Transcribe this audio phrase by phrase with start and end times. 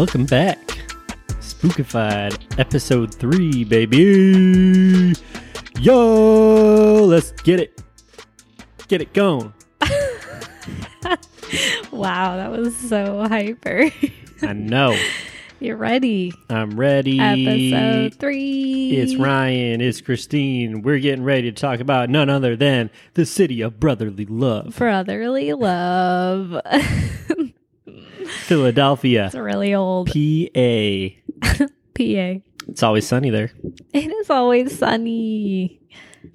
[0.00, 0.56] Welcome back.
[1.40, 5.12] Spookified episode 3, baby.
[5.78, 7.82] Yo, let's get it.
[8.88, 9.52] Get it going.
[11.92, 13.90] Wow, that was so hyper.
[14.40, 14.96] I know.
[15.60, 16.32] You're ready.
[16.48, 17.20] I'm ready.
[17.20, 18.92] Episode three.
[18.92, 20.80] It's Ryan, it's Christine.
[20.80, 25.52] We're getting ready to talk about none other than the city of brotherly love, Brotherly
[25.52, 26.58] love.
[28.50, 30.08] Philadelphia, it's really old.
[30.08, 30.12] PA.
[31.94, 32.40] PA.
[32.68, 33.52] It's always sunny there.
[33.94, 35.80] It is always sunny.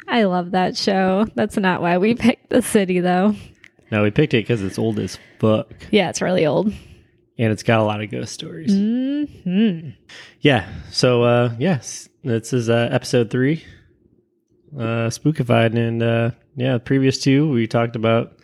[0.08, 1.26] I love that show.
[1.36, 3.36] That's not why we picked the city, though.
[3.92, 5.68] No, we picked it because it's old as fuck.
[5.92, 6.68] Yeah, it's really old.
[7.38, 8.72] And it's got a lot of ghost stories.
[8.74, 9.90] hmm
[10.40, 10.70] Yeah.
[10.92, 13.66] So uh yes, this is uh episode three.
[14.74, 18.40] Uh spookified and uh yeah, previous two we talked about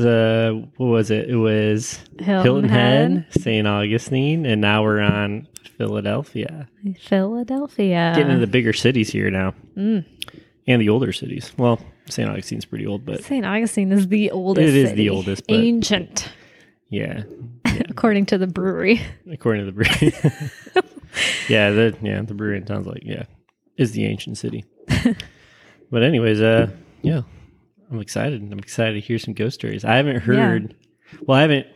[0.00, 1.28] uh what was it?
[1.28, 3.66] It was Hilton Head, St.
[3.66, 6.68] Augustine, and now we're on Philadelphia.
[7.00, 8.12] Philadelphia.
[8.14, 9.54] Getting into the bigger cities here now.
[9.76, 10.04] Mm.
[10.66, 11.52] And the older cities.
[11.58, 12.28] Well, St.
[12.28, 13.44] Augustine's pretty old, but St.
[13.44, 14.66] Augustine is the oldest.
[14.66, 16.30] It is the oldest, Ancient,
[16.90, 17.24] yeah,
[17.88, 19.00] according to the brewery.
[19.30, 20.14] according to the brewery.
[21.48, 23.24] yeah, the yeah, the brewery in town's like, yeah,
[23.76, 24.64] is the ancient city.
[25.90, 26.70] but anyways, uh
[27.02, 27.22] yeah.
[27.94, 28.42] I'm excited.
[28.52, 29.84] I'm excited to hear some ghost stories.
[29.84, 30.74] I haven't heard
[31.26, 31.68] well, I haven't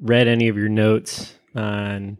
[0.00, 2.18] read any of your notes on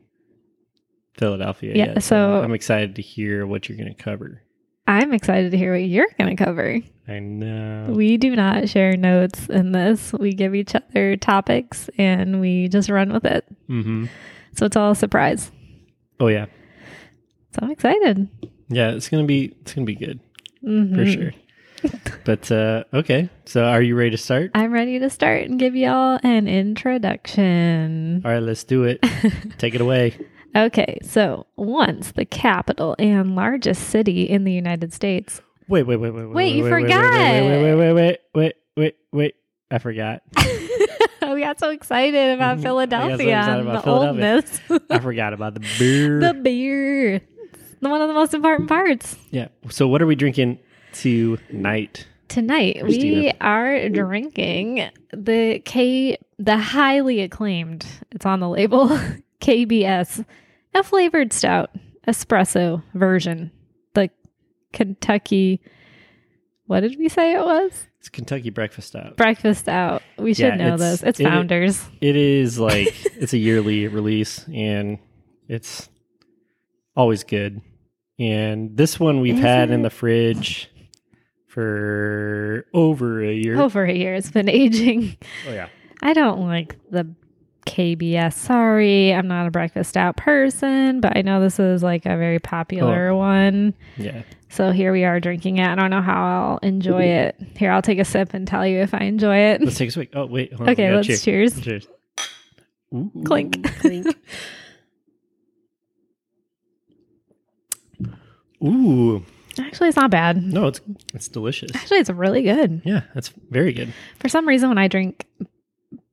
[1.16, 2.02] Philadelphia Yeah, yet.
[2.02, 4.42] so- I'm excited to hear what you're gonna cover.
[4.88, 6.78] I'm excited to hear what you're going to cover.
[7.08, 7.86] I know.
[7.90, 10.12] We do not share notes in this.
[10.12, 13.44] We give each other topics and we just run with it.
[13.68, 14.04] mm-hmm.
[14.56, 15.50] So it's all a surprise.
[16.20, 16.46] Oh yeah.
[17.50, 18.28] So I'm excited.
[18.68, 20.20] Yeah, it's gonna be it's gonna be good
[20.64, 20.94] Mhm.
[20.94, 21.32] for sure.
[22.24, 23.28] But uh okay.
[23.44, 24.50] So are you ready to start?
[24.54, 28.22] I'm ready to start and give y'all an introduction.
[28.24, 29.04] All right, let's do it.
[29.58, 30.16] Take it away.
[30.54, 35.42] Okay, so once the capital and largest city in the United States.
[35.68, 37.12] Wait, wait, wait, wait, Wait, you wait, forgot.
[37.12, 39.34] Wait, wait, wait, wait, wait, wait, wait, wait.
[39.70, 40.22] I forgot.
[41.32, 42.60] we got so excited about Mhm.
[42.60, 44.34] I got so Philadelphia excited about the Philadelphia.
[44.70, 44.90] oldness.
[44.90, 46.20] I forgot about the beer.
[46.20, 47.14] the beer.
[47.16, 49.16] It's one of the most important parts.
[49.30, 49.48] yeah.
[49.68, 50.58] So what are we drinking
[51.02, 52.06] tonight?
[52.28, 58.88] Tonight we are drinking the K the highly acclaimed, it's on the label,
[59.40, 60.24] KBS,
[60.74, 61.70] a flavored stout,
[62.06, 63.50] espresso version.
[63.94, 64.10] The
[64.72, 65.60] Kentucky
[66.66, 67.86] what did we say it was?
[68.00, 69.16] It's Kentucky Breakfast Stout.
[69.16, 70.02] Breakfast stout.
[70.18, 71.02] We should Yeah, know it's- this.
[71.04, 71.84] It's it- founders.
[72.00, 74.98] It is like it's a yearly release, and
[75.48, 75.88] it's
[76.96, 77.60] always good.
[78.18, 80.70] And this one we've Is had in the fridge
[81.56, 83.58] for over a year.
[83.58, 85.16] Over a year it's been aging.
[85.48, 85.68] oh yeah.
[86.02, 87.08] I don't like the
[87.64, 88.34] KBS.
[88.34, 92.38] Sorry, I'm not a breakfast out person, but I know this is like a very
[92.38, 93.16] popular Oh.
[93.16, 93.72] one.
[93.96, 94.22] Yeah.
[94.50, 95.66] So here we are drinking it.
[95.66, 97.36] I don't know how I'll enjoy it.
[97.56, 99.62] Here, I'll take a sip and tell you if I enjoy it.
[99.62, 100.10] Let's take a swig.
[100.14, 100.52] Oh wait.
[100.52, 101.24] hold on, Okay, we let's cheers.
[101.24, 101.60] cheers.
[101.62, 101.88] Cheers.
[102.94, 103.66] Ooh, Clink.
[103.80, 104.14] clink.
[108.64, 109.24] Ooh,
[109.58, 110.42] Actually, it's not bad.
[110.42, 110.80] no, it's
[111.14, 111.70] it's delicious.
[111.74, 112.82] Actually, it's really good.
[112.84, 113.92] Yeah, that's very good.
[114.18, 115.26] For some reason, when I drink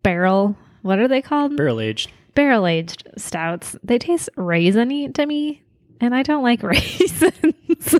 [0.01, 1.55] barrel, what are they called?
[1.57, 2.11] Barrel aged.
[2.35, 5.61] Barrel aged stouts, they taste raisiny to me,
[6.01, 7.95] and I don't like raisins.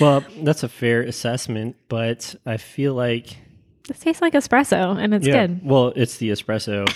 [0.00, 3.36] Well, that's a fair assessment, but I feel like
[3.88, 5.46] this tastes like espresso, and it's yeah.
[5.46, 5.64] good.
[5.64, 6.86] Well, it's the espresso.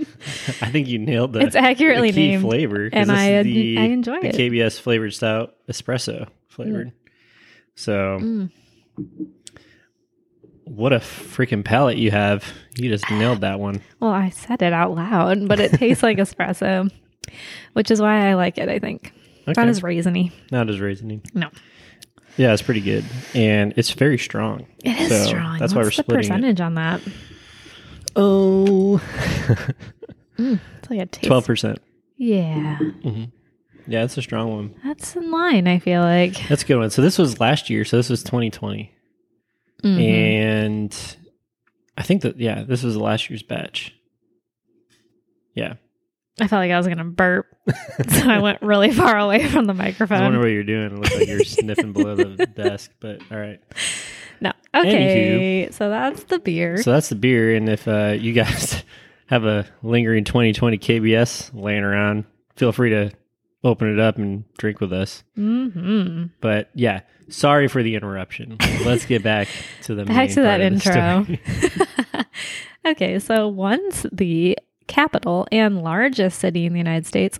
[0.62, 1.42] I think you nailed that.
[1.42, 4.34] It's accurately the key named, flavor, and I the, I enjoy the it.
[4.34, 6.92] KBS flavored stout espresso flavored.
[7.74, 8.50] So, Mm.
[10.64, 12.44] what a freaking palate you have!
[12.76, 13.82] You just nailed that one.
[14.00, 16.90] Well, I said it out loud, but it tastes like espresso,
[17.72, 18.68] which is why I like it.
[18.68, 19.12] I think
[19.46, 19.60] it's Okay.
[19.60, 20.32] not as raisiny.
[20.50, 21.22] Not as raisiny.
[21.34, 21.50] No.
[22.36, 23.04] Yeah, it's pretty good,
[23.34, 24.66] and it's very strong.
[24.84, 25.58] It is So, strong.
[25.58, 26.28] That's why we're What's the splitting it.
[26.28, 27.00] percentage on that?
[28.16, 29.00] Oh,
[30.78, 31.26] It's like a taste.
[31.26, 31.78] twelve percent.
[32.16, 32.78] Yeah,
[33.86, 34.74] Yeah, that's a strong one.
[34.84, 35.66] that's in line.
[35.66, 36.36] I feel like.
[36.48, 36.90] That's a good one.
[36.90, 37.84] So this was last year.
[37.84, 38.92] So this was 2020,
[39.82, 40.00] Mhm.
[40.02, 41.16] and
[41.96, 43.94] I think that yeah, this was last year's batch.
[45.54, 45.74] Yeah,
[46.40, 47.46] I felt like I was gonna burp,
[48.08, 50.18] so I went really far away from the microphone.
[50.18, 50.22] I was microphone.
[50.22, 50.86] wondering what you're doing.
[50.92, 53.60] It looks like you're sniffing below the desk, but all right.
[54.40, 55.68] no, okay.
[55.72, 56.76] So that's the beer.
[56.82, 58.84] So that's the beer, and if uh, you guys
[59.30, 62.24] have a lingering 2020 KBS laying around,
[62.56, 63.12] feel free to
[63.62, 65.22] open it up and drink with us.
[65.36, 68.56] hmm But yeah, sorry for the interruption.
[68.84, 69.46] Let's get back
[69.82, 72.24] to the Back to that part of the intro.
[72.90, 77.38] okay, so once the capital and largest city in the United States,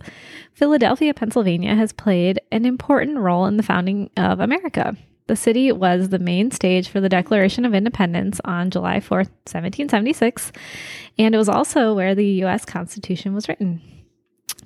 [0.53, 4.95] Philadelphia, Pennsylvania has played an important role in the founding of America.
[5.31, 10.51] The city was the main stage for the Declaration of Independence on July 4th, 1776,
[11.17, 12.65] and it was also where the U.S.
[12.65, 13.81] Constitution was written.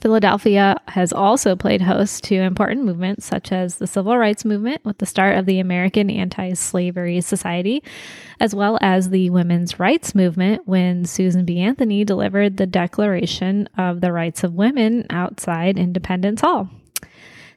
[0.02, 4.98] Philadelphia has also played host to important movements such as the Civil Rights Movement with
[4.98, 7.84] the start of the American Anti Slavery Society,
[8.40, 11.60] as well as the Women's Rights Movement when Susan B.
[11.60, 16.72] Anthony delivered the Declaration of the Rights of Women outside Independence Hall.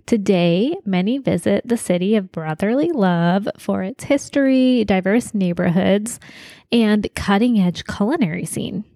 [0.09, 6.19] Today, many visit the city of brotherly love for its history, diverse neighborhoods,
[6.73, 8.87] and cutting edge culinary scene.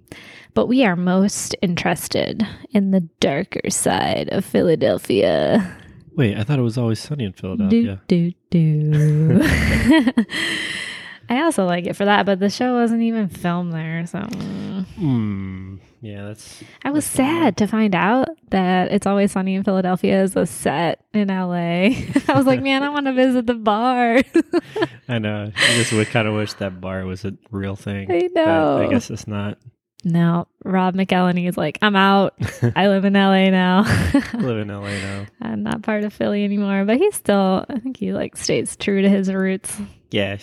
[0.55, 5.77] But we are most interested in the darker side of Philadelphia.
[6.17, 8.01] Wait, I thought it was always sunny in Philadelphia.
[8.09, 9.43] Do, do, do.
[11.33, 14.07] I also like it for that, but the show wasn't even filmed there.
[14.07, 15.79] So mm.
[16.03, 16.63] Yeah, that's.
[16.85, 20.47] I was That's sad to find out that It's Always Sunny in Philadelphia is a
[20.47, 21.55] set in LA.
[22.29, 24.21] I was like, man, I want to visit the bar.
[25.09, 25.53] I know.
[25.57, 28.11] I just would kind of wish that bar was a real thing.
[28.11, 28.79] I know.
[28.79, 29.59] I guess it's not.
[30.05, 32.35] no, Rob McElhenney is like, I'm out.
[32.77, 33.85] I live in LA now.
[33.87, 35.27] I live in LA now.
[35.41, 39.03] I'm not part of Philly anymore, but he still, I think he like stays true
[39.03, 39.81] to his roots.
[40.11, 40.39] Yeah.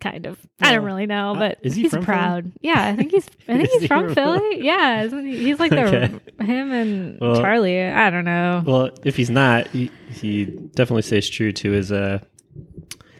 [0.00, 0.38] Kind of.
[0.60, 2.04] I don't really know, uh, but he he's from Philly?
[2.04, 2.52] proud.
[2.60, 3.26] Yeah, I think he's.
[3.48, 4.64] I think he's he from Philly.
[4.64, 5.36] Yeah, isn't he?
[5.44, 6.20] he's like the Okay.
[6.44, 7.82] him and Well- Charlie.
[7.82, 12.18] I don't know Well, if he's not, he, he definitely stays true to his uh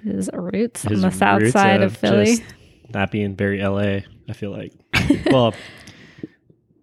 [0.05, 2.27] his roots his on the south side of Philly.
[2.37, 2.43] just
[2.95, 4.01] not being very LA.
[4.29, 4.73] I feel like.
[5.31, 5.55] well,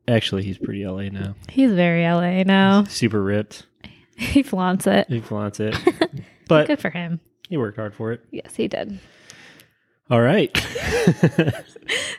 [0.07, 1.35] actually, he's pretty LA now.
[1.49, 2.83] He's very LA now.
[2.85, 3.65] Super ripped.
[4.17, 5.09] He flaunts it.
[5.09, 5.75] He flaunts it,
[6.47, 7.19] but Good for him.
[7.49, 8.21] he worked hard for it.
[8.31, 8.97] Yes, he did.
[10.09, 10.51] All right.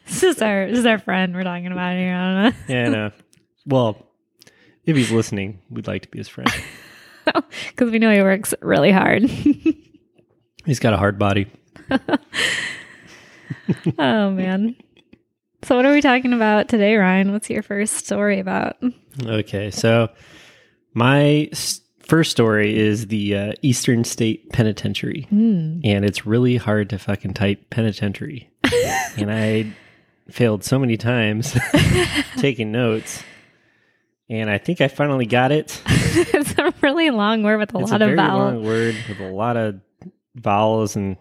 [0.06, 2.14] This is our this is our friend we're talking about here.
[2.14, 3.10] I don't and uh,
[3.66, 4.06] well,
[4.84, 6.48] if he's listening, we'd like to be his friend.
[7.24, 9.24] because we know he works really hard.
[9.24, 11.50] He's got a hard body.
[13.98, 14.76] oh man.
[15.64, 17.32] So what are we talking about today, Ryan?
[17.32, 18.76] What's your first story about?
[19.24, 20.08] Okay, so
[20.94, 25.80] my s- first story is the uh, Eastern State Penitentiary, Hmm.
[25.84, 28.50] and it's really hard to fucking type penitentiary,
[29.16, 29.72] and I
[30.30, 31.56] failed so many times
[32.38, 33.22] taking notes,
[34.28, 35.80] and I think I finally got it.
[35.86, 38.54] it's a really long word with a it's lot a of vowels.
[38.54, 39.80] long word with a lot of
[40.34, 41.16] vowels and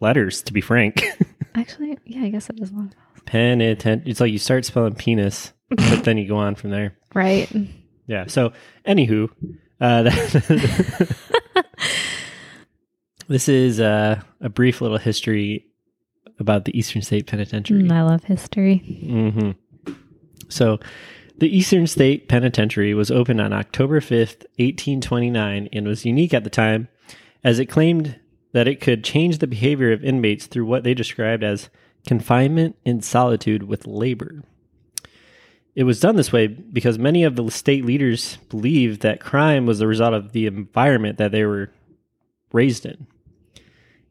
[0.00, 0.42] letters.
[0.42, 1.04] To be frank,
[1.54, 2.92] Actually, yeah, I guess it is long.
[3.26, 4.02] penitent.
[4.06, 6.96] It's like you start spelling penis, but then you go on from there.
[7.14, 7.48] Right.
[8.06, 8.26] Yeah.
[8.26, 8.52] So,
[8.86, 9.30] anywho,
[9.80, 11.16] uh, that-
[13.28, 15.66] this is uh, a brief little history
[16.38, 17.82] about the Eastern State Penitentiary.
[17.84, 18.78] Mm, I love history.
[18.78, 19.52] hmm
[20.48, 20.78] So,
[21.38, 26.50] the Eastern State Penitentiary was opened on October 5th, 1829, and was unique at the
[26.50, 26.86] time
[27.42, 28.20] as it claimed
[28.52, 31.70] that it could change the behavior of inmates through what they described as
[32.06, 34.44] confinement in solitude with labor.
[35.74, 39.80] It was done this way because many of the state leaders believed that crime was
[39.80, 41.72] the result of the environment that they were
[42.52, 43.06] raised in,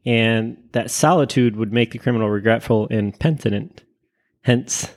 [0.04, 3.82] and that solitude would make the criminal regretful and penitent.
[4.42, 4.94] Hence,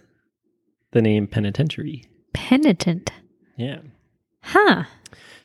[0.91, 2.03] the name penitentiary.
[2.33, 3.11] Penitent.
[3.55, 3.79] Yeah.
[4.41, 4.83] Huh.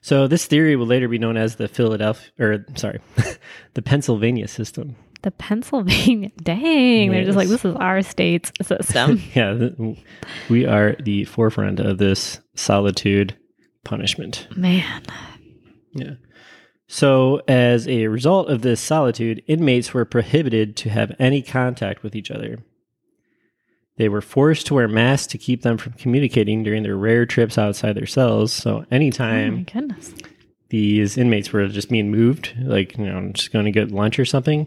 [0.01, 3.01] So this theory would later be known as the Philadelphia, or sorry,
[3.75, 4.97] the Pennsylvania system.
[5.23, 6.31] The Pennsylvania.
[6.43, 7.11] Dang.
[7.11, 9.21] They're just like, this is our state's system.
[9.35, 9.99] yeah, th-
[10.51, 13.37] we are the forefront of this solitude
[13.85, 14.49] punishment.
[14.57, 15.03] Man.
[15.93, 16.15] Yeah.
[16.89, 22.15] So, as a result of this solitude, inmates were prohibited to have any contact with
[22.15, 22.59] each other.
[23.97, 27.57] They were forced to wear masks to keep them from communicating during their rare trips
[27.57, 28.53] outside their cells.
[28.53, 30.15] So, Oh anytime goodness.
[30.71, 34.19] these inmates were just being moved, like, you know, I'm just going to get lunch
[34.19, 34.67] or something,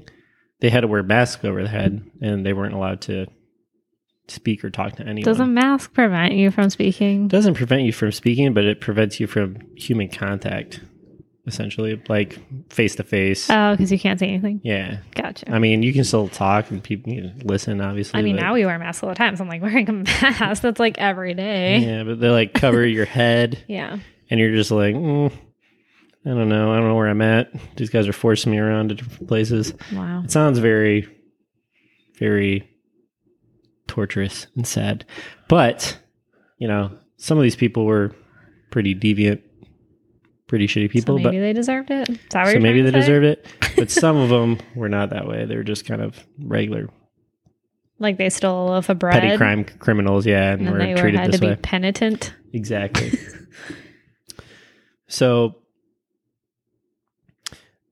[0.59, 3.27] they had to wear masks over their head and they weren't allowed to
[4.27, 5.23] speak or talk to anyone.
[5.25, 7.27] Does a mask prevent you from speaking?
[7.27, 10.79] doesn't prevent you from speaking, but it prevents you from human contact,
[11.45, 12.39] essentially, like
[12.71, 13.47] face to face.
[13.51, 14.61] Oh, because you can't say anything.
[14.63, 15.51] Yeah, Gotcha.
[15.53, 18.19] I mean, you can still talk and people can listen, obviously.
[18.19, 19.35] I mean, but- now we wear masks all the time.
[19.35, 20.61] So I'm like wearing a mask.
[20.63, 21.77] That's like every day.
[21.79, 23.97] yeah, but they like cover your head, Yeah.
[24.31, 25.31] and you're just like, mm,
[26.25, 27.51] I don't know, I don't know where I'm at.
[27.75, 29.73] These guys are forcing me around to different places.
[29.93, 30.23] Wow.
[30.23, 31.07] It sounds very,
[32.19, 32.67] very
[33.87, 35.05] torturous and sad,
[35.47, 35.97] but
[36.57, 38.15] you know, some of these people were
[38.71, 39.41] pretty deviant,
[40.47, 42.09] pretty shitty people, so but maybe they deserved it.
[42.09, 42.99] Is that what so maybe they say?
[42.99, 43.45] deserved it.
[43.75, 45.43] But some of them were not that way.
[45.45, 46.87] They were just kind of regular
[47.99, 49.21] Like they stole a loaf of bread.
[49.21, 51.55] petty crime criminals, yeah, and, And were they were, treated had this to way.
[51.55, 52.33] be penitent.
[52.53, 53.11] Exactly.
[55.07, 55.55] so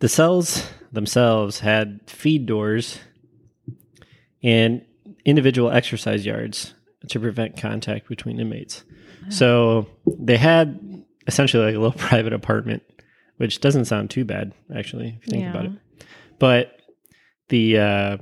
[0.03, 2.99] the cells themselves had feed doors
[4.43, 4.83] and
[5.23, 6.73] individual exercise yards
[7.07, 8.83] to prevent contact between inmates.
[9.29, 12.83] So they had essentially like a little private apartment,
[13.37, 15.71] which doesn't sound too bad actually if you think about it.
[16.37, 16.81] But
[17.47, 18.17] the uh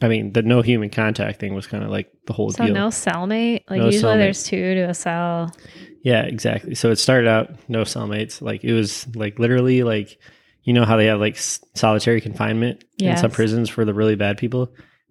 [0.00, 2.74] I mean, the no human contact thing was kind of like the whole So deal.
[2.74, 3.64] no cellmate.
[3.68, 4.18] Like No usually cellmate.
[4.18, 5.54] there's two to a cell.
[6.02, 6.74] Yeah, exactly.
[6.74, 8.40] So it started out no cellmates.
[8.40, 10.18] Like it was like literally like
[10.66, 14.36] you know how they have like solitary confinement in some prisons for the really bad
[14.36, 14.64] people.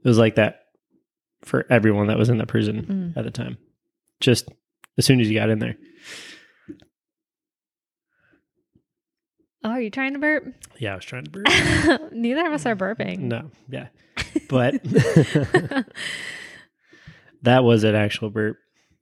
[0.03, 0.59] It was like that
[1.43, 3.17] for everyone that was in the prison Mm.
[3.17, 3.57] at the time.
[4.19, 4.47] Just
[4.97, 5.75] as soon as you got in there.
[9.63, 10.45] Oh, are you trying to burp?
[10.77, 11.47] Yeah, I was trying to burp.
[12.11, 13.19] Neither of us are burping.
[13.19, 13.87] no, yeah,
[14.47, 14.75] but
[17.41, 18.57] that was an actual burp.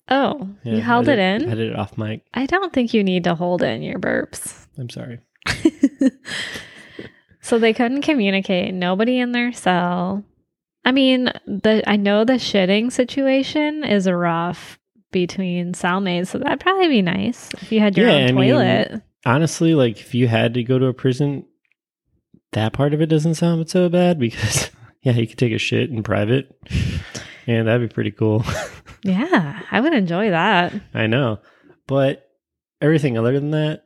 [0.10, 1.50] Oh, Yeah, you held it in?
[1.50, 2.24] I did it off mic.
[2.34, 4.68] I don't think you need to hold in your burps.
[4.78, 5.20] I'm sorry.
[7.42, 8.74] so they couldn't communicate.
[8.74, 10.24] Nobody in their cell.
[10.86, 14.80] I mean, the I know the shitting situation is rough
[15.12, 18.36] between cellmates, so that'd probably be nice if you had your Yeah, own I mean,
[18.52, 19.02] toilet.
[19.26, 21.46] honestly, like if you had to go to a prison,
[22.52, 24.70] that part of it doesn't sound so bad because
[25.02, 26.50] yeah, you could take a shit in private,
[27.48, 28.44] and that'd be pretty cool.
[29.04, 30.74] yeah, I would enjoy that.
[30.94, 31.40] I know,
[31.88, 32.28] but
[32.82, 33.84] everything other than that,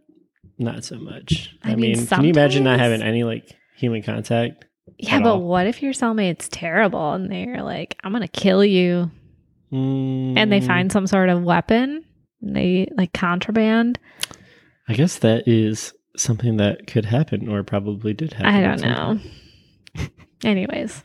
[0.57, 1.55] not so much.
[1.63, 4.65] I I, mean, mean, can you imagine not having any like human contact?
[4.97, 5.41] Yeah, but all.
[5.41, 9.11] what if your cellmate's terrible and they're like, "I'm gonna kill you,"
[9.71, 12.03] and they Mm, find some sort of weapon,
[12.41, 13.99] and they like contraband?
[14.87, 18.47] I guess that is something that could happen, or probably did happen.
[18.47, 20.07] I don't know.
[20.43, 21.03] Anyways,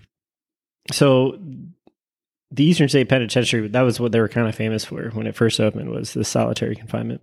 [0.93, 1.39] So
[2.51, 5.35] the Eastern State Penitentiary, that was what they were kind of famous for when it
[5.35, 7.23] first opened was the solitary confinement.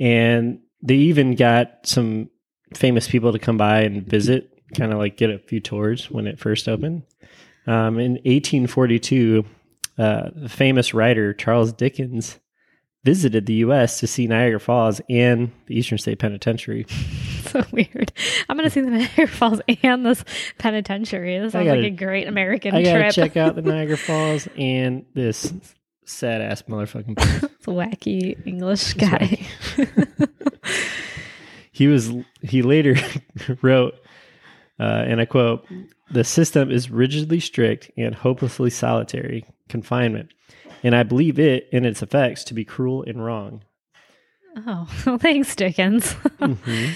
[0.00, 2.30] And they even got some
[2.74, 6.26] famous people to come by and visit, kind of like get a few tours when
[6.26, 7.02] it first opened.
[7.66, 9.44] Um, in 1842,
[9.98, 12.38] uh, the famous writer Charles Dickens
[13.04, 14.00] visited the U.S.
[14.00, 16.86] to see Niagara Falls and the Eastern State Penitentiary.
[17.44, 18.12] so weird.
[18.48, 20.24] I'm gonna see the Niagara Falls and this
[20.58, 21.38] penitentiary.
[21.38, 23.14] This sounds gotta- like a great American I gotta trip.
[23.14, 25.52] check out the Niagara Falls and this
[26.10, 27.14] sad ass motherfucking.
[27.70, 29.46] Wacky English guy.
[31.72, 32.12] he was
[32.42, 32.94] he later
[33.62, 33.94] wrote
[34.78, 35.66] uh, and i quote
[36.10, 40.30] the system is rigidly strict and hopelessly solitary confinement
[40.82, 43.62] and i believe it and its effects to be cruel and wrong
[44.66, 46.14] oh, well, thanks, Dickens.
[46.40, 46.94] Mhm.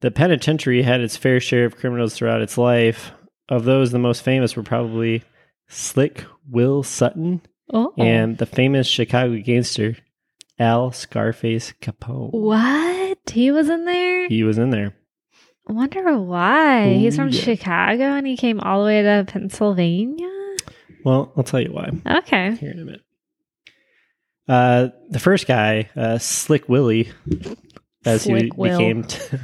[0.00, 3.12] the penitentiary had its fair share of criminals throughout its life
[3.50, 5.22] of those the most famous were probably
[5.68, 9.96] slick will sutton oh, and the famous chicago gangster
[10.58, 13.18] al scarface capone what?
[13.30, 14.28] He was in there.
[14.28, 14.94] he was in there
[15.68, 16.94] I wonder why.
[16.94, 17.40] He's from yeah.
[17.40, 20.26] Chicago and he came all the way to Pennsylvania.
[21.04, 22.56] Well, I'll tell you why Okay.
[22.56, 23.02] here in a minute.
[24.48, 27.12] Uh, the first guy, uh, Slick Willie,
[28.04, 28.78] as he Will.
[28.78, 29.40] became to,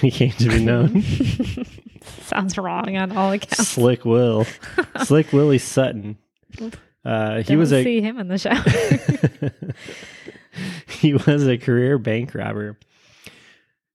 [0.00, 1.02] became to be known,
[2.22, 3.66] Sounds wrong on all accounts.
[3.68, 4.46] Slick Will,
[5.04, 6.16] Slick Willie Sutton.
[7.06, 8.64] Uh, he was a see him in the shower.
[10.88, 12.76] he was a career bank robber,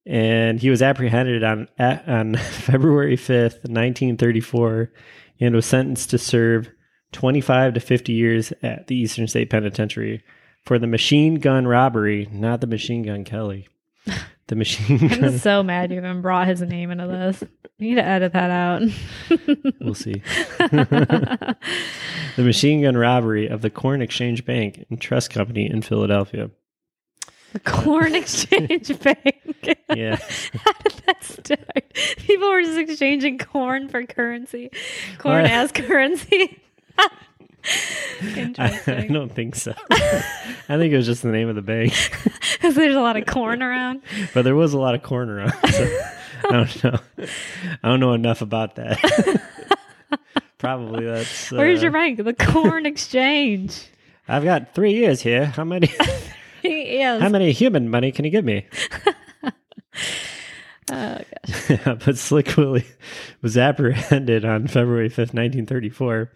[0.05, 4.93] and he was apprehended on on February fifth, nineteen thirty four,
[5.41, 6.69] and was sentenced to serve
[7.11, 10.23] twenty five to fifty years at the Eastern State Penitentiary
[10.63, 13.67] for the machine gun robbery, not the machine gun Kelly.
[14.51, 17.41] The machine I'm so mad you even brought his name into this.
[17.77, 18.81] You need to edit that out.
[19.79, 20.21] We'll see.
[20.59, 21.55] the
[22.37, 26.51] machine gun robbery of the Corn Exchange Bank and Trust Company in Philadelphia.
[27.53, 29.77] the Corn Exchange Bank.
[29.95, 30.17] Yeah.
[30.17, 31.93] How did that start?
[32.17, 34.69] People were just exchanging corn for currency,
[35.17, 36.61] corn as currency.
[38.21, 39.73] I, I don't think so.
[39.89, 41.93] I think it was just the name of the bank,
[42.53, 44.01] Because there's a lot of corn around.
[44.33, 45.53] but there was a lot of corn around.
[45.71, 45.99] So
[46.49, 46.99] I don't know.
[47.83, 48.99] I don't know enough about that.
[50.57, 51.51] Probably that's.
[51.51, 52.23] Uh, Where's your bank?
[52.23, 53.87] The Corn Exchange.
[54.27, 55.47] I've got three years here.
[55.47, 55.87] How many?
[56.63, 58.67] How many human money can you give me?
[60.91, 61.79] Oh, gosh.
[62.05, 62.85] but Slick Willie
[63.41, 66.31] was apprehended on February 5th, 1934.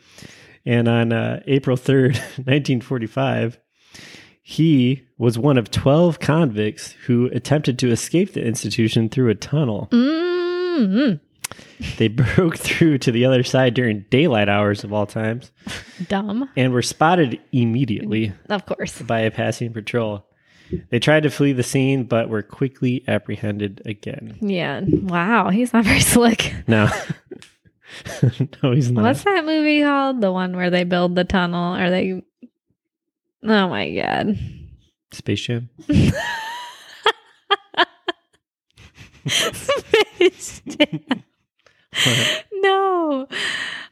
[0.66, 3.60] And on uh, April 3rd, 1945,
[4.42, 9.88] he was one of 12 convicts who attempted to escape the institution through a tunnel.
[9.92, 11.20] mm
[11.98, 15.52] They broke through to the other side during daylight hours of all times
[16.08, 16.50] Dumb.
[16.56, 19.02] and were spotted immediately Of course.
[19.02, 20.26] by a passing patrol.
[20.90, 24.36] They tried to flee the scene, but were quickly apprehended again.
[24.42, 24.82] Yeah.
[24.84, 25.50] Wow.
[25.52, 26.56] He's not very slick.
[26.68, 26.90] No,
[28.64, 29.04] no, he's not.
[29.04, 30.22] What's that movie called?
[30.22, 31.74] The one where they build the tunnel?
[31.74, 32.22] Are they?
[33.44, 34.38] Oh my god!
[35.12, 35.70] Space Jam.
[39.28, 41.24] Space Jam.
[42.54, 43.28] no.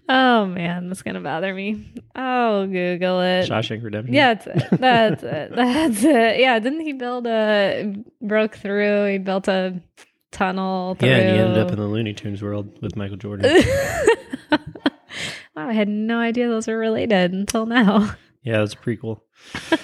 [0.09, 1.85] Oh man, that's gonna bother me.
[2.15, 3.49] Oh, Google it.
[3.49, 4.13] Shawshank Redemption.
[4.13, 4.79] Yeah, that's it.
[4.79, 5.55] That's it.
[5.55, 6.39] That's it.
[6.39, 9.05] Yeah, didn't he build a broke through?
[9.05, 9.81] He built a
[10.33, 11.09] tunnel through.
[11.09, 13.49] yeah, and he ended up in the Looney Tunes world with Michael Jordan.
[14.51, 14.59] wow,
[15.55, 18.15] I had no idea those were related until now.
[18.43, 19.21] yeah, it was a prequel.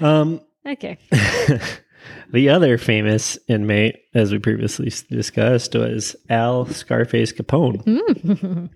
[0.00, 0.98] Um, Okay.
[2.32, 7.84] the other famous inmate, as we previously discussed, was Al Scarface Capone.
[7.84, 8.70] Mm.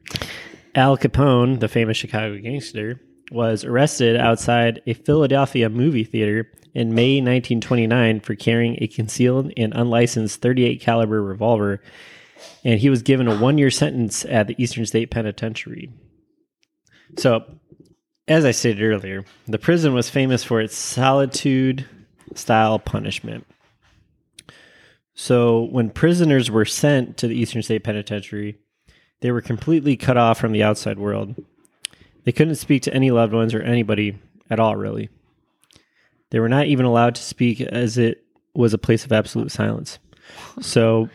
[0.74, 3.00] Al Capone, the famous Chicago gangster,
[3.32, 9.72] was arrested outside a Philadelphia movie theater in May 1929 for carrying a concealed and
[9.74, 11.82] unlicensed 38 caliber revolver,
[12.64, 15.90] and he was given a one-year sentence at the Eastern State Penitentiary.
[17.16, 17.44] So,
[18.26, 21.86] as I stated earlier, the prison was famous for its solitude
[22.34, 23.46] style punishment.
[25.14, 28.58] So, when prisoners were sent to the Eastern State Penitentiary,
[29.20, 31.34] they were completely cut off from the outside world.
[32.24, 34.18] They couldn't speak to any loved ones or anybody
[34.50, 35.08] at all, really.
[36.30, 39.98] They were not even allowed to speak as it was a place of absolute silence.
[40.60, 41.08] So,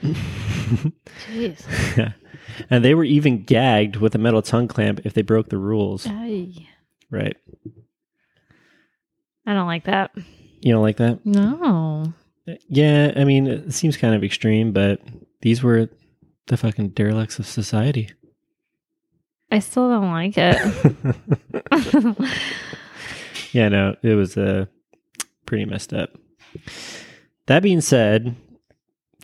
[1.27, 2.13] Jeez.
[2.69, 6.07] and they were even gagged with a metal tongue clamp if they broke the rules.
[6.07, 6.67] Ay.
[7.11, 7.37] Right.
[9.45, 10.11] I don't like that.
[10.61, 11.25] You don't like that?
[11.25, 12.13] No.
[12.67, 15.01] Yeah, I mean, it seems kind of extreme, but
[15.41, 15.89] these were
[16.47, 18.09] the fucking derelicts of society.
[19.51, 20.57] I still don't like it.
[23.51, 24.65] yeah, no, it was uh,
[25.45, 26.11] pretty messed up.
[27.47, 28.35] That being said,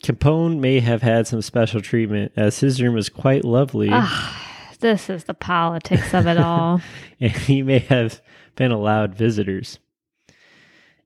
[0.03, 4.39] Capone may have had some special treatment as his room was quite lovely Ah,
[4.79, 6.81] this is the politics of it all.
[7.19, 8.21] and he may have
[8.55, 9.79] been allowed visitors.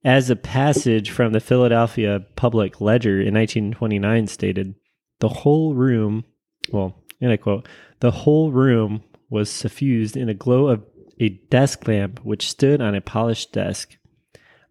[0.03, 4.75] As a passage from the Philadelphia Public Ledger in 1929 stated,
[5.19, 6.25] the whole room,
[6.71, 7.67] well, and I quote,
[8.01, 10.83] the whole room was suffused in a glow of
[11.19, 13.97] a desk lamp which stood on a polished desk.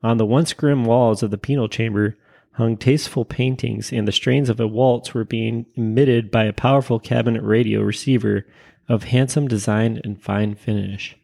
[0.03, 2.17] On the once grim walls of the penal chamber
[2.53, 6.99] hung tasteful paintings, and the strains of a waltz were being emitted by a powerful
[6.99, 8.47] cabinet radio receiver
[8.89, 11.17] of handsome design and fine finish.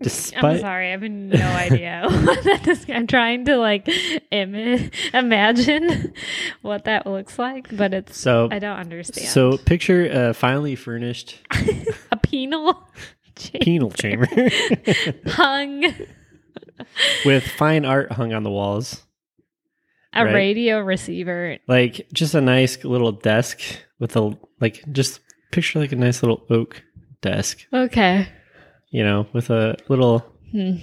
[0.00, 2.02] I'm sorry, I have no idea.
[2.08, 2.86] what that is.
[2.88, 3.88] I'm trying to like
[4.30, 6.14] Im- imagine
[6.62, 9.26] what that looks like, but it's so I don't understand.
[9.26, 11.38] so picture a finely furnished
[12.12, 12.88] a penal
[13.34, 14.28] chamber penal chamber
[15.26, 15.92] hung
[17.24, 19.04] with fine art hung on the walls.
[20.14, 20.34] a Right.
[20.34, 21.58] radio receiver.
[21.68, 23.60] Like just a nice little desk
[24.00, 25.20] with a like just
[25.52, 26.82] picture like a nice little oak
[27.20, 28.26] desk, Okay.
[28.90, 30.76] you know, with a little Hmm.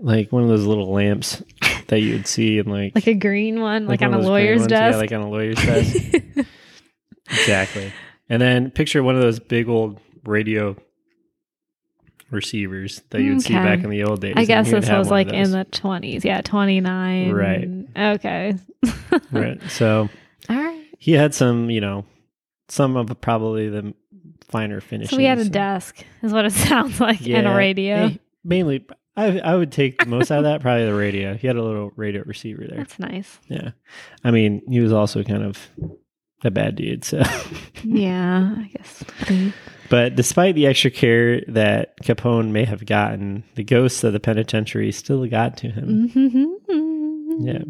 [0.00, 1.42] like one of those little lamps
[1.88, 4.66] that you would see in like Like a green one, like, one on a lawyer's
[4.66, 4.94] desk.
[4.94, 5.96] Yeah, like on a lawyer's desk.
[7.30, 7.92] exactly.
[8.28, 10.76] And then picture one of those big old radio
[12.34, 14.34] receivers that you would see back in the old days.
[14.36, 16.24] I guess this was like in the 20s.
[16.24, 17.30] Yeah, 29.
[17.32, 17.68] Right.
[17.96, 18.54] Okay.
[19.32, 19.62] right.
[19.70, 20.08] So
[20.48, 20.84] All right.
[20.98, 22.04] he had some, you know,
[22.68, 23.94] some of probably the
[24.48, 25.10] finer finishes.
[25.10, 27.94] So we had a desk, is what it sounds like, and a radio.
[27.96, 28.84] eh, mainly,
[29.16, 31.34] I I would take the most out of that probably the radio.
[31.34, 32.78] He had a little radio receiver there.
[32.78, 33.38] That's nice.
[33.48, 33.70] Yeah,
[34.24, 35.58] I mean, he was also kind of
[36.44, 37.04] a bad dude.
[37.04, 37.22] So,
[37.82, 39.04] Yeah, I guess.
[39.90, 44.92] but despite the extra care that Capone may have gotten, the ghosts of the penitentiary
[44.92, 46.10] still got to him.
[46.14, 47.46] Mm-hmm.
[47.46, 47.64] Yeah.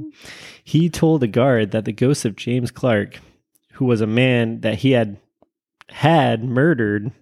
[0.62, 3.20] He told a guard that the ghost of James Clark,
[3.72, 5.18] who was a man that he had
[5.88, 7.12] had murdered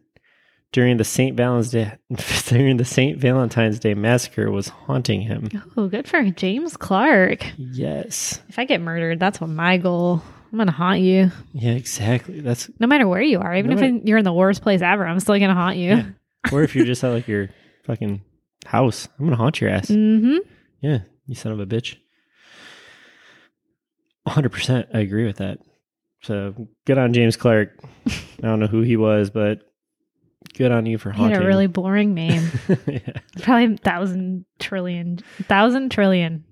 [0.72, 1.36] during the St.
[1.36, 1.92] Valentine's Day
[2.46, 3.18] during the St.
[3.18, 5.48] Valentine's Day massacre was haunting him.
[5.76, 7.44] Oh, good for James Clark.
[7.56, 8.40] Yes.
[8.48, 10.22] If I get murdered, that's what my goal.
[10.52, 12.40] I'm gonna haunt you, Yeah, exactly.
[12.40, 13.54] That's no matter where you are.
[13.54, 15.88] Even No if matter- you're in the worst place ever, I'm still gonna haunt you.
[15.96, 16.04] Yeah.
[16.52, 17.48] or if you're just at like your
[17.84, 18.20] fucking
[18.66, 19.86] house, I'm gonna haunt your ass.
[19.86, 20.36] Mm-hmm.
[20.82, 21.96] Yeah, you son of a bitch.
[24.28, 24.86] 100%.
[24.94, 25.58] I agree with that.
[26.22, 27.70] So good on James Clark.
[28.06, 28.12] I
[28.42, 29.60] don't know who he was, but
[30.54, 31.42] good on you for He had haunting.
[31.42, 32.48] a really boring name.
[32.86, 32.98] yeah.
[33.42, 36.44] Probably thousand trillion, thousand trillion.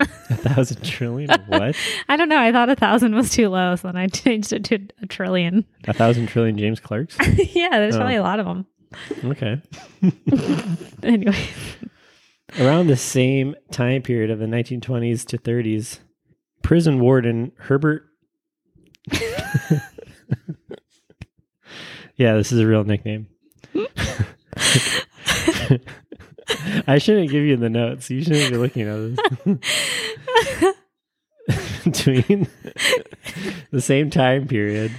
[0.00, 0.04] A
[0.36, 1.30] thousand trillion?
[1.46, 1.74] What?
[2.08, 2.38] I don't know.
[2.38, 5.64] I thought a thousand was too low, so then I changed it to a trillion.
[5.86, 7.16] A thousand trillion James Clarks?
[7.54, 7.98] yeah, there's Oh.
[7.98, 8.66] probably a lot of them.
[9.24, 9.60] Okay.
[11.02, 11.36] Anyway,
[12.58, 15.98] Around the same time period of the 1920s to 30s,
[16.62, 18.04] prison warden Herbert.
[22.16, 23.26] yeah, this is a real nickname.
[26.86, 28.10] I shouldn't give you the notes.
[28.10, 30.74] You shouldn't be looking at this.
[31.84, 32.48] Between
[33.70, 34.92] the same time period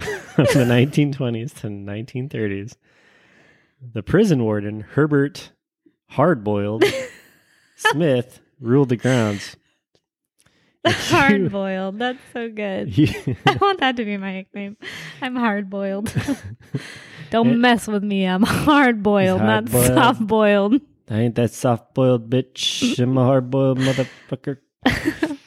[0.00, 2.76] of the 1920s to 1930s,
[3.92, 5.52] the prison warden Herbert
[6.12, 6.84] Hardboiled
[7.76, 9.56] Smith ruled the grounds.
[10.86, 11.98] hard boiled.
[11.98, 12.92] That's so good.
[13.46, 14.76] I want that to be my nickname.
[15.22, 16.12] I'm hard boiled.
[17.30, 18.26] Don't mess with me.
[18.26, 20.80] I'm hard boiled, not soft boiled.
[21.10, 22.98] I ain't that soft boiled bitch.
[22.98, 24.58] I'm a hard boiled motherfucker.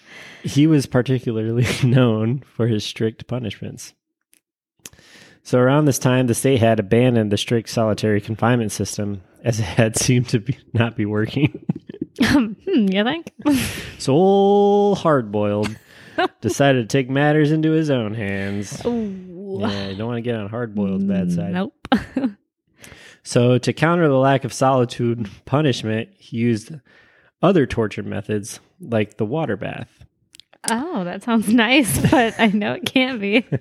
[0.43, 3.93] he was particularly known for his strict punishments.
[5.43, 9.63] So around this time, the state had abandoned the strict solitary confinement system as it
[9.63, 11.65] had seemed to be, not be working.
[12.22, 13.32] hmm, you think?
[13.98, 15.76] So old hard boiled
[16.41, 18.86] decided to take matters into his own hands.
[18.86, 19.60] Ooh.
[19.60, 21.54] Yeah, you don't want to get on hard boiled's bad side.
[21.54, 21.74] Nope.
[23.27, 26.71] So, to counter the lack of solitude punishment, he used
[27.41, 30.05] other torture methods like the water bath.
[30.71, 33.45] oh, that sounds nice, but I know it can't be.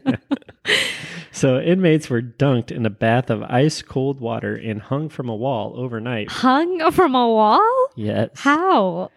[1.33, 5.37] So, inmates were dunked in a bath of ice cold water and hung from a
[5.37, 6.31] wall overnight.
[6.31, 7.89] Hung from a wall?
[7.95, 8.31] Yes.
[8.37, 9.11] How?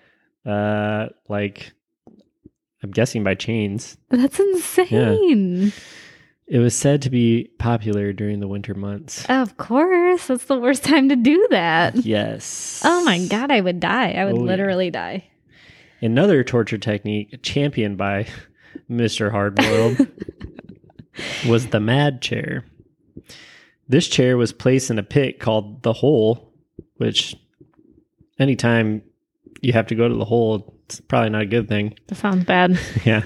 [0.45, 1.71] Uh, like,
[2.83, 3.97] I'm guessing by chains.
[4.09, 5.71] That's insane.
[6.49, 9.23] It was said to be popular during the winter months.
[9.29, 10.27] Of course.
[10.27, 11.95] That's the worst time to do that.
[11.97, 12.81] Yes.
[12.83, 14.13] Oh my God, I would die.
[14.13, 14.47] I would Oh, yeah.
[14.51, 15.25] literally die.
[16.01, 18.25] Another torture technique championed by
[18.89, 19.31] Mr.
[19.31, 20.09] Hardboiled
[21.47, 22.65] was the mad chair.
[23.87, 26.51] This chair was placed in a pit called the hole,
[26.97, 27.35] which
[28.39, 29.03] anytime
[29.61, 31.95] you have to go to the hole, it's probably not a good thing.
[32.07, 32.79] That sounds bad.
[33.05, 33.21] yeah.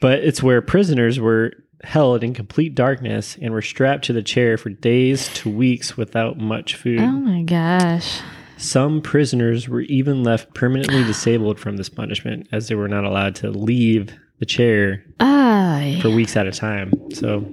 [0.00, 4.56] But it's where prisoners were held in complete darkness and were strapped to the chair
[4.56, 7.00] for days to weeks without much food.
[7.00, 8.20] Oh my gosh.
[8.56, 13.34] Some prisoners were even left permanently disabled from this punishment as they were not allowed
[13.36, 16.92] to leave the chair for weeks at a time.
[17.12, 17.44] So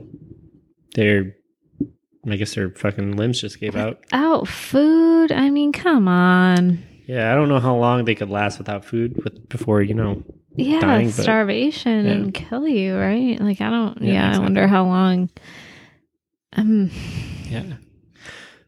[0.95, 1.33] their
[2.29, 3.99] I guess their fucking limbs just gave out.
[4.11, 5.31] out food.
[5.31, 6.83] I mean, come on.
[7.07, 10.23] Yeah, I don't know how long they could last without food with, before, you know.
[10.57, 12.11] Yeah, Dying, but- starvation yeah.
[12.13, 13.39] and kill you, right?
[13.39, 14.01] Like I don't.
[14.01, 15.29] Yeah, Yeah, I wonder how long.
[16.53, 16.89] Um.
[17.49, 17.63] Yeah.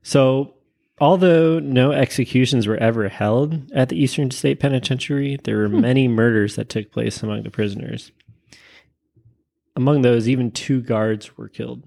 [0.04, 0.54] So
[1.02, 5.82] although no executions were ever held at the Eastern State Penitentiary, there were Hmm.
[5.82, 8.12] many murders that took place among the prisoners.
[9.76, 11.84] Among those, even two guards were killed.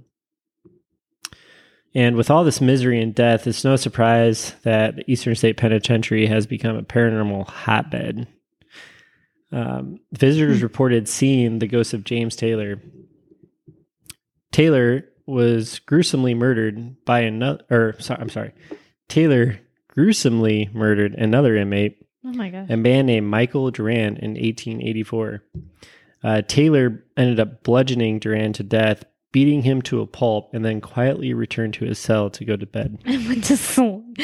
[1.95, 6.25] And with all this misery and death, it's no surprise that the Eastern State Penitentiary
[6.27, 8.27] has become a paranormal hotbed.
[9.53, 12.81] Um, visitors reported seeing the ghost of James Taylor.
[14.51, 18.53] Taylor was gruesomely murdered by another, or sorry, I'm sorry,
[19.09, 22.67] Taylor gruesomely murdered another inmate, Oh my gosh.
[22.71, 25.43] a man named Michael Duran, in 1884.
[26.25, 30.81] Uh, Taylor ended up bludgeoning Duran to death, beating him to a pulp, and then
[30.81, 32.99] quietly returned to his cell to go to bed.
[33.07, 34.19] I went to sleep,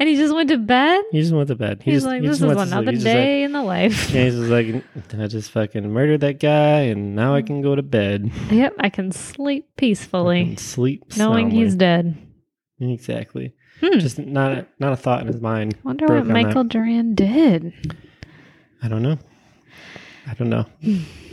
[0.00, 1.02] and he just went to bed.
[1.12, 1.82] He just went to bed.
[1.84, 2.72] He He's just, like, he "This just is went to sleep.
[2.72, 4.84] another just like- day in the life." yeah, he's like,
[5.16, 8.30] I just fucking murdered that guy, and now I can go to bed.
[8.50, 11.64] Yep, I can sleep peacefully, can sleep knowing soundly.
[11.64, 12.16] he's dead.
[12.80, 13.54] exactly.
[13.80, 13.98] Hmm.
[13.98, 15.76] Just not a, not a thought in his mind.
[15.84, 16.32] Wonder what on that.
[16.34, 17.72] Michael Duran did.
[18.82, 19.18] I don't know.
[20.26, 20.66] I don't know.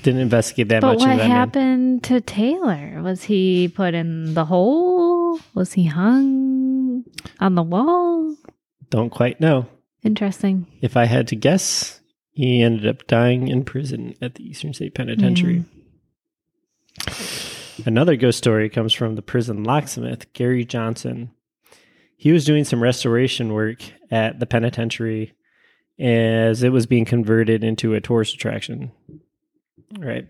[0.02, 1.30] Didn't investigate that But much what that man.
[1.30, 3.02] happened to Taylor?
[3.04, 5.40] Was he put in the hole?
[5.54, 7.04] Was he hung
[7.40, 8.36] on the wall?
[8.90, 9.68] Don't quite know.
[10.04, 10.68] Interesting.
[10.82, 14.96] If I had to guess, he ended up dying in prison at the Eastern State
[14.96, 15.66] Penitentiary.
[17.04, 17.84] Hmm.
[17.86, 21.32] Another ghost story comes from the prison locksmith, Gary Johnson.
[22.16, 25.34] He was doing some restoration work at the penitentiary
[26.00, 28.92] as it was being converted into a tourist attraction.
[29.98, 30.28] Right.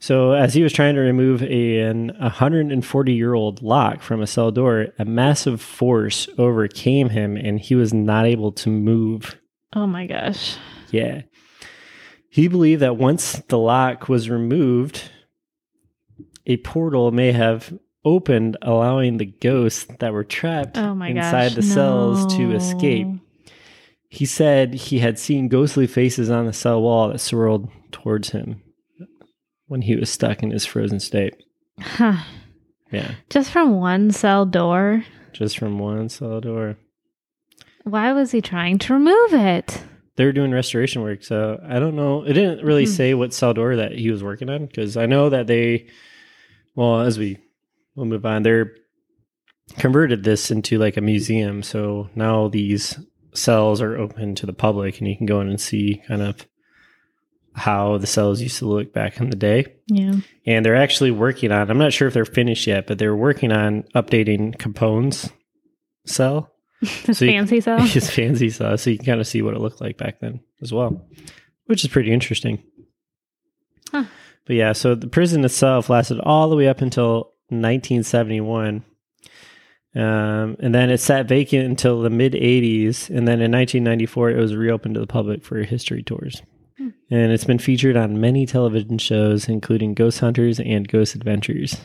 [0.00, 4.26] So, as he was trying to remove a, an 140 year old lock from a
[4.26, 9.38] cell door, a massive force overcame him and he was not able to move
[9.74, 10.56] Oh my gosh.
[10.90, 11.22] yeah.
[12.30, 15.10] He believed that once the lock was removed,
[16.46, 17.72] a portal may have
[18.04, 21.54] opened, allowing the ghosts that were trapped Oh inside gosh.
[21.54, 23.06] the cells to escape.
[24.08, 28.62] he said he had seen ghostly faces on the cell wall that swirled towards him
[29.68, 31.34] when he was stuck in his frozen state.
[31.80, 32.16] Huh.
[32.90, 35.04] Yeah, Just from one cell door.
[35.32, 36.76] just from one cell door.
[37.84, 39.82] Why was he trying to remove it?
[40.16, 42.24] They were doing restoration work, so I don't know.
[42.24, 42.88] It didn't really Mhm.
[42.88, 45.86] say what cell door that he was working on because I know that they,
[46.74, 47.38] well, as we
[47.94, 48.72] we'll move on, they're
[49.78, 51.62] converted this into like a museum.
[51.62, 52.98] So now these
[53.34, 56.46] cells are open to the public, and you can go in and see kind of
[57.58, 59.66] how the cells used to look back in the day.
[59.88, 60.14] Yeah.
[60.46, 63.52] and they're actually working on i'm not sure if they're finished yet but they're working
[63.52, 65.30] on updating capone's
[66.06, 67.80] cell His So you- fancy cell.
[67.80, 70.40] his fancy cell so you can kind of see what it looked like back then
[70.62, 71.06] as well
[71.66, 72.62] which is pretty interesting
[73.90, 74.04] Huh.
[74.46, 78.84] but yeah so the prison itself lasted all the way up until 1971
[79.94, 84.36] um, and then it sat vacant until the mid 80s and then in 1994 it
[84.36, 86.42] was reopened to the public for history tours
[86.78, 86.88] Hmm.
[87.10, 91.76] and it's been featured on many television shows including ghost hunters and ghost adventures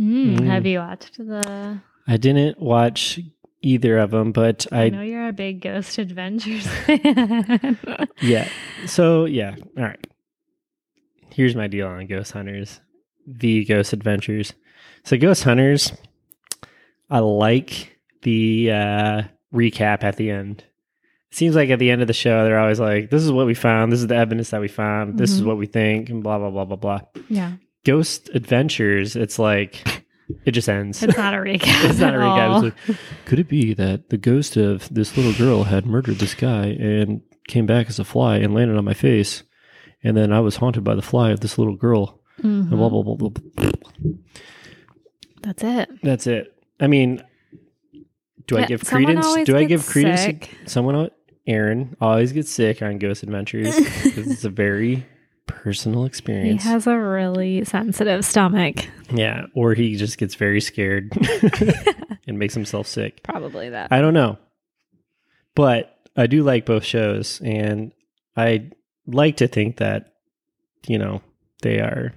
[0.00, 0.46] Mm, Mm.
[0.46, 1.78] Have you watched the?
[2.08, 3.20] I didn't watch
[3.60, 7.78] either of them, but I, I, know you're a big Ghost Adventures fan.
[8.20, 8.48] yeah.
[8.86, 10.06] So yeah, all right.
[11.30, 12.80] Here's my deal on Ghost Hunters,
[13.26, 14.54] the Ghost Adventures.
[15.04, 15.92] So Ghost Hunters,
[17.10, 19.22] I like the uh,
[19.54, 20.64] recap at the end.
[21.32, 23.46] It seems like at the end of the show, they're always like, "This is what
[23.46, 23.90] we found.
[23.90, 25.16] This is the evidence that we found.
[25.18, 25.46] This is Mhm.
[25.46, 27.00] what we think," and blah blah blah blah blah.
[27.30, 27.52] yeah,
[27.84, 29.82] Ghost Adventures, it's like
[30.44, 31.02] it just ends.
[31.02, 31.84] it's not a recap.
[31.90, 32.64] it's not a at recap.
[32.68, 36.34] It's like, could it be that the ghost of this little girl had murdered this
[36.34, 39.42] guy and came back as a fly and landed on my face?
[40.04, 42.20] And then I was haunted by the fly of this little girl.
[42.42, 43.70] And blah, blah, blah, blah, blah.
[45.42, 45.88] That's it.
[46.02, 46.52] That's it.
[46.80, 47.22] I mean,
[48.48, 49.26] do I give credence?
[49.44, 50.20] Do I give credence?
[50.20, 50.50] to- sick.
[50.66, 51.10] Someone, al-
[51.46, 55.06] Aaron, always gets sick on Ghost Adventures because it's a very
[55.46, 56.62] personal experience.
[56.62, 58.86] He has a really sensitive stomach.
[59.12, 59.46] yeah.
[59.54, 61.12] Or he just gets very scared
[62.26, 63.22] and makes himself sick.
[63.22, 63.90] Probably that.
[63.90, 64.38] I don't know.
[65.54, 67.92] But I do like both shows and
[68.36, 68.70] I
[69.06, 70.12] like to think that
[70.86, 71.22] you know,
[71.62, 72.12] they are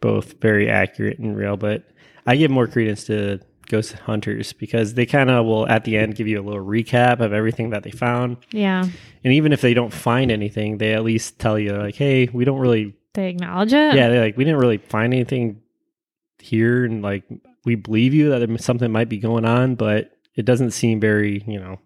[0.00, 1.84] both very accurate and real, but
[2.26, 6.14] I give more credence to Ghost Hunters because they kind of will at the end
[6.14, 8.36] give you a little recap of everything that they found.
[8.52, 8.84] yeah,
[9.24, 12.44] And even if they don't find anything, they at least tell you like, "Hey, we
[12.44, 13.94] don't really they acknowledge it.
[13.94, 15.60] yeah, they're like we didn't really find anything
[16.40, 17.24] here and like
[17.64, 21.58] we believe you that something might be going on, but it doesn't seem very, you
[21.58, 21.78] know,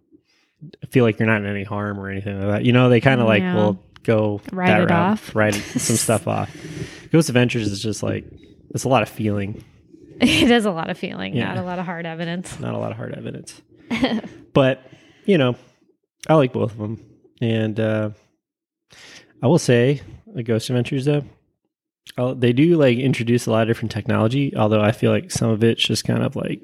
[0.83, 2.65] I feel like you're not in any harm or anything like that.
[2.65, 3.55] You know, they kind of like Yeah.
[3.55, 5.35] will go Write that it route, off.
[5.37, 6.55] write some stuff off.
[7.13, 8.25] Ghost Adventures is just like
[8.75, 9.65] it's a lot of feeling,
[10.45, 11.47] it is a lot of feeling, Yeah.
[11.55, 12.59] not a lot of hard evidence.
[12.61, 13.61] not a lot of hard evidence.
[14.53, 14.83] but
[15.25, 15.57] you know,
[16.29, 17.03] I like both of them,
[17.41, 18.11] and uh,
[19.43, 20.01] I will say,
[20.35, 21.25] the Ghost Adventures though,
[22.19, 24.55] uh, they do like introduce a lot of different technology.
[24.57, 26.63] Although I feel like some of it's just kind of like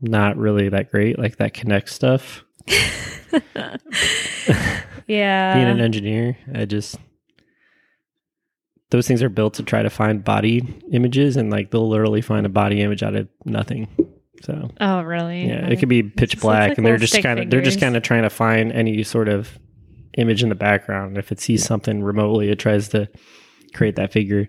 [0.00, 2.44] not really that great, like that Kinect stuff.
[5.06, 6.96] yeah, Being an engineer, I just
[8.90, 12.46] those things are built to try to find body images, and like they'll literally find
[12.46, 13.88] a body image out of nothing.
[14.42, 15.46] So oh, really?
[15.46, 17.96] Yeah, it could be pitch black, like and they're just kind of they're just kind
[17.96, 19.58] of trying to find any sort of
[20.16, 21.18] image in the background.
[21.18, 23.08] If it sees something remotely, it tries to
[23.74, 24.48] create that figure.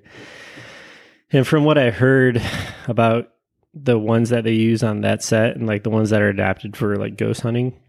[1.32, 2.41] And from what I heard
[2.88, 3.30] about
[3.73, 6.78] the ones that they use on that set, and like the ones that are adapted
[6.78, 7.80] for like ghost hunting,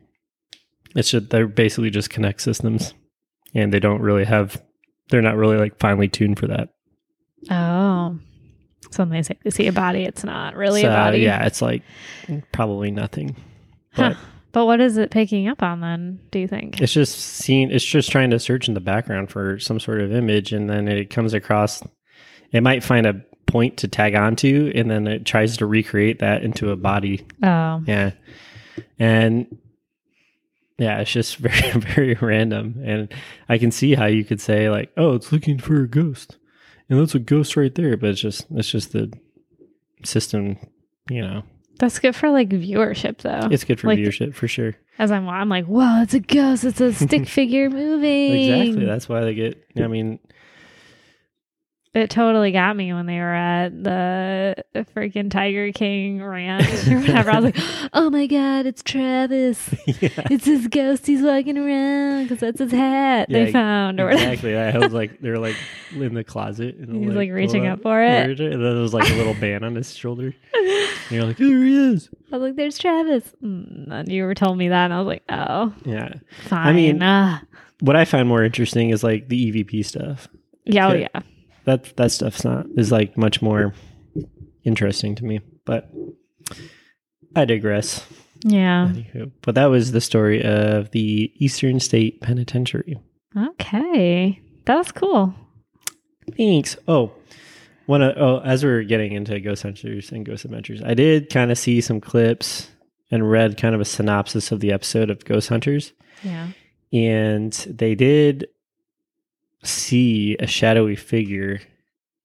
[0.94, 2.94] it's just they're basically just Kinect systems,
[3.54, 4.62] and they don't really have
[5.10, 6.70] they're not really like finely tuned for that.
[7.50, 8.18] Oh,
[8.90, 11.18] so when they say they see a body, it's not really So, a body.
[11.20, 11.82] yeah, it's like
[12.52, 13.36] probably nothing.
[13.92, 14.10] Huh.
[14.10, 14.16] But
[14.52, 16.20] But what is it picking up on then?
[16.30, 16.80] Do you think?
[16.80, 17.70] It's just seeing.
[17.70, 20.88] It's just trying to search in the background for some sort of image, and then
[20.88, 21.82] it comes across.
[22.50, 26.42] It might find a point to tag onto, and then it tries to recreate that
[26.42, 27.26] into a body.
[27.42, 28.12] Oh, Yeah,
[28.98, 29.46] and
[30.78, 33.12] yeah, it's just very very random, and
[33.48, 36.36] I can see how you could say like, "Oh, it's looking for a ghost,"
[36.88, 37.96] and that's a ghost right there.
[37.96, 39.12] But it's just it's just the
[40.04, 40.56] system,
[41.10, 41.42] you know.
[41.78, 43.48] that's good for like viewership though.
[43.50, 44.74] It's good for Like- viewership for sure.
[45.00, 46.64] As I'm, I'm like, whoa, it's a ghost.
[46.64, 48.32] It's a stick figure moving.
[48.62, 48.84] Exactly.
[48.84, 49.64] That's why they get.
[49.76, 50.18] I mean,
[51.94, 57.30] it totally got me when they were at the freaking Tiger King ranch or whatever.
[57.30, 59.68] I was like, oh my God, it's Travis.
[59.86, 60.08] yeah.
[60.30, 61.06] It's his ghost.
[61.06, 64.10] He's walking around because that's his hat they found or.
[64.10, 64.56] Exactly.
[64.56, 65.56] I was like, they're like
[65.92, 66.76] in the closet.
[66.76, 68.38] And He's they'll, like reaching out- up for it.
[68.38, 70.34] And then there was like a little band on his shoulder.
[70.54, 72.10] And you're like, there he is.
[72.30, 73.24] I was like, there's Travis.
[73.42, 76.14] Mm, And you were telling me that, and I was like, oh, Yeah.
[76.48, 76.66] fine.
[76.66, 77.42] I mean- Ah.
[77.80, 80.26] What I find more interesting is like the EVP stuff.
[80.64, 81.08] yeah, oh, yeah.
[81.68, 83.74] That that stuff's not is like much more
[84.64, 85.40] interesting to me.
[85.66, 85.90] But
[87.36, 88.06] I digress.
[88.42, 88.88] Yeah.
[88.92, 92.98] Anywho, But that was the story of the Eastern State Penitentiary.
[93.36, 94.40] Okay.
[94.64, 95.34] That was cool.
[96.36, 96.76] Thanks.
[96.88, 97.12] Oh,
[97.86, 101.28] one of, oh, as we are getting into Ghost Hunters and Ghost Adventures, I did
[101.30, 102.70] kind of see some clips
[103.10, 106.48] and read kind of a synopsis of the episode of Ghost Hunters, Yeah.
[106.92, 108.46] and they did
[109.62, 111.60] see a shadowy figure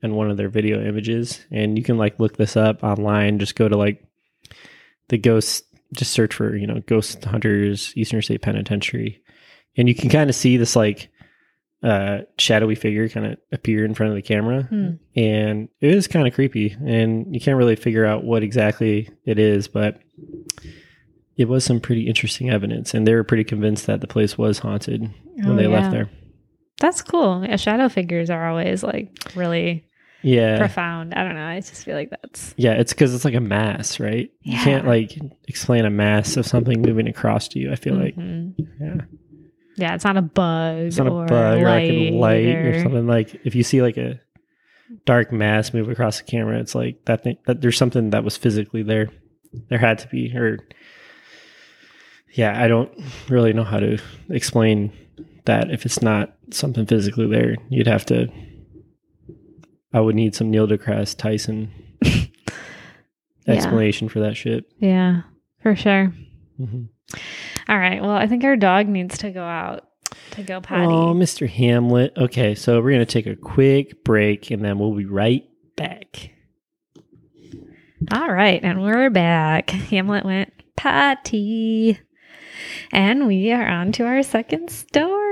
[0.01, 3.39] in one of their video images, and you can like look this up online.
[3.39, 4.03] Just go to like
[5.09, 9.21] the ghost, just search for you know Ghost Hunters Eastern State Penitentiary,
[9.77, 11.09] and you can kind of see this like
[11.81, 14.91] uh shadowy figure kind of appear in front of the camera Hmm.
[15.17, 19.37] and it is kind of creepy and you can't really figure out what exactly it
[19.37, 19.99] is but
[21.35, 24.59] it was some pretty interesting evidence and they were pretty convinced that the place was
[24.59, 25.01] haunted
[25.35, 25.67] when Oh, they yeah.
[25.77, 26.09] left there
[26.79, 27.45] That's cool.
[27.45, 29.85] Yeah, shadow figures are always like really
[30.21, 31.13] yeah profound.
[31.13, 31.45] I don't know.
[31.45, 34.87] I just feel like that's yeah it's because it's like a mass right you can't
[34.87, 35.11] like
[35.47, 38.53] explain a mass of something moving across to you i feel like Mhm.
[38.79, 38.95] yeah
[39.75, 40.77] yeah, it's not a bug.
[40.77, 43.63] it's not a or bug or like a light or or- something like if you
[43.63, 44.19] see like a
[45.05, 48.37] dark mass move across the camera it's like that thing that there's something that was
[48.37, 49.09] physically there
[49.69, 50.59] there had to be or
[52.33, 52.91] yeah i don't
[53.29, 53.97] really know how to
[54.29, 54.91] explain
[55.45, 58.27] that if it's not something physically there you'd have to
[59.93, 61.71] i would need some neil degrasse tyson
[63.45, 63.55] Yeah.
[63.55, 65.23] explanation for that shit Yeah,
[65.61, 66.13] for sure.
[66.59, 66.87] Mhm.
[67.67, 68.01] All right.
[68.01, 69.85] Well, I think our dog needs to go out
[70.31, 70.85] to go potty.
[70.85, 75.05] oh mr hamlet okay so we're gonna take a quick break and then we'll be
[75.05, 75.43] right
[75.75, 76.31] back
[78.11, 79.69] All right, and we're back.
[79.69, 81.99] Hamlet went potty.
[82.91, 85.22] And we are on to our second story.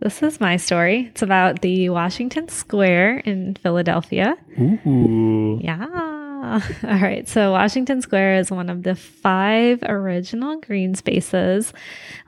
[0.00, 1.06] This is my story.
[1.10, 4.36] It's about the Washington Square in Philadelphia.
[4.60, 5.58] Ooh.
[5.60, 5.86] Yeah.
[6.84, 7.28] All right.
[7.28, 11.72] So, Washington Square is one of the five original green spaces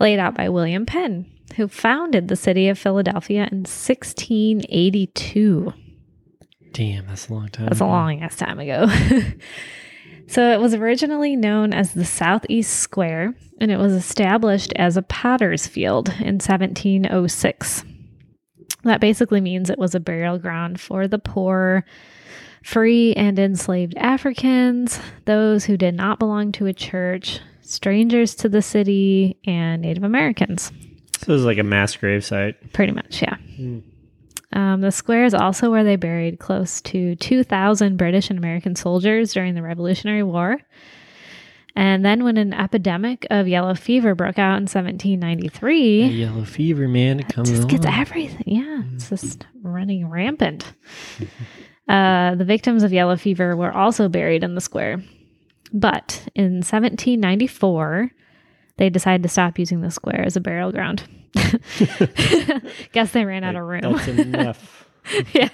[0.00, 5.72] laid out by William Penn, who founded the city of Philadelphia in 1682.
[6.72, 7.66] Damn, that's a long time.
[7.66, 8.88] That's a long ass time ago.
[10.30, 15.02] so it was originally known as the Southeast Square, and it was established as a
[15.02, 17.84] potter's field in 1706.
[18.84, 21.84] That basically means it was a burial ground for the poor,
[22.62, 28.62] free and enslaved Africans, those who did not belong to a church, strangers to the
[28.62, 30.70] city, and Native Americans.
[31.18, 32.72] So it was like a mass grave site.
[32.72, 33.36] Pretty much, yeah.
[33.58, 33.82] Mm.
[34.52, 39.32] Um, the square is also where they buried close to 2,000 British and American soldiers
[39.32, 40.58] during the Revolutionary War.
[41.76, 46.88] And then, when an epidemic of yellow fever broke out in 1793, The yellow fever,
[46.88, 47.94] man, it it comes just gets on.
[47.94, 48.42] everything.
[48.44, 50.64] Yeah, it's just running rampant.
[51.88, 55.00] Uh, the victims of yellow fever were also buried in the square.
[55.72, 58.10] But in 1794,
[58.76, 61.04] they decided to stop using the square as a burial ground.
[62.92, 63.80] Guess they ran out of room.
[63.82, 64.86] That's enough.
[65.32, 65.48] yeah.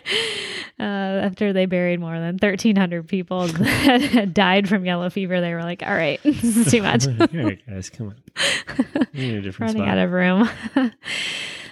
[0.79, 5.55] Uh, after they buried more than 1,300 people that had died from yellow fever, they
[5.55, 7.07] were like, all right, this is too much.
[7.07, 9.07] All right, guys, come on.
[9.15, 9.99] Need a different Running spot.
[9.99, 10.51] out of room.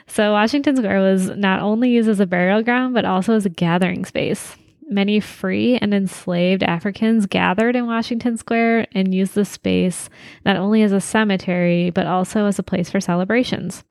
[0.07, 3.51] so, Washington Square was not only used as a burial ground, but also as a
[3.51, 4.57] gathering space.
[4.89, 10.09] Many free and enslaved Africans gathered in Washington Square and used the space
[10.45, 13.83] not only as a cemetery, but also as a place for celebrations.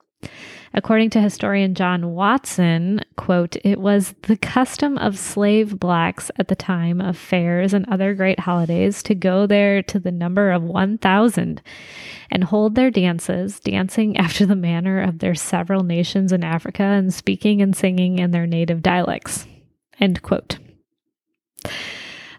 [0.76, 6.56] According to historian John Watson, quote, it was the custom of slave blacks at the
[6.56, 11.62] time of fairs and other great holidays to go there to the number of 1,000
[12.32, 17.14] and hold their dances, dancing after the manner of their several nations in Africa and
[17.14, 19.46] speaking and singing in their native dialects,
[20.00, 20.58] end quote.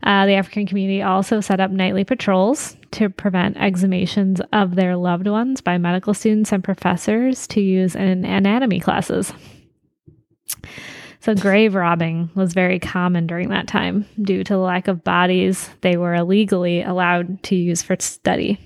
[0.04, 5.28] Uh, the African community also set up nightly patrols to prevent exhumations of their loved
[5.28, 9.32] ones by medical students and professors to use in anatomy classes.
[11.22, 14.06] So, grave robbing was very common during that time.
[14.22, 18.60] Due to the lack of bodies, they were illegally allowed to use for study.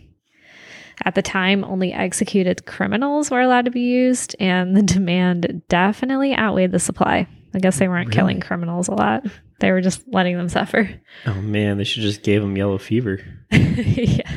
[1.05, 6.35] At the time, only executed criminals were allowed to be used, and the demand definitely
[6.35, 7.27] outweighed the supply.
[7.53, 8.15] I guess they weren't Really?
[8.17, 9.25] killing criminals a lot.
[9.59, 10.89] They were just letting them suffer.
[11.25, 13.19] Oh man, they should just gave him yellow fever.
[13.51, 14.31] yeah.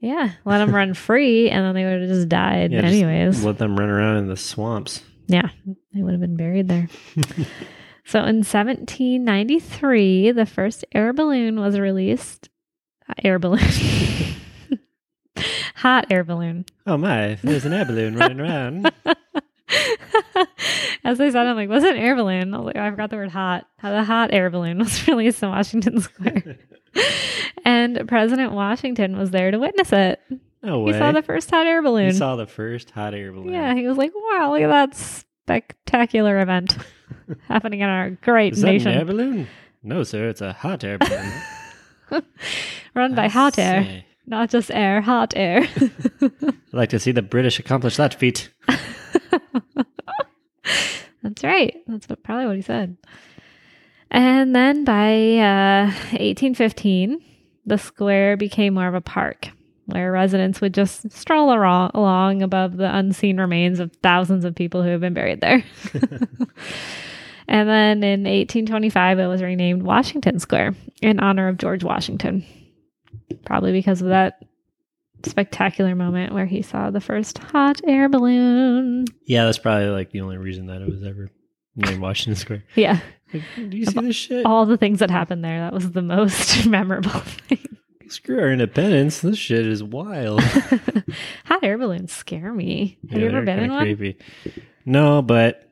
[0.00, 0.30] yeah.
[0.44, 3.44] Let them run free and then they would have just died Yeah, just anyways.
[3.44, 5.02] Let them run around in the swamps.
[5.28, 5.48] Yeah,
[5.94, 6.88] they would have been buried there.
[8.04, 12.48] so in 1793, the first air balloon was released.
[13.08, 13.60] Uh, Air balloon.
[15.76, 16.64] Hot air balloon.
[16.86, 18.90] Oh my, there's an air balloon running around.
[21.04, 22.54] As I said, I'm like, what's an air balloon?
[22.54, 23.66] I like, oh, I forgot the word hot.
[23.78, 26.58] How the hot air balloon was released in Washington Square.
[27.64, 30.20] and President Washington was there to witness it.
[30.62, 32.10] No He saw the first hot air balloon.
[32.10, 33.52] He saw the first hot air balloon.
[33.52, 36.76] Yeah, he was like, wow, look at that spectacular event
[37.48, 38.88] happening in our great Is that nation.
[38.88, 39.46] an air balloon?
[39.82, 42.22] No, sir, it's a hot air balloon.
[42.94, 45.68] Run by I hot air, not just air, hot air.
[46.20, 48.50] I'd like to see the British accomplish that feat.
[51.22, 51.76] That's right.
[51.86, 52.96] That's what, probably what he said.
[54.10, 57.20] And then by uh, 1815,
[57.64, 59.48] the square became more of a park
[59.86, 64.82] where residents would just stroll aro- along above the unseen remains of thousands of people
[64.82, 65.64] who have been buried there.
[67.48, 72.44] and then in 1825, it was renamed Washington Square in honor of George Washington,
[73.44, 74.44] probably because of that
[75.24, 79.06] spectacular moment where he saw the first hot air balloon.
[79.24, 81.30] Yeah, that's probably like the only reason that it was ever
[81.74, 82.64] named Washington Square.
[82.74, 83.00] Yeah.
[83.32, 84.46] Like, do you see this shit?
[84.46, 85.60] all the things that happened there.
[85.60, 87.58] That was the most memorable thing.
[88.08, 89.20] Screw our independence.
[89.20, 90.40] This shit is wild.
[91.46, 92.98] Hot air balloons scare me.
[93.10, 93.82] Have Yeah, you ever been in one?
[93.82, 94.16] Creepy.
[94.84, 95.68] No, but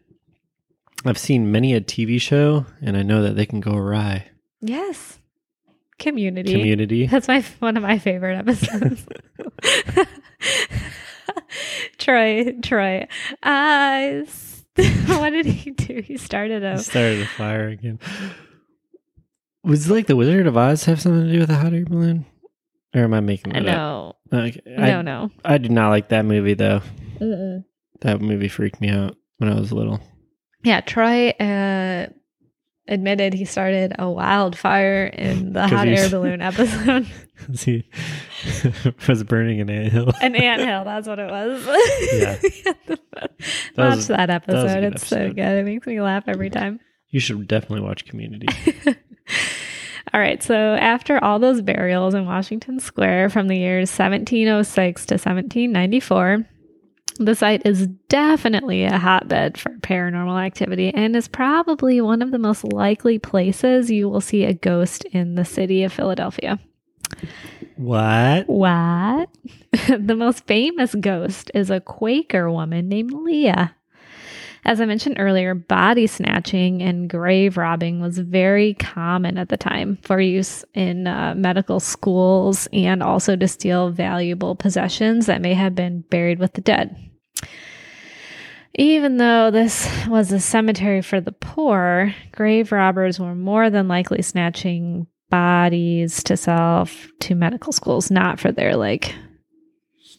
[1.05, 4.27] I've seen many a TV show, and I know that they can go awry.
[4.61, 5.21] Yes.
[5.99, 6.53] Community.
[6.53, 7.07] Community.
[7.11, 9.07] That's my one of my favorite episodes.
[11.99, 13.07] Troy, Troy.
[13.43, 14.23] Uh,
[15.07, 16.01] what did he do?
[16.01, 17.99] He started a started a fire again.
[19.63, 22.27] Was like the Wizard of Oz have something to do with a hot air balloon?
[22.95, 24.17] Or am I making that up?
[24.31, 25.31] no, Okay, I, no, no.
[25.45, 26.81] I did not like that movie though.
[27.21, 27.65] Mm-mm.
[28.03, 30.01] That movie freaked me out when I was little.
[30.63, 32.07] Yeah, Troy uh,
[32.87, 37.07] admitted he started a wildfire in the hot air balloon episode.
[37.59, 37.85] he
[39.09, 40.13] was burning an anthill.
[40.23, 41.67] An anthill, that's what it was.
[42.13, 42.39] Yeah.
[43.77, 44.81] Watch was- that episode.
[44.81, 45.39] good it's so good.
[45.39, 46.81] It makes me laugh every time.
[47.11, 48.47] You should definitely watch Community.
[50.13, 50.43] All right.
[50.43, 56.47] So after all those burials in Washington Square from the years 1706 to 1794,
[57.19, 62.39] the site is definitely a hotbed for paranormal activity and is probably one of the
[62.39, 66.59] most likely places you will see a ghost in the city of Philadelphia.
[67.77, 68.49] what?
[68.49, 69.29] What?
[69.99, 73.75] the most famous ghost is a Quaker woman named Leah.
[74.67, 79.99] As I mentioned earlier, body snatching and grave robbing was very common at the time
[80.03, 85.75] for use in uh, medical schools and also to steal valuable possessions that may have
[85.75, 86.97] been buried with the dead.
[88.77, 94.23] Even though this was a cemetery for the poor, grave robbers were more than likely
[94.23, 96.89] snatching bodies to sell
[97.21, 99.15] to medical schools, not for their like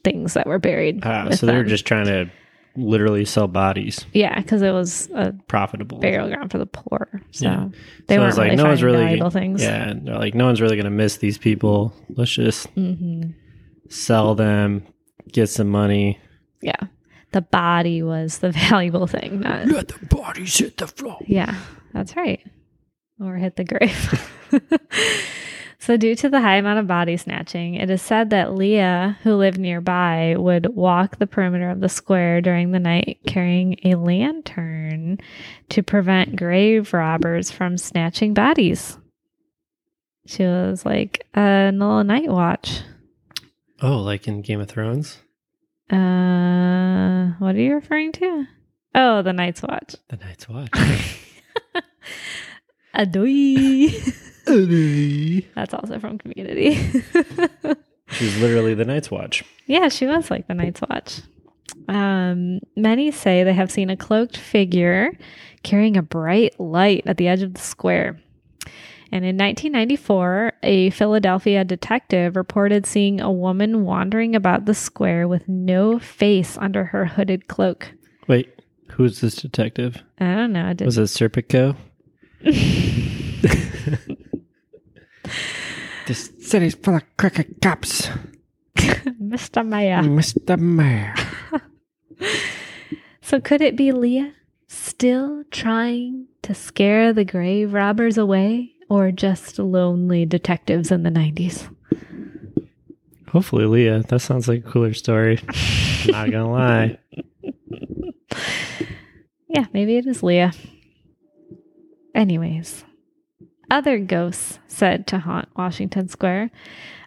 [0.03, 0.99] things that were buried.
[1.03, 2.29] Ah, so they're just trying to
[2.77, 5.99] literally sell bodies, yeah, because it was a profitable.
[5.99, 7.67] burial ground for the poor, so Yeah.
[8.07, 9.61] they So weren't like, really no one's really- valuable things.
[9.61, 11.93] Yeah, and they're like, no one's really gonna miss these people.
[12.09, 13.21] Let's just hmm
[13.89, 14.83] sell them,
[15.31, 16.19] get some money.
[16.61, 16.75] yeah.
[17.31, 21.17] The body was the valuable thing, not Let the bodies hit the floor.
[21.27, 21.53] Yeah,
[21.93, 22.39] that's right.
[23.19, 24.31] Or hit the grave.
[25.85, 29.35] so, due to the high amount of body snatching, it is said that Leah, who
[29.35, 35.19] lived nearby, would walk the perimeter of the square during the night carrying a lantern
[35.69, 38.97] to prevent grave robbers from snatching bodies.
[40.25, 42.81] She was like a little night watch.
[43.81, 45.19] Oh, like in Game of Thrones,
[45.91, 48.45] Uh, what are you referring to?
[48.95, 49.95] Oh, the Night's Watch.
[50.07, 50.71] the Night's Watch.
[52.95, 53.91] Adoy.
[54.45, 56.75] That's also from Community.
[58.09, 59.43] She's literally the Night's Watch.
[59.65, 61.21] yeah, she was like the Night's Watch.
[61.87, 65.11] Um, many say they have seen a cloaked figure
[65.63, 68.19] carrying a bright light at the edge of the square.
[69.11, 75.47] And in 1994, a Philadelphia detective reported seeing a woman wandering about the square with
[75.47, 77.91] no face under her hooded cloak.
[78.27, 78.49] Wait,
[78.91, 80.03] who's this detective?
[80.19, 80.69] I don't know.
[80.69, 81.75] It Was it Serpico?
[86.07, 88.09] this city's full of crooked cops,
[88.75, 89.65] Mr.
[89.65, 90.01] Mayor.
[90.01, 90.57] Mr.
[90.59, 91.15] Mayor.
[93.21, 94.33] So could it be Leah?
[94.67, 101.67] Still trying to scare the grave robbers away, or just lonely detectives in the 90s?
[103.29, 104.03] Hopefully, Leah.
[104.03, 105.39] That sounds like a cooler story.
[106.07, 106.99] Not gonna lie.
[109.47, 110.53] Yeah, maybe it is Leah.
[112.13, 112.85] Anyways,
[113.69, 116.51] other ghosts said to haunt Washington Square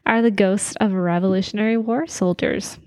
[0.07, 2.79] are the ghosts of Revolutionary War soldiers.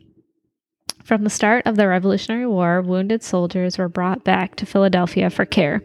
[1.03, 5.45] From the start of the Revolutionary War, wounded soldiers were brought back to Philadelphia for
[5.45, 5.81] care.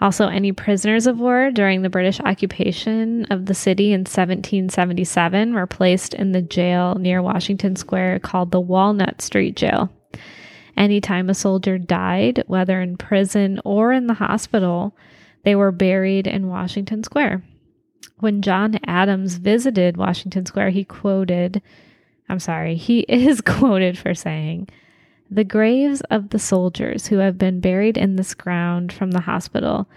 [0.00, 5.66] Also, any prisoners of war during the British occupation of the city in 1777 were
[5.66, 9.90] placed in the jail near Washington Square called the Walnut Street Jail.
[10.76, 14.96] Anytime a soldier died, whether in prison or in the hospital,
[15.44, 17.44] they were buried in Washington Square.
[18.18, 21.62] When John Adams visited Washington Square, he quoted,
[22.28, 24.68] I'm sorry, he is quoted for saying,
[25.30, 29.88] The graves of the soldiers who have been buried in this ground from the hospital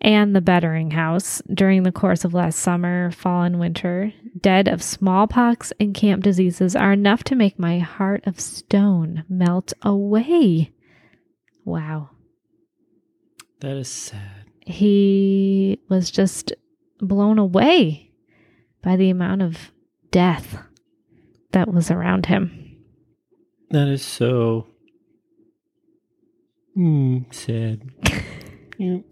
[0.00, 4.82] and the Bettering House during the course of last summer, fall, and winter, dead of
[4.82, 10.72] smallpox and camp diseases, are enough to make my heart of stone melt away.
[11.64, 12.10] Wow.
[13.60, 14.39] That is sad.
[14.66, 16.52] He was just
[17.00, 18.10] blown away
[18.82, 19.72] by the amount of
[20.10, 20.58] death
[21.52, 22.76] that was around him.
[23.70, 24.66] That is so
[26.76, 27.82] mm, sad.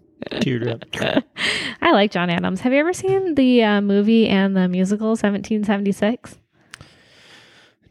[0.69, 0.85] up.
[1.81, 2.61] I like John Adams.
[2.61, 6.39] Have you ever seen the uh, movie and the musical 1776?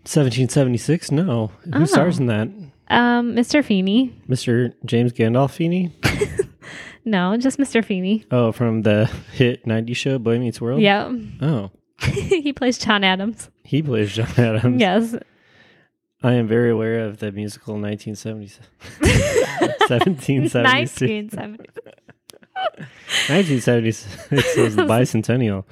[0.04, 1.12] 1776?
[1.12, 1.52] No.
[1.66, 1.86] Who Oh.
[1.86, 2.48] stars in that?
[2.90, 3.64] Um, Mr.
[3.64, 4.14] Feeny.
[4.30, 4.74] Mr.
[4.86, 5.92] James Gandolfini?
[7.08, 7.84] No, just Mr.
[7.84, 8.26] Feeny.
[8.32, 10.82] Oh, from the hit 90s show Boy Meets World?
[10.82, 11.10] Yeah.
[11.42, 11.72] Oh,
[12.04, 13.50] he plays John Adams.
[13.64, 14.82] he plays John Adams.
[14.82, 15.16] Yes.
[16.22, 18.60] I am very aware of the musical 1970s.
[19.00, 20.54] 1776.
[20.54, 21.70] 1970.
[23.30, 25.64] 1976 was the bicentennial.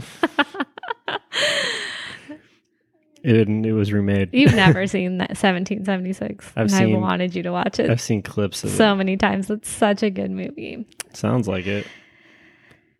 [3.25, 4.29] It, it was remade.
[4.33, 6.45] You've never seen that 1776.
[6.55, 9.17] I've and seen- I wanted you to watch it I've seen clips of so many
[9.17, 9.49] times.
[9.49, 10.85] It's such a good movie.
[11.13, 11.87] Sounds like it.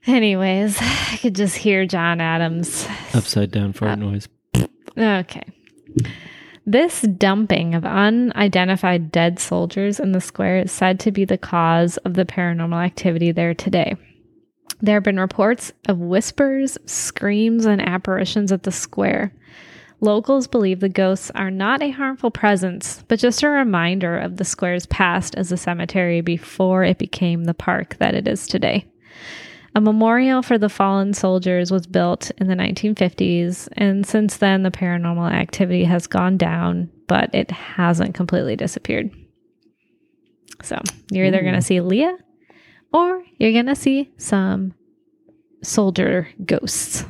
[0.08, 2.88] Anyways, I could just hear John Adams.
[3.14, 4.28] Upside down fart noise.
[4.98, 5.44] Okay.
[6.66, 11.98] This dumping of unidentified dead soldiers in the square is said to be the cause
[11.98, 13.96] of the paranormal activity there today.
[14.82, 19.32] There have been reports of whispers, screams, and apparitions at the square.
[20.02, 24.46] Locals believe the ghosts are not a harmful presence, but just a reminder of the
[24.46, 28.86] square's past as a cemetery before it became the park that it is today.
[29.74, 34.72] A memorial for the fallen soldiers was built in the 1950s, and since then, the
[34.72, 39.12] paranormal activity has gone down, but it hasn't completely disappeared.
[40.62, 40.80] So,
[41.12, 42.18] you're either going to see Leah
[42.94, 44.74] or you're going to see some
[45.62, 47.04] soldier ghosts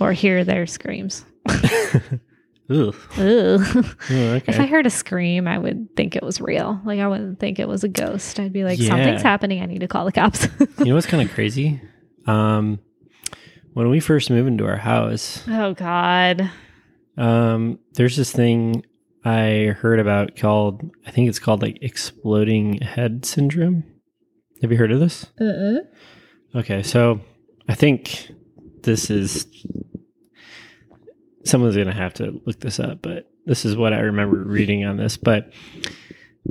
[0.00, 1.24] or hear their screams.
[1.48, 2.20] Ugh.
[2.70, 2.94] Ugh.
[3.18, 6.80] Oh, If I heard a scream, I would think it was real.
[6.84, 8.38] Like, I wouldn't think it was a ghost.
[8.40, 8.88] I'd be like, Yeah.
[8.90, 9.60] something's happening.
[9.62, 10.46] I need to call the cops.
[10.78, 11.80] you know what's kind of crazy?
[12.26, 12.78] Um,
[13.74, 16.50] when we first moved into our house, oh, God.
[17.18, 18.84] um, there's this thing
[19.24, 23.84] I heard about called, I think it's called like exploding head syndrome.
[24.62, 25.26] Have you heard of this?
[25.40, 25.80] Uh-uh.
[26.58, 27.20] Okay, so
[27.68, 28.30] I think
[28.82, 29.46] this is
[31.44, 34.96] someone's gonna have to look this up, but this is what I remember reading on
[34.96, 35.16] this.
[35.16, 35.52] But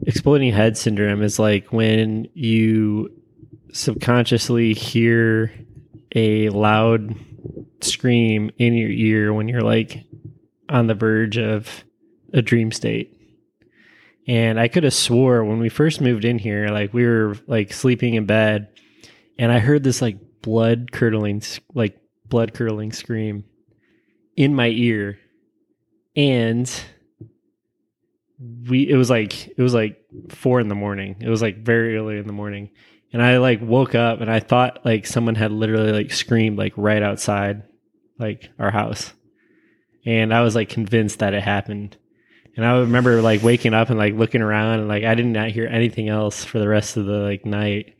[0.05, 3.09] exploding head syndrome is like when you
[3.73, 5.53] subconsciously hear
[6.15, 7.15] a loud
[7.81, 10.03] scream in your ear when you're like
[10.69, 11.83] on the verge of
[12.33, 13.17] a dream state.
[14.27, 17.73] And I could have swore when we first moved in here, like we were like
[17.73, 18.67] sleeping in bed,
[19.37, 21.41] and I heard this like blood curdling,
[21.73, 23.45] like blood curdling scream
[24.35, 25.19] in my ear,
[26.15, 26.71] and
[28.69, 31.17] we it was like it was like four in the morning.
[31.19, 32.71] It was like very early in the morning,
[33.13, 36.73] and I like woke up and I thought like someone had literally like screamed like
[36.75, 37.63] right outside
[38.17, 39.13] like our house,
[40.05, 41.97] and I was like convinced that it happened.
[42.55, 45.51] And I remember like waking up and like looking around and like I did not
[45.51, 47.95] hear anything else for the rest of the like night.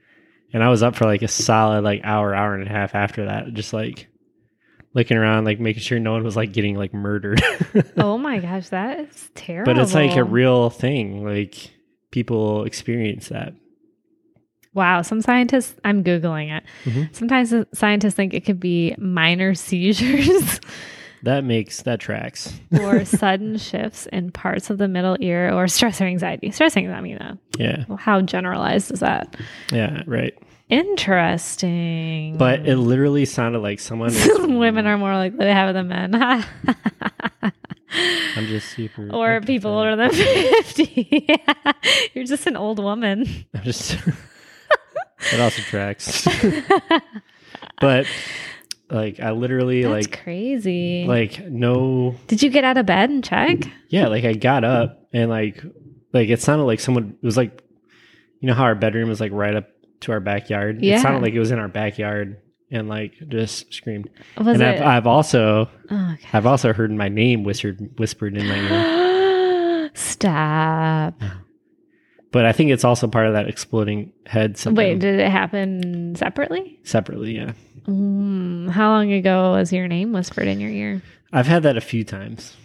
[0.54, 3.26] And I was up for like a solid like hour, hour and a half after
[3.26, 4.08] that, just like
[4.94, 7.42] looking around, like making sure no one was like getting like murdered.
[7.98, 9.74] Oh my gosh, that is terrible.
[9.74, 11.24] but it's like a real thing.
[11.26, 11.72] Like
[12.12, 13.54] people experience that.
[14.74, 16.64] Wow, some scientists, I'm Googling it.
[16.86, 17.14] Mhm.
[17.16, 20.60] Sometimes scientists think it could be minor seizures.
[21.24, 22.58] that makes that tracks.
[22.80, 26.52] or sudden shifts in parts of the middle ear or stress or anxiety.
[26.52, 27.38] Stress anxiety, though.
[27.58, 29.36] Yeah, Well, how generalized is that?
[29.74, 30.34] yeah, right.
[30.72, 32.38] Interesting.
[32.38, 34.14] But it literally sounded like someone.
[34.58, 36.16] Women are more likely to have it than men.
[38.34, 39.10] I'm just super.
[39.14, 40.12] or people older than
[40.64, 41.28] 50.
[42.14, 43.28] You're just an old woman.
[43.54, 43.98] I'm just.
[45.34, 46.26] it also tracks.
[47.82, 48.06] but
[48.90, 51.06] like, I literally That's like crazy.
[51.06, 53.60] like no Did you get out of bed and check?
[53.90, 55.62] Yeah, like I got up and like
[56.14, 57.62] like it sounded like someone it was like
[58.40, 59.68] you know how our bedroom is like right up
[60.02, 60.84] to our backyard.
[60.84, 60.98] Yeah.
[60.98, 62.38] It sounded like it was in our backyard
[62.70, 64.10] and like just screamed.
[64.38, 64.82] Was and it?
[64.82, 69.92] I've, I've also oh, I've also heard my name whispered whispered in my ear.
[69.94, 71.22] Stop.
[72.32, 74.78] But I think it's also part of that exploding head syndrome.
[74.78, 76.80] Wait, did it happen separately?
[76.84, 77.52] separately, yeah.
[77.88, 81.02] Mm, how long ago was your name whispered in your ear?
[81.34, 82.56] I've had that a few times.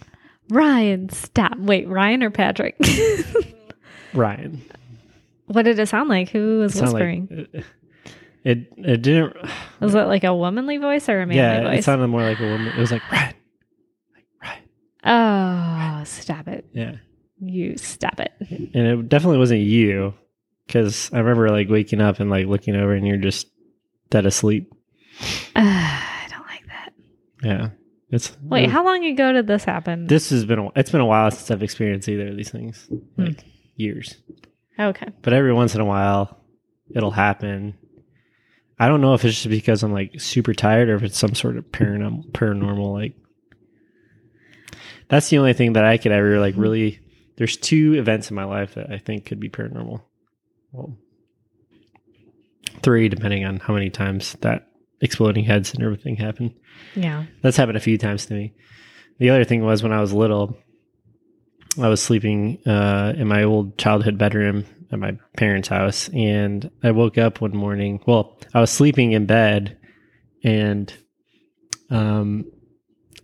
[0.49, 1.57] Ryan, stop.
[1.57, 2.77] Wait, Ryan or Patrick?
[4.13, 4.61] Ryan.
[5.47, 6.29] What did it sound like?
[6.29, 7.47] Who was It whispering?
[7.53, 7.65] like
[8.43, 9.35] it, it didn't
[9.81, 11.35] was it like a womanly voice or a manly
[11.65, 11.73] voice?
[11.73, 12.67] yeah, it sounded more like a woman.
[12.67, 13.33] It was like Ryan.
[14.13, 14.63] Like Ryan.
[16.01, 16.65] oh, stop it.
[16.73, 16.95] Yeah.
[17.39, 18.31] You stop it.
[18.73, 20.13] and it definitely wasn't you
[20.65, 23.47] because i remember like waking up and like looking over and you're just
[24.09, 24.73] dead asleep
[25.55, 26.93] Uh, I don't like that.
[27.43, 27.69] yeah
[28.09, 30.07] it's Wait, it- how long ago did this happen?
[30.07, 32.89] this has been a, it's been a while since i've experienced either of these things
[33.17, 33.43] like
[33.75, 34.15] years
[34.79, 35.07] okay.
[35.21, 36.39] but every once in a while
[36.95, 37.77] it'll happen
[38.79, 41.35] i don't know if it's just because i'm like super tired or if it's some
[41.35, 43.15] sort of paranormal paranormal like
[45.09, 46.61] that's the only thing that i could ever like mm-hmm.
[46.61, 46.99] really
[47.37, 50.01] there's two events in my life that i think could be paranormal
[50.71, 50.97] well
[52.81, 54.67] three depending on how many times that
[55.01, 56.53] exploding heads and everything happened
[56.95, 57.25] Yeah.
[57.41, 58.53] that's happened a few times to me.
[59.19, 60.57] The other thing was when I was little,
[61.79, 66.91] I was sleeping uh, in my old childhood bedroom at my parents' house, and I
[66.91, 68.01] woke up one morning.
[68.07, 69.77] Well, I was sleeping in bed,
[70.43, 70.91] and
[71.89, 72.45] um,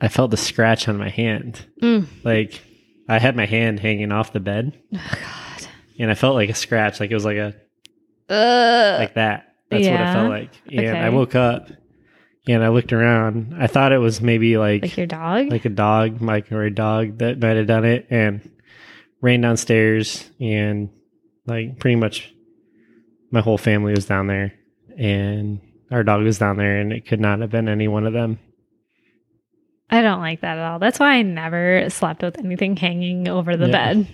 [0.02, 1.66] I felt the scratch on my hand.
[1.82, 2.06] Mm.
[2.24, 2.62] Like
[3.08, 5.68] I had my hand hanging off the bed, Oh God.
[6.00, 7.00] and I felt like a scratch.
[7.00, 7.56] Like it was like a
[8.30, 9.00] Ugh.
[9.00, 9.56] like that.
[9.70, 10.52] That's what it felt like.
[10.72, 11.70] And I woke up,
[12.48, 13.56] and I looked around.
[13.58, 15.50] I thought it was maybe like like your dog?
[15.52, 18.50] like a dog, like or a dog that might have done it, and
[19.22, 20.90] ran downstairs, and
[21.46, 22.34] like pretty much
[23.32, 24.54] my whole family was down there,
[24.98, 25.60] and
[25.92, 28.40] our dog was down there, and it could not have been any one of them.
[29.90, 30.80] I don't like that at all.
[30.80, 33.94] That's why I never slept with anything hanging over the Yeah.
[33.94, 34.08] bed.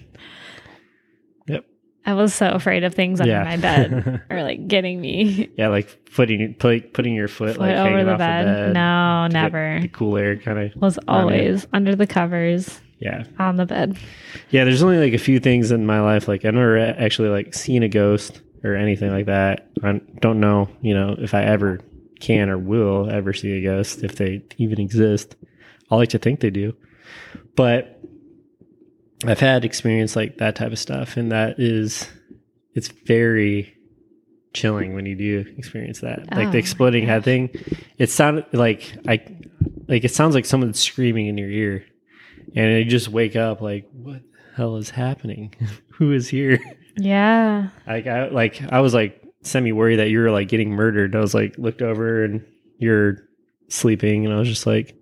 [2.10, 3.43] I was so afraid of things under Yeah.
[3.43, 7.76] my bed or like getting me yeah, like putting put, putting your foot, foot like
[7.76, 8.47] over the off bed.
[8.47, 8.74] the bed.
[8.74, 9.80] No, never.
[9.82, 10.82] The cool air, kind of.
[10.82, 13.97] Was always under the covers Yeah, on the bed.
[14.49, 14.64] yeah.
[14.64, 16.28] There's only like a few things in my life.
[16.28, 19.70] Like I never actually like seen a ghost or anything like that.
[19.84, 21.80] I don't know, you know, if I ever
[22.20, 25.36] can or will ever see a ghost if they even exist.
[25.91, 26.76] I like to think they do,
[27.55, 27.99] but
[29.26, 32.07] I've had experience like that type of stuff, and that is
[32.74, 33.76] it's very
[34.53, 36.20] chilling when you do experience that.
[36.32, 37.49] Like Oh, the exploding head thing,
[37.97, 39.22] it sounded like I
[39.88, 41.86] like it sounds like someone's screaming in your ear,
[42.55, 45.53] and you just wake up like, what the hell is happening?
[45.93, 46.59] Who is here?
[46.95, 47.70] Yeah.
[47.88, 51.15] Like I like I was like semi worried that you were like getting murdered.
[51.15, 52.45] I was like looked over and
[52.78, 53.17] you're
[53.67, 54.95] sleeping, and I was just like,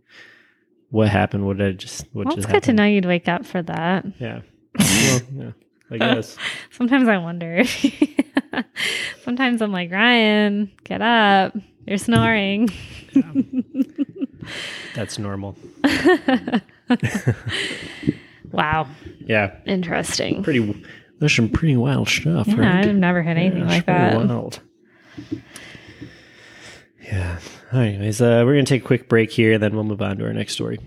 [0.90, 1.46] what happened?
[1.46, 2.06] What did I just?
[2.14, 4.06] What Well, just it's good to know you'd wake up for that.
[4.20, 4.42] Yeah.
[4.80, 5.52] Well, yeah.
[5.90, 6.38] I guess.
[6.72, 7.64] Sometimes I wonder.
[9.24, 11.56] Sometimes I'm like, Ryan, get up.
[11.86, 12.70] You're snoring.
[14.96, 15.56] That's normal.
[18.52, 18.88] wow.
[19.26, 19.56] Yeah.
[19.66, 20.44] Interesting.
[20.44, 20.84] Pretty.
[21.20, 22.86] There's some pretty wild stuff, Yeah, right?
[22.86, 24.16] I've never had anything Yeah, like that.
[24.16, 24.60] Wild.
[27.02, 27.40] Yeah.
[27.72, 30.26] Anyways, uh, we're gonna take a quick break here, and then we'll move on to
[30.26, 30.80] our next story.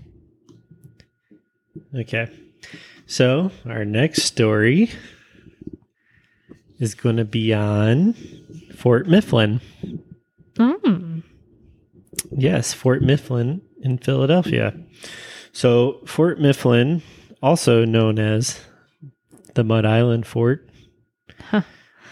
[1.95, 2.29] Okay.
[3.05, 4.91] So our next story
[6.79, 8.13] is going to be on
[8.75, 9.59] Fort Mifflin.
[10.55, 11.23] Mm.
[12.31, 14.73] Yes, Fort Mifflin in Philadelphia.
[15.51, 17.03] So Fort Mifflin,
[17.43, 18.61] also known as
[19.55, 20.67] the Mud Island Fort,
[21.49, 21.61] Huh.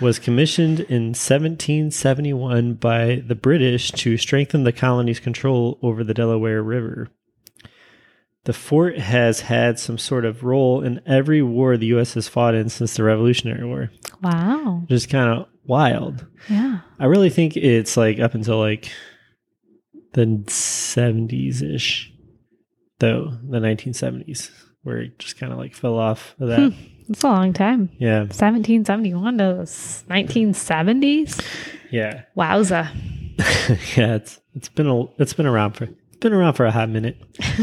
[0.02, 6.62] Was commissioned in 1771 by the British to strengthen the colony's control over the Delaware
[6.64, 7.10] River.
[8.45, 12.14] The fort has had some sort of role in every war the U.S.
[12.14, 13.91] has fought in since the Revolutionary War,
[14.22, 14.84] Wow.
[14.88, 16.26] Just kind of wild.
[16.50, 16.80] Yeah.
[17.00, 18.91] I really think it's like up until like
[20.14, 22.12] the 70s ish
[23.00, 24.52] though the 1970s,
[24.84, 26.74] where it just kind of like fell off of that.
[27.10, 27.89] It's a long time.
[27.97, 31.43] yeah, 1771 to the 1970s.
[31.89, 32.89] yeah, Wowza.
[33.97, 34.16] yeah.
[34.16, 37.18] It's it's been a it's been around for it's been around for a hot minute.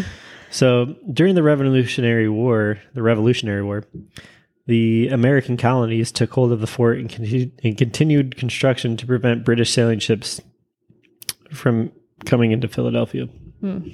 [0.51, 3.84] so during the Revolutionary War, the Revolutionary War,
[4.66, 9.70] the American colonies took hold of the fort and, and continued construction to prevent British
[9.72, 10.40] sailing ships
[11.53, 11.92] from
[12.24, 13.26] coming into Philadelphia.
[13.61, 13.90] Hmm.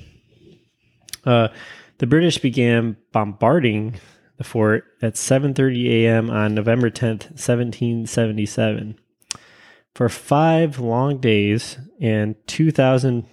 [1.25, 1.49] Uh,
[1.99, 3.95] the British began bombarding
[4.39, 6.31] the fort at 7:30 a.m.
[6.31, 8.99] on November 10th, 1777.
[9.95, 13.27] For five long days and 2,000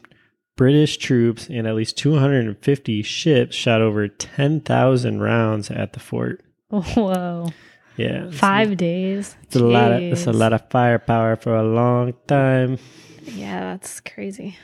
[0.58, 6.44] British troops and at least 250 ships shot over 10,000 rounds at the fort.
[6.70, 7.50] Whoa.
[7.96, 9.36] Yeah, it's- Five days.
[9.44, 12.78] It's a lot of it's a lot of firepower for a long time.
[13.24, 14.58] Yeah, that's crazy.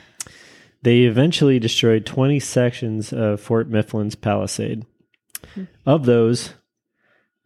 [0.82, 4.84] They eventually destroyed 20 sections of Fort Mifflin's palisade.
[5.84, 6.54] Of those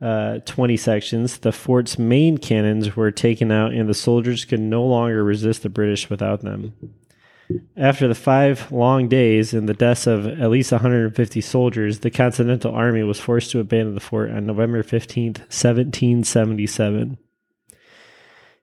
[0.00, 4.84] uh, 20 sections, the fort's main cannons were taken out, and the soldiers could no
[4.84, 6.74] longer resist the British without them.
[7.76, 12.72] After the five long days and the deaths of at least 150 soldiers, the Continental
[12.72, 17.18] Army was forced to abandon the fort on November 15th, 1777.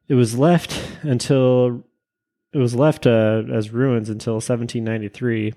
[0.07, 1.83] It was left until
[2.53, 5.53] it was left uh, as ruins until 1793,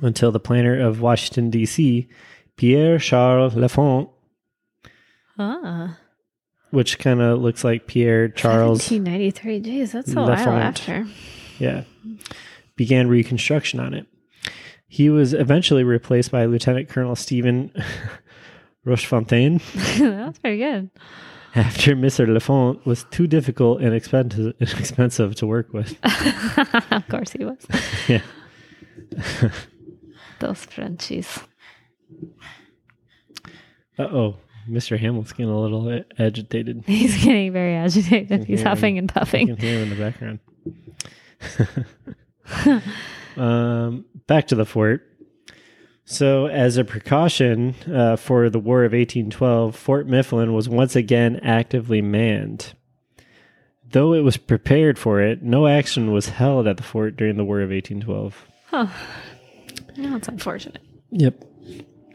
[0.00, 2.08] until the planner of Washington D.C.,
[2.56, 4.08] Pierre Charles L'Enfant,
[5.38, 5.98] Ah.
[6.70, 9.60] which kind of looks like Pierre Charles, 1793.
[9.62, 10.62] Jeez, that's a while L'Enfant.
[10.62, 11.06] after.
[11.58, 11.84] yeah,
[12.76, 14.06] began reconstruction on it.
[14.86, 17.72] He was eventually replaced by Lieutenant Colonel Stephen
[18.86, 19.60] Rochefontaine
[19.98, 20.90] that's pretty good.
[21.56, 22.28] after Mr.
[22.28, 25.96] L'Enfant was too difficult and expensive, expensive to work with.
[26.92, 27.58] of course he was.
[28.06, 28.20] Yeah.
[30.40, 31.38] Those Frenchies.
[33.98, 34.36] Uh oh,
[34.68, 34.98] Mr.
[34.98, 36.84] Hamlet's getting a little agitated.
[36.86, 38.44] He's getting very agitated.
[38.44, 39.46] He's huffing and You puffing.
[39.48, 40.38] can hear him in the background.
[43.36, 45.06] um, back to the fort.
[46.06, 51.40] So, as a precaution uh, for the War of 1812, Fort Mifflin was once again
[51.42, 52.74] actively manned.
[53.90, 57.44] Though it was prepared for it, no action was held at the fort during the
[57.44, 58.46] War of 1812.
[58.66, 58.88] Huh.
[59.96, 60.82] No, it's unfortunate.
[61.10, 61.44] Yep.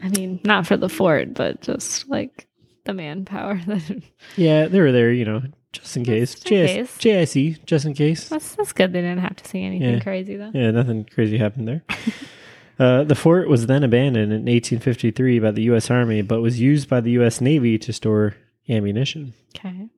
[0.02, 2.46] I mean, not for the fort, but just like
[2.84, 3.60] the manpower.
[3.66, 4.02] that.
[4.36, 6.34] Yeah, they were there, you know, just in case.
[6.34, 8.28] Just in JS- JIC, just in case.
[8.28, 8.92] that's, that's good.
[8.92, 10.00] They didn't have to see anything Yeah.
[10.00, 10.50] crazy though.
[10.54, 11.84] Yeah, nothing crazy happened there.
[12.78, 15.90] uh, the fort was then abandoned in 1853 by the U.S.
[15.90, 17.40] Army, but was used by the U.S.
[17.40, 18.36] Navy to store
[18.68, 19.34] ammunition.
[19.56, 19.88] Okay.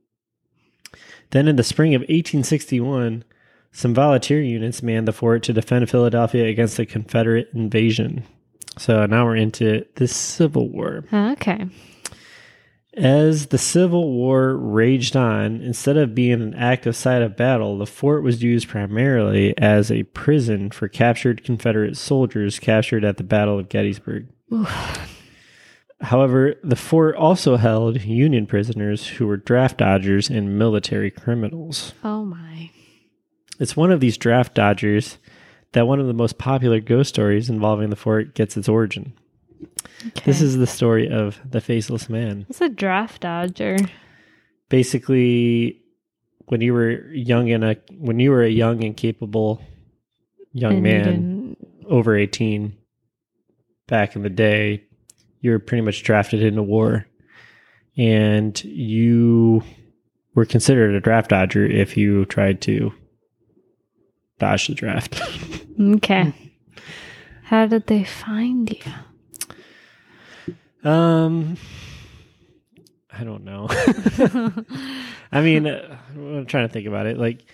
[1.31, 3.25] Then, in the spring of 1861,
[3.73, 8.25] some volunteer units manned the fort to defend Philadelphia against the Confederate invasion.
[8.79, 11.05] So now we're into the Civil War.
[11.13, 11.67] Okay.
[12.95, 17.87] As the Civil War raged on, instead of being an active site of battle, the
[17.87, 23.59] fort was used primarily as a prison for captured Confederate soldiers captured at the Battle
[23.59, 24.29] of Gettysburg.
[26.03, 31.95] However, the fort also held Union prisoners who were draft dodgers and military criminals.
[32.05, 32.72] Oh my.
[33.63, 35.19] It's one of these draft dodgers
[35.71, 39.13] that one of the most popular ghost stories involving the fort gets its origin.
[40.05, 40.23] Okay.
[40.25, 42.45] This is the story of the Faceless Man.
[42.49, 43.77] It's a draft dodger.
[44.69, 45.81] basically
[46.47, 49.63] when you were young and a when you were a young and capable
[50.53, 51.57] young and man
[51.89, 52.77] over 18
[53.87, 54.83] back in the day
[55.41, 57.07] you were pretty much drafted into war
[57.97, 59.63] and you
[60.35, 62.93] were considered a draft dodger if you tried to
[64.43, 65.21] dodge the draft
[65.81, 66.33] Okay.
[67.45, 68.93] How did they find you?
[70.91, 71.57] um
[73.13, 73.69] i don't know
[75.35, 77.17] I mean, uh, I'm trying to think about it.
[77.17, 77.47] Like,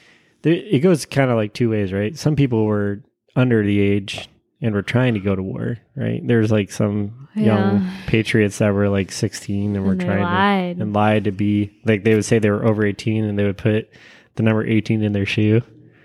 [0.42, 2.18] there, it goes kind of like two ways, right?
[2.18, 3.04] Some people were
[3.36, 4.28] under the age
[4.60, 6.20] and were trying to go to war, right?
[6.26, 10.76] There's like some young patriots that were like 16 and were And they trying lied.
[10.78, 13.44] to and lied to be like they would say they were over 18 and they
[13.44, 13.88] would put
[14.34, 15.62] the number 18 in their shoe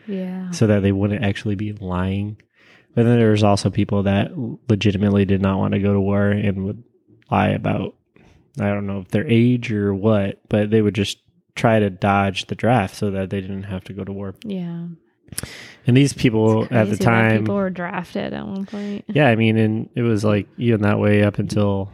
[0.08, 0.52] Yeah.
[0.52, 2.38] so that they wouldn't actually be lying.
[2.96, 4.32] But then there was also people that
[4.70, 6.84] legitimately did not want to go to war and would
[7.32, 7.96] lie about
[8.60, 11.18] I don't know if their age or what, but they would just
[11.56, 14.36] try to dodge the draft so that they didn't have to go to war.
[14.44, 14.86] Yeah.
[15.88, 19.06] And these people at the time, people were drafted at one point.
[19.08, 21.92] yeah, I mean, and it was like even that way up until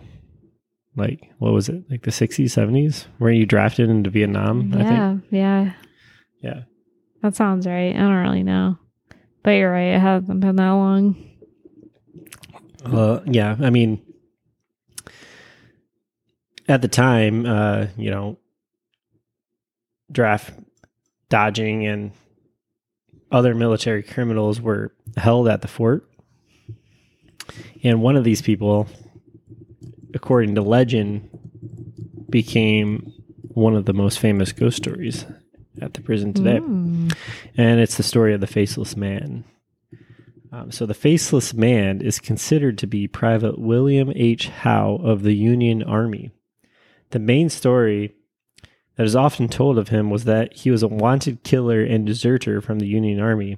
[0.98, 4.74] like what was it, like the sixties, seventies, where you drafted into Vietnam?
[4.74, 4.90] I think.
[4.90, 5.72] yeah, yeah.
[6.42, 6.62] Yeah,
[7.22, 7.96] That sounds right.
[7.96, 8.78] I don't really know.
[9.44, 9.96] But you're right.
[9.96, 11.16] It hasn't been that long.
[12.86, 14.02] Uh, yeah, I mean,
[16.68, 18.38] at the time, uh, you know,
[20.12, 20.54] draft
[21.28, 22.12] dodging and
[23.32, 26.10] other military criminals were held at the fort.
[27.84, 28.88] And one of these people,
[30.14, 31.30] according to legend,
[32.30, 35.26] became one of the most famous ghost stories
[35.82, 36.60] at the prison today.
[36.60, 37.16] Mm.
[37.58, 39.44] And it's the story of the Faceless Man.
[40.52, 44.48] Um, so, the Faceless Man is considered to be Private William H.
[44.48, 46.32] Howe of the Union Army.
[47.12, 48.16] The main story
[48.96, 52.62] that is often told of him was that he was a wanted killer and deserter
[52.62, 53.58] from the Union Army.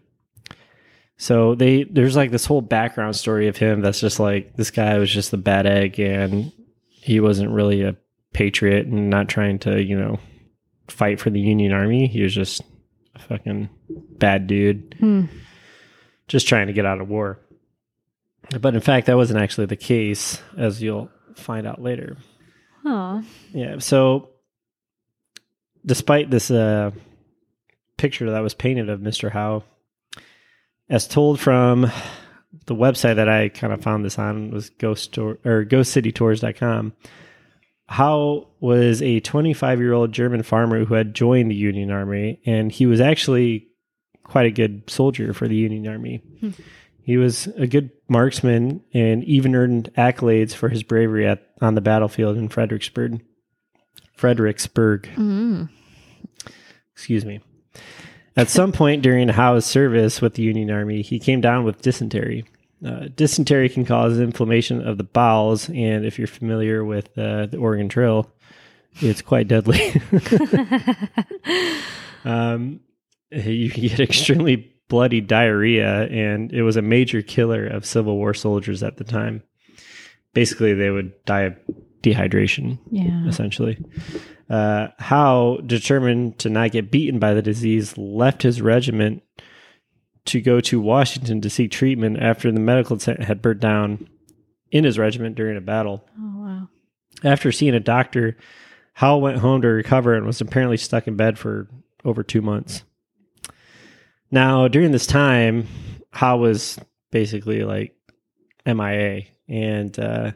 [1.18, 4.98] So they there's like this whole background story of him that's just like this guy
[4.98, 6.52] was just a bad egg and
[6.90, 7.96] he wasn't really a
[8.34, 10.20] patriot and not trying to, you know,
[10.88, 12.08] fight for the Union Army.
[12.08, 12.62] He was just
[13.16, 15.26] a fucking bad dude Hmm.
[16.28, 17.40] just trying to get out of war.
[18.60, 22.18] But in fact, that wasn't actually the case, as you'll find out later.
[22.86, 23.22] Aw.
[23.54, 23.78] Yeah.
[23.80, 24.30] So,
[25.86, 26.92] despite this uh,
[27.98, 29.32] picture that was painted of Mr.
[29.32, 29.64] Howe,
[30.90, 31.90] as told from
[32.66, 36.94] the website that I kind of found this on was ghost tour, or ghostcitytours.com.
[37.92, 42.72] Howe was a 25 year old German farmer who had joined the Union Army, and
[42.72, 43.68] he was actually
[44.24, 46.22] quite a good soldier for the Union Army.
[46.40, 46.52] Hmm.
[47.04, 51.82] He was a good marksman and even earned accolades for his bravery at on the
[51.82, 53.22] battlefield in Fredericksburg.
[54.16, 55.70] Fredericksburg, Mm.
[56.94, 57.42] excuse me.
[58.38, 62.46] At some point during Howe's service with the Union Army, he came down with dysentery.
[62.86, 67.58] Uh, dysentery can cause inflammation of the bowels, and if you're familiar with uh, the
[67.58, 68.30] Oregon Trail,
[69.02, 69.94] it's quite deadly.
[72.26, 72.80] um,
[73.32, 78.34] you can get extremely bloody diarrhea, and it was a major killer of Civil War
[78.34, 79.44] soldiers at the time.
[80.34, 81.56] Basically, they would die of
[82.02, 83.28] dehydration Yeah.
[83.28, 83.78] essentially.
[84.50, 89.24] Uh, Howe, determined to not get beaten by the disease, left his regiment
[90.26, 94.08] to go to Washington to seek treatment after the medical tent had burnt down
[94.72, 96.06] in his regiment during a battle.
[96.18, 96.70] Oh wow.
[97.24, 98.38] After seeing a doctor,
[98.94, 101.68] Howe went home to recover and was apparently stuck in bed for
[102.04, 102.84] over two months.
[104.32, 105.68] Now, during this time,
[106.12, 106.80] Howe was
[107.12, 107.96] basically like
[108.66, 109.24] MIA.
[109.48, 110.32] And uh,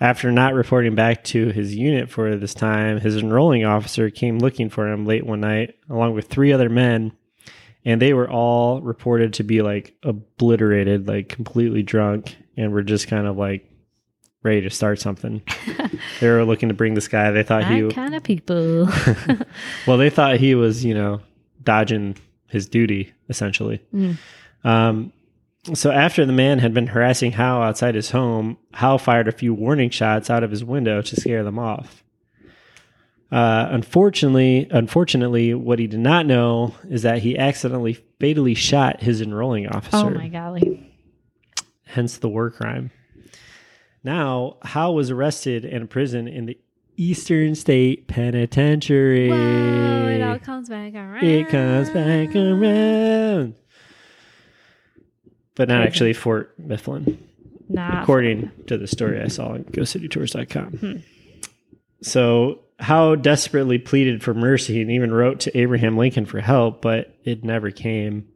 [0.00, 4.68] after not reporting back to his unit for this time, his enrolling officer came looking
[4.68, 7.12] for him late one night, along with three other men.
[7.84, 13.08] And they were all reported to be like obliterated, like completely drunk, and were just
[13.08, 13.68] kind of like
[14.42, 15.42] ready to start something.
[16.20, 17.30] they were looking to bring this guy.
[17.30, 18.88] They thought he, That kind of people.
[19.86, 21.20] well, they thought he was, you know,
[21.62, 22.16] dodging
[22.48, 23.80] his duty essentially.
[23.94, 24.16] Mm.
[24.62, 25.12] Um,
[25.74, 29.54] so after the man had been harassing Howe outside his home, Howe fired a few
[29.54, 32.02] warning shots out of his window to scare them off.
[33.32, 39.22] Uh, unfortunately, unfortunately, what he did not know is that he accidentally fatally shot his
[39.22, 40.92] enrolling officer oh my golly.
[41.86, 42.90] hence the war crime.
[44.04, 46.58] Now, Howe was arrested and imprisoned in the
[46.98, 49.30] Eastern State Penitentiary.
[49.30, 51.24] Whoa, it all comes back around.
[51.24, 53.54] It comes back around.
[55.54, 57.18] But not actually Fort Mifflin,
[57.68, 58.02] Nah.
[58.02, 60.72] according to the story I saw on GhostCityTours.com.
[60.78, 60.96] Hmm.
[62.02, 67.16] So, Howe desperately pleaded for mercy and even wrote to Abraham Lincoln for help, but
[67.24, 68.26] it never came.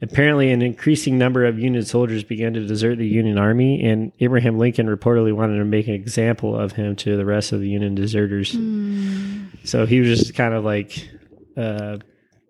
[0.00, 4.58] Apparently, an increasing number of Union soldiers began to desert the Union Army, and Abraham
[4.58, 7.94] Lincoln reportedly wanted to make an example of him to the rest of the Union
[7.94, 8.52] deserters.
[8.52, 9.66] Mm.
[9.66, 11.08] So he was just kind of like
[11.56, 11.98] uh,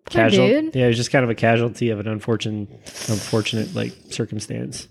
[0.09, 0.49] casual.
[0.49, 2.70] Yeah, he was just kind of a casualty of an unfortunate,
[3.09, 4.89] unfortunate like circumstance.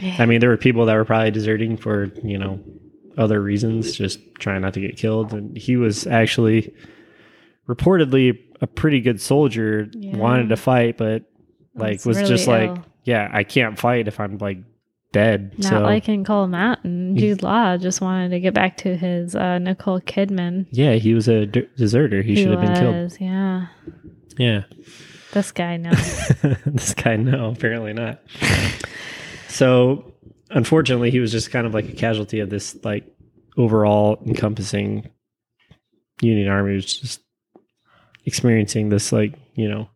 [0.00, 0.20] Man.
[0.20, 2.60] I mean, there were people that were probably deserting for you know
[3.16, 6.74] other reasons, just trying not to get killed, and he was actually
[7.68, 10.16] reportedly a pretty good soldier, Yeah.
[10.16, 11.24] wanted to fight, but
[11.74, 12.84] like It's was really just like, ill.
[13.04, 14.58] yeah, I can't fight if I'm like
[15.12, 15.54] dead.
[15.58, 17.16] Not so like in Cold Mountain.
[17.16, 20.66] Jude Law just wanted to get back to his uh, Nicole Kidman.
[20.70, 22.22] yeah, he was a de- deserter.
[22.22, 23.16] He, should have been killed.
[23.20, 23.66] Yeah.
[24.38, 24.62] Yeah.
[25.32, 25.90] This guy no.
[26.66, 28.20] this guy, no, apparently not.
[29.48, 30.12] so,
[30.50, 33.04] unfortunately, he was just kind of like a casualty of this, like,
[33.56, 35.08] overall encompassing
[36.20, 37.20] Union Army was just
[38.24, 39.88] experiencing this, like, you know,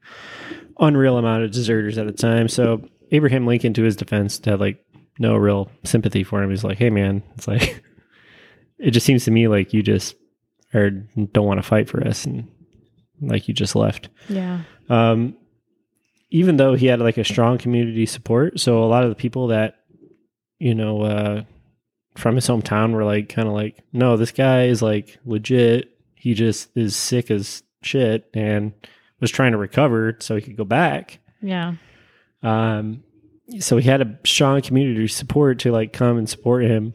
[0.79, 2.49] unreal amount of deserters at the time.
[2.49, 4.85] So, Abraham Lincoln, to his defense, had like
[5.19, 6.51] no real sympathy for him.
[6.51, 7.83] He's like, hey, man, it's like,
[8.79, 10.15] it just seems to me like you just
[10.73, 12.49] or don't want to fight for us and
[13.21, 14.09] like you just left.
[14.29, 14.63] yeah.
[14.89, 15.37] Um,
[16.31, 19.49] even though he had like a strong community support, so a lot of the people
[19.49, 19.80] that
[20.61, 21.43] you know, uh,
[22.17, 25.91] from his hometown were like, kind of like, no, this guy is like legit.
[26.15, 28.73] He just is sick as shit and
[29.21, 31.19] was trying to recover so he could go back.
[31.41, 31.75] Yeah.
[32.43, 33.03] Um,
[33.59, 36.95] so he had a strong community support to like come and support him.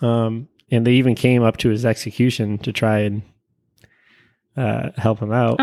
[0.00, 3.22] Um, and they even came up to his execution to try and
[4.56, 5.60] uh, help him out.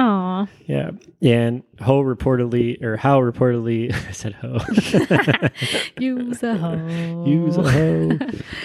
[0.65, 0.91] Yeah.
[1.21, 4.59] And Ho reportedly, or Howe reportedly, I said Ho.
[5.99, 7.25] Use a hoe.
[7.25, 8.17] Use a hoe.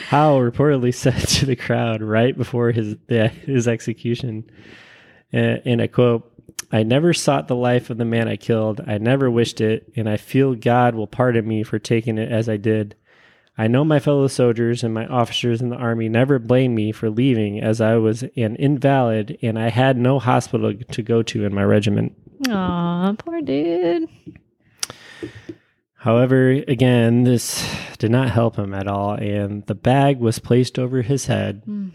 [0.09, 4.51] Howe reportedly said to the crowd right before his yeah, his execution,
[5.33, 6.31] uh, in a quote,
[6.73, 8.81] "I never sought the life of the man I killed.
[8.87, 12.49] I never wished it, and I feel God will pardon me for taking it as
[12.49, 12.95] I did.
[13.61, 17.11] I know my fellow soldiers and my officers in the army never blamed me for
[17.11, 21.55] leaving, as I was an invalid and I had no hospital to go to in
[21.55, 22.15] my regiment."
[22.49, 24.09] Aw, poor dude.
[25.97, 27.63] However, again, this
[27.99, 31.91] did not help him at all, and the bag was placed over his head, Mm.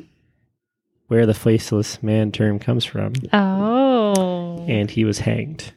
[1.08, 4.64] where the faceless man term comes from, Oh.
[4.68, 5.74] and he was hanged.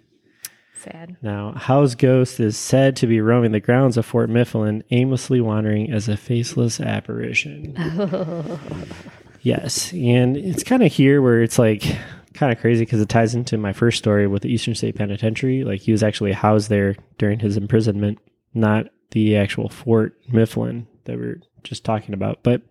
[0.79, 1.17] Sad.
[1.23, 5.91] Now, Howe's ghost is said to be roaming the grounds of Fort Mifflin, aimlessly wandering
[5.91, 7.75] as a faceless apparition.
[9.43, 11.85] Yes, and it's kind of here where it's like
[12.35, 15.65] kind of crazy because it ties into my first story with the Eastern State Penitentiary.
[15.65, 18.19] Like he was actually housed there during his imprisonment,
[18.53, 22.43] not the actual Fort Mifflin that we're just talking about.
[22.43, 22.63] But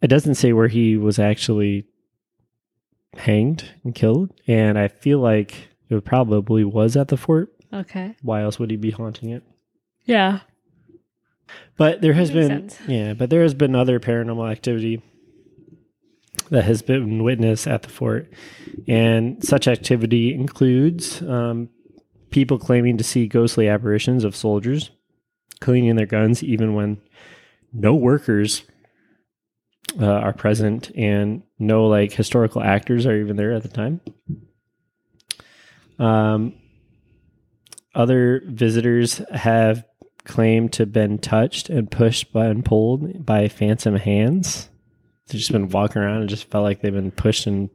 [0.00, 1.86] it doesn't say where he was actually
[3.16, 7.52] hanged and killed, and I feel like it probably was at the fort.
[7.72, 8.16] okay.
[8.22, 9.42] Why else would he be haunting it?
[10.04, 10.40] Yeah.
[11.76, 12.78] But there has been, sense.
[12.88, 15.02] yeah, but there has been other paranormal activity
[16.50, 18.32] that has been witnessed at the fort,
[18.88, 21.68] and such activity includes um,
[22.30, 24.90] people claiming to see ghostly apparitions of soldiers
[25.60, 26.98] cleaning their guns, even when
[27.72, 28.62] no workers
[30.00, 34.00] uh, are present and no like historical actors are even there at the time.
[35.98, 36.54] Um,
[37.94, 39.84] other visitors have
[40.24, 44.68] claimed to have been touched and pushed by and pulled by phantom hands.
[45.28, 47.70] They've just been walking around and just felt like they've been pushed and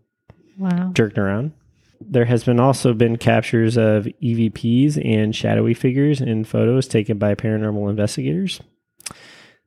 [0.57, 0.91] Wow.
[0.93, 1.53] jerked around.
[1.99, 7.35] There has been also been captures of EVPs and shadowy figures in photos taken by
[7.35, 8.59] paranormal investigators,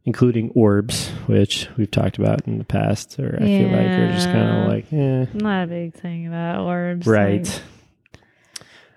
[0.05, 3.19] including orbs, which we've talked about in the past.
[3.19, 6.61] Or I feel like are just kind of like, eh, Not a big thing about
[6.65, 7.07] orbs.
[7.07, 7.45] right.
[7.45, 7.63] like-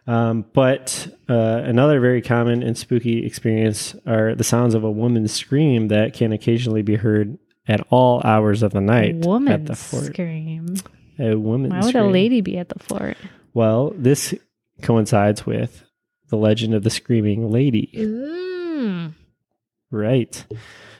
[0.07, 5.33] Um, but uh, another very common and spooky experience are the sounds of a woman's
[5.33, 7.37] scream that can occasionally be heard
[7.67, 10.05] at all hours of the night woman at the fort.
[10.05, 10.75] scream.
[11.19, 11.71] A woman.
[11.71, 13.17] Why would a lady be at the fort?
[13.53, 14.33] Well, this
[14.81, 15.83] coincides with
[16.29, 17.91] the legend of the screaming lady.
[17.95, 19.13] Mm.
[19.91, 20.45] Right.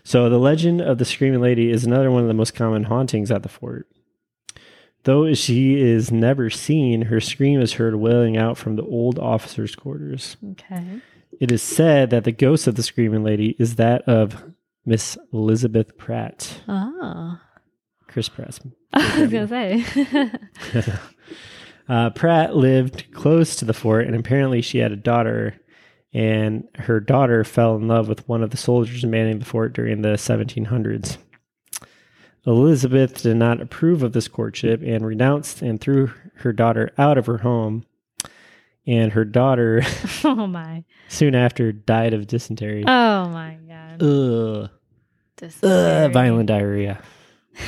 [0.04, 3.30] So the legend of the screaming lady is another one of the most common hauntings
[3.32, 3.88] at the fort.
[5.04, 9.76] Though she is never seen, her scream is heard wailing out from the old officers'
[9.76, 10.36] quarters.
[10.52, 11.02] Okay.
[11.40, 14.44] It is said that the ghost of the screaming lady is that of
[14.86, 16.62] Miss Elizabeth Pratt.
[16.68, 17.40] Oh.
[18.08, 18.60] Chris Pratt.
[18.94, 20.32] I was gonna say.
[21.90, 25.56] Uh, Pratt lived close to the fort, and apparently she had a daughter.
[26.14, 30.02] And her daughter fell in love with one of the soldiers manning the fort during
[30.02, 31.18] the 1700s.
[32.48, 37.26] Elizabeth did not approve of this courtship and renounced and threw her daughter out of
[37.26, 37.86] her home.
[38.88, 39.82] And her daughter
[40.24, 40.86] oh my.
[41.10, 42.86] soon after died of dysentery.
[42.88, 44.02] Oh my god.
[44.02, 44.70] Ugh.
[45.42, 47.00] Is Ugh, violent diarrhea.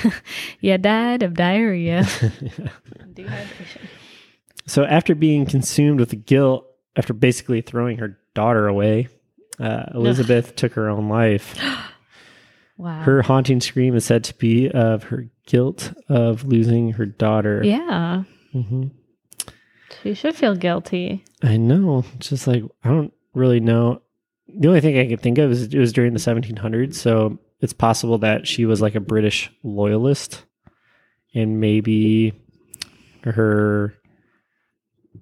[0.62, 2.04] You died of diarrhea.
[2.04, 3.82] Dehydration.
[4.66, 6.64] So after being consumed with guilt,
[6.96, 9.08] after basically throwing her daughter away,
[9.60, 11.58] uh, Elizabeth took her own life.
[12.80, 13.02] Wow.
[13.02, 17.62] Her haunting scream is said to be of her guilt of losing her daughter.
[17.64, 18.24] yeah.
[18.54, 18.88] hmm
[20.02, 21.26] She should feel guilty.
[21.44, 22.06] I know.
[22.16, 24.02] It's just like I don't really know.
[24.48, 27.74] The only thing I can think of is it was during the 1700s, so it's
[27.74, 30.46] possible that she was like a British loyalist,
[31.36, 32.34] and maybe
[33.26, 33.94] her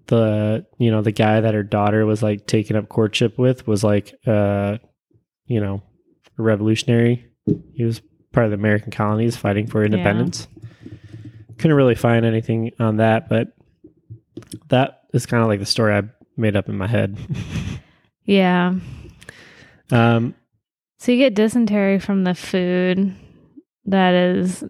[0.07, 3.83] the you know the guy that her daughter was like taking up courtship with was
[3.83, 4.77] like uh
[5.47, 5.81] you know
[6.37, 7.23] a revolutionary.
[7.73, 10.47] He was part of the American colonies fighting for independence.
[11.57, 13.53] Couldn't really find anything on that, but
[14.69, 16.03] that is kind of like the story I
[16.35, 17.17] made up in my head.
[18.29, 18.73] Yeah.
[19.89, 20.35] um,
[20.99, 23.15] So you get dysentery from the food
[23.85, 24.65] that is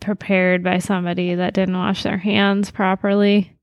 [0.00, 3.54] prepared by somebody that didn't wash their hands properly.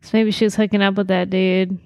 [0.00, 1.78] So maybe she was hooking up with that dude,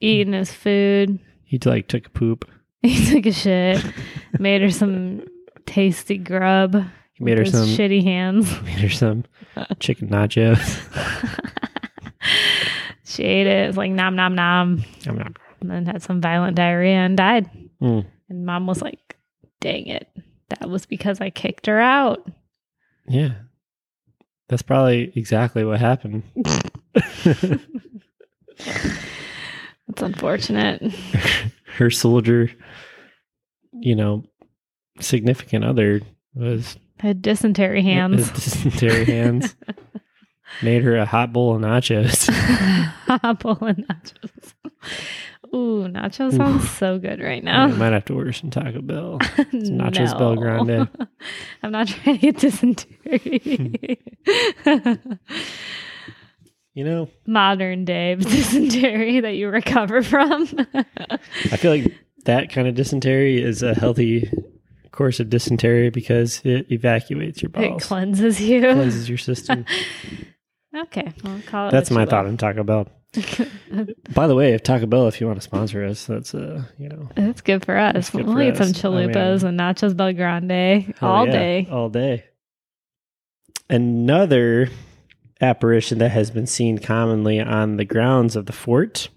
[0.00, 1.18] eating his food.
[1.44, 2.48] he like took a poop.
[2.82, 3.84] He took a shit,
[4.38, 5.26] made her some
[5.66, 6.84] tasty grub.
[7.14, 8.50] He made her some shitty hands.
[8.62, 9.24] made her some
[9.78, 10.58] chicken nachos.
[13.04, 13.64] she ate it.
[13.64, 14.84] It was like nom nom nom.
[15.06, 15.34] Nom nom.
[15.60, 17.48] And then had some violent diarrhea and died.
[17.80, 18.06] Mm.
[18.28, 19.16] And mom was like,
[19.60, 20.08] dang it.
[20.48, 22.26] That was because I kicked her out.
[23.06, 23.34] Yeah.
[24.48, 26.24] That's probably exactly what happened.
[27.24, 27.62] That's
[29.96, 30.92] unfortunate.
[31.76, 32.50] Her soldier,
[33.82, 34.24] you know,
[35.00, 36.00] significant other
[36.34, 38.30] was Had dysentery hands.
[38.32, 39.54] dysentery hands.
[40.62, 42.28] Made her a hot bowl of nachos.
[43.24, 44.54] Apple and nachos.
[45.54, 47.64] Ooh, nachos sounds so good right now.
[47.64, 49.18] I might have to order some Taco Bell.
[49.18, 50.40] nachos Bel No.
[50.40, 50.88] Grande.
[51.62, 53.98] I'm not trying to get dysentery.
[56.74, 60.48] You know, Modern day dysentery that you recover from.
[60.74, 61.92] I feel like
[62.24, 64.30] that kind of dysentery is a healthy
[64.90, 67.68] course of dysentery because it evacuates your body.
[67.68, 68.60] it cleanses you.
[68.60, 69.64] cleanses your system.
[70.74, 72.88] Okay, well, call it That's my thought on Taco Bell.
[74.14, 76.88] By the way, if Taco Bell, if you want to sponsor us, that's uh, you
[76.88, 78.08] know, It's good for us.
[78.08, 78.82] good we'll for eat some us.
[78.82, 81.68] I chalupas mean- and nachos Bel Grande all yeah, day.
[81.70, 82.24] all day.
[83.68, 84.68] Another
[85.42, 89.08] apparition that has been seen commonly on the grounds of the fort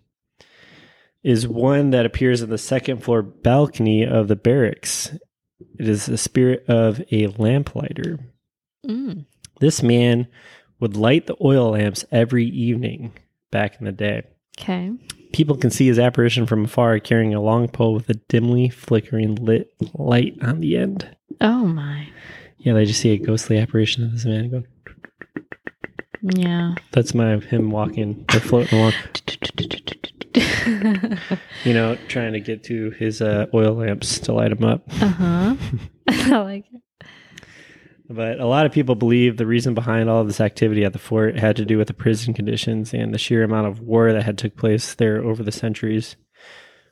[1.26, 5.12] is one that appears in the second floor balcony of the barracks.
[5.80, 8.20] It is the spirit of a lamplighter.
[8.86, 9.26] Mm.
[9.60, 10.28] This man
[10.80, 13.12] would light the oil lamps every evening
[13.50, 14.22] back in the day.
[14.60, 14.92] Okay.
[15.34, 19.34] People can see his apparition from afar carrying a long pole with a dimly flickering
[19.34, 21.18] lit light on the end.
[21.42, 22.08] Oh my.
[22.60, 24.68] Yeah, they just see a ghostly apparition of this man going.
[26.22, 26.76] Yeah.
[26.92, 28.94] That's my him walking or floating along,
[31.64, 34.84] you know, trying to get to his uh, oil lamps to light him up.
[35.02, 35.56] uh huh.
[36.08, 36.82] I like it.
[38.08, 41.00] But a lot of people believe the reason behind all of this activity at the
[41.00, 44.24] fort had to do with the prison conditions and the sheer amount of war that
[44.24, 46.16] had took place there over the centuries.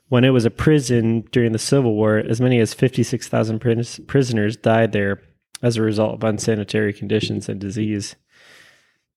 [0.08, 4.56] When it was a prison during the Civil War, as many as 56,000 pris- prisoners
[4.56, 5.22] died there
[5.62, 8.16] as a result of unsanitary conditions and disease.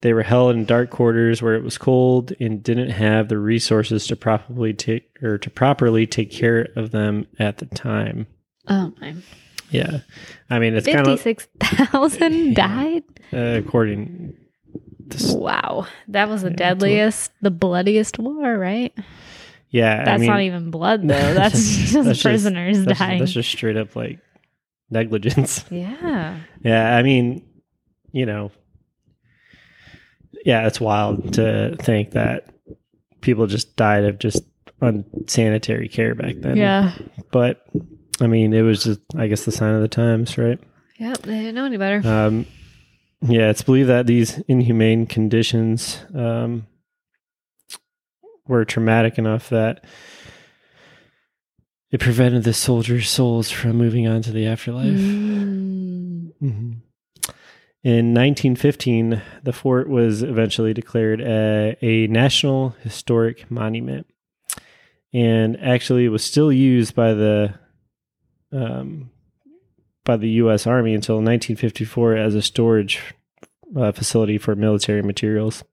[0.01, 4.05] They were held in dark quarters where it was cold and didn't have the resources
[4.07, 8.27] to properly take or to properly take care of them at the time.
[8.67, 9.15] Oh my.
[9.71, 9.99] Yeah,
[10.49, 13.03] I mean it's kind of Fifty-six thousand died.
[13.33, 14.35] uh, according
[15.09, 18.93] to Wow, that was the Yeah, deadliest, the bloodiest war, right?
[19.69, 21.33] yeah That's I mean, not even blood though.
[21.33, 23.19] That's just that's prisoners that's, dying.
[23.19, 24.19] that's just straight up like
[24.89, 26.37] negligence yeah.
[26.63, 27.45] yeah i mean
[28.13, 28.51] you know
[30.47, 32.47] yeah it's wild to think that
[33.21, 34.43] people just died of just
[34.81, 36.93] unsanitary care back then Yeah.
[37.31, 37.65] but
[38.21, 40.59] i mean it was just i guess the sign of the times right
[40.97, 42.07] Yeah, They didn't know any better.
[42.07, 42.45] Um,
[43.21, 46.65] yeah, it's believed that these inhumane conditions um,
[48.47, 49.83] were traumatic enough that
[51.91, 54.99] it prevented the soldiers' souls from moving on to the afterlife.
[54.99, 56.31] Mm.
[56.39, 56.71] hmm
[57.88, 64.07] In 1915, the fort was eventually declared a, a national historic monument,
[65.13, 67.53] and actually it was still used by the
[68.51, 69.09] um,
[70.03, 70.67] by the U.S.
[70.67, 73.01] Army until 1954 as a storage
[73.73, 75.63] uh, facility for military materials.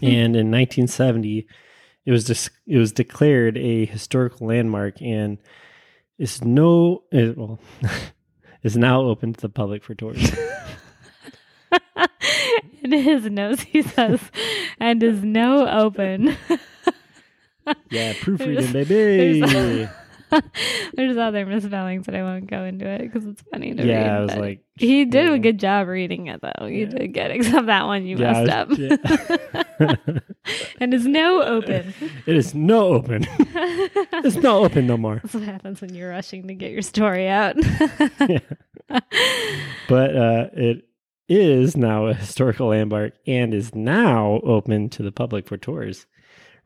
[0.00, 1.46] And in 1970,
[2.06, 5.36] it was dis- it was declared a historical landmark and
[6.16, 7.60] is no it, well
[8.62, 10.32] is now open to the public for tours.
[13.02, 14.20] his nose, he says,
[14.80, 16.36] and is no open.
[17.90, 19.40] yeah, proofreading, There's- baby.
[19.40, 19.90] there's-
[20.94, 23.88] There's other misspellings, but I won't go into it because it's funny to read.
[23.88, 26.66] yeah, I was like, he did a good job reading it, though.
[26.66, 26.98] You Yeah.
[26.98, 28.98] did good, except that one you Yeah, messed was- up.
[29.78, 30.18] yeah.
[30.80, 31.94] and is no open.
[32.26, 33.24] it is no open.
[33.40, 35.20] it's not open no more.
[35.22, 37.54] That's what happens when you're rushing to get your story out.
[38.28, 38.38] Yeah.
[39.88, 40.84] But uh, it
[41.28, 46.06] is now a historical landmark and is now open to the public for tours,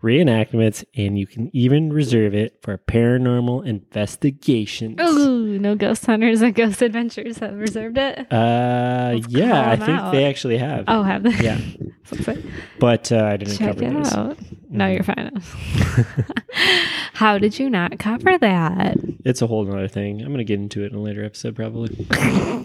[0.02, 4.98] reenactments, and you can even reserve it for paranormal investigations.
[5.00, 8.18] Ooh, no ghost hunters and ghost adventures have reserved it.
[8.32, 10.12] Uh, Let's yeah, I think out.
[10.12, 10.84] they actually have.
[10.88, 11.30] Oh, have they?
[11.42, 11.58] Yeah,
[12.04, 12.38] So it's like,
[12.78, 14.12] but uh, I didn't check cover those.
[14.12, 14.38] out.
[14.70, 14.94] No, Mhm.
[14.94, 16.24] you're fine.
[17.12, 18.96] How did you not cover that?
[19.24, 20.20] It's a whole other thing.
[20.20, 22.06] I'm going to get into it in a later episode, probably.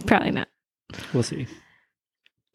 [0.05, 0.47] Probably not.
[1.13, 1.47] We'll see.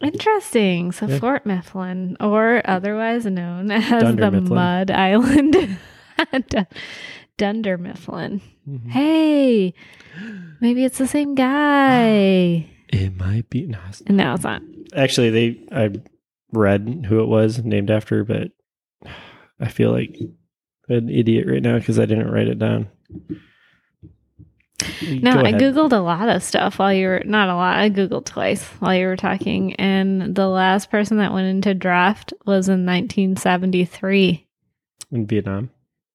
[0.00, 0.92] Interesting.
[0.92, 1.18] So Yeah.
[1.18, 4.54] Fort Mifflin, or otherwise known as Dunder the Mifflin.
[4.54, 5.78] Mud Island.
[6.48, 6.66] Dun-
[7.36, 8.40] Dunder Mifflin.
[8.68, 8.90] Mhm.
[8.90, 9.74] Hey,
[10.60, 12.66] maybe it's the same guy.
[12.92, 13.66] It might be.
[13.66, 14.62] No, it's- No, it's not.
[14.96, 15.90] actually, they I
[16.52, 18.50] read who it was named after, but
[19.60, 20.18] I feel like
[20.88, 22.88] an idiot right now because I didn't write it down.
[25.02, 27.76] No, Go I googled a lot of stuff while you were not a lot.
[27.78, 32.32] I googled twice while you were talking, and the last person that went into draft
[32.46, 34.46] was in 1973.
[35.12, 35.70] in Vietnam.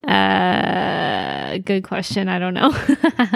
[0.08, 2.28] Uh, good question.
[2.30, 2.72] I don't know,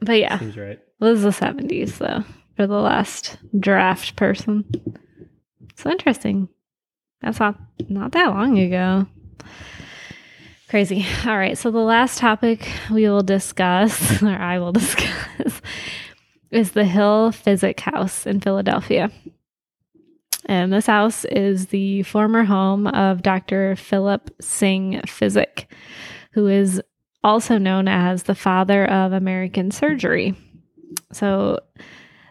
[0.00, 0.78] but yeah, Seems right.
[0.78, 2.24] it was the 70s though
[2.56, 4.64] for the last draft person.
[5.76, 6.48] So interesting.
[7.20, 7.56] That's not
[7.88, 9.06] not that long ago.
[10.68, 11.06] Crazy.
[11.26, 11.56] All right.
[11.56, 15.60] So the last topic we will discuss, or I will discuss,
[16.50, 19.10] is the Hill Physick House in Philadelphia.
[20.46, 23.76] And this house is the former home of Dr.
[23.76, 25.66] Philip Syng Physick,
[26.32, 26.80] who is
[27.22, 30.34] also known as the father of American surgery.
[31.12, 31.60] So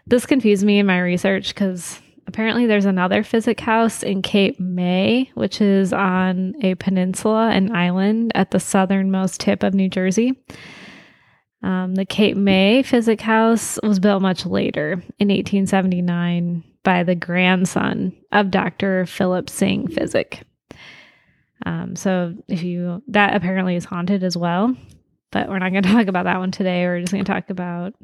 [0.06, 5.30] this confused me in my research because apparently there's another Physick house in Cape May,
[5.34, 10.38] which is on a peninsula, an island at the southernmost tip of New Jersey.
[11.62, 18.14] Um, the Cape May Physick House was built much later in 1879 by the grandson
[18.30, 19.06] of Dr.
[19.06, 20.42] Philip Syng Physick.
[21.66, 24.76] Um, so if you that apparently is haunted as well,
[25.32, 26.84] but we're not going to talk about that one today.
[26.84, 27.94] We're just going to talk about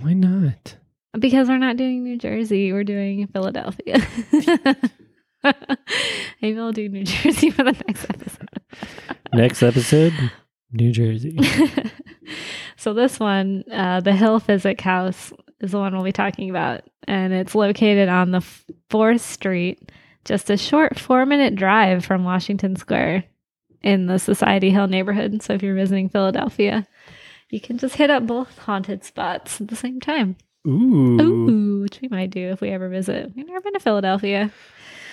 [0.00, 0.76] Why not?
[1.18, 4.06] Because we're not doing New Jersey, we're doing Philadelphia.
[6.42, 8.48] Maybe I'll do New Jersey for the next episode.
[9.32, 10.12] Next episode,
[10.72, 11.38] New Jersey.
[12.76, 16.82] so this one, uh, the Hill Physick House, is the one we'll be talking about,
[17.06, 18.44] and it's located on the
[18.90, 19.90] Fourth Street,
[20.24, 23.24] just a short four-minute drive from Washington Square,
[23.82, 25.42] in the Society Hill neighborhood.
[25.42, 26.86] So if you're visiting Philadelphia,
[27.50, 30.36] you can just hit up both haunted spots at the same time.
[30.68, 31.20] Ooh.
[31.20, 33.32] Ooh, which we might do if we ever visit.
[33.34, 34.50] We've never been to Philadelphia.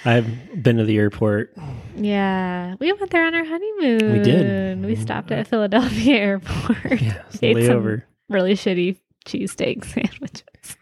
[0.03, 1.55] I've been to the airport.
[1.95, 4.13] Yeah, we went there on our honeymoon.
[4.13, 4.85] We did.
[4.85, 7.01] We stopped at Philadelphia Airport.
[7.01, 8.03] Yeah, Ate some-.
[8.29, 10.77] Really shitty cheesesteak sandwiches.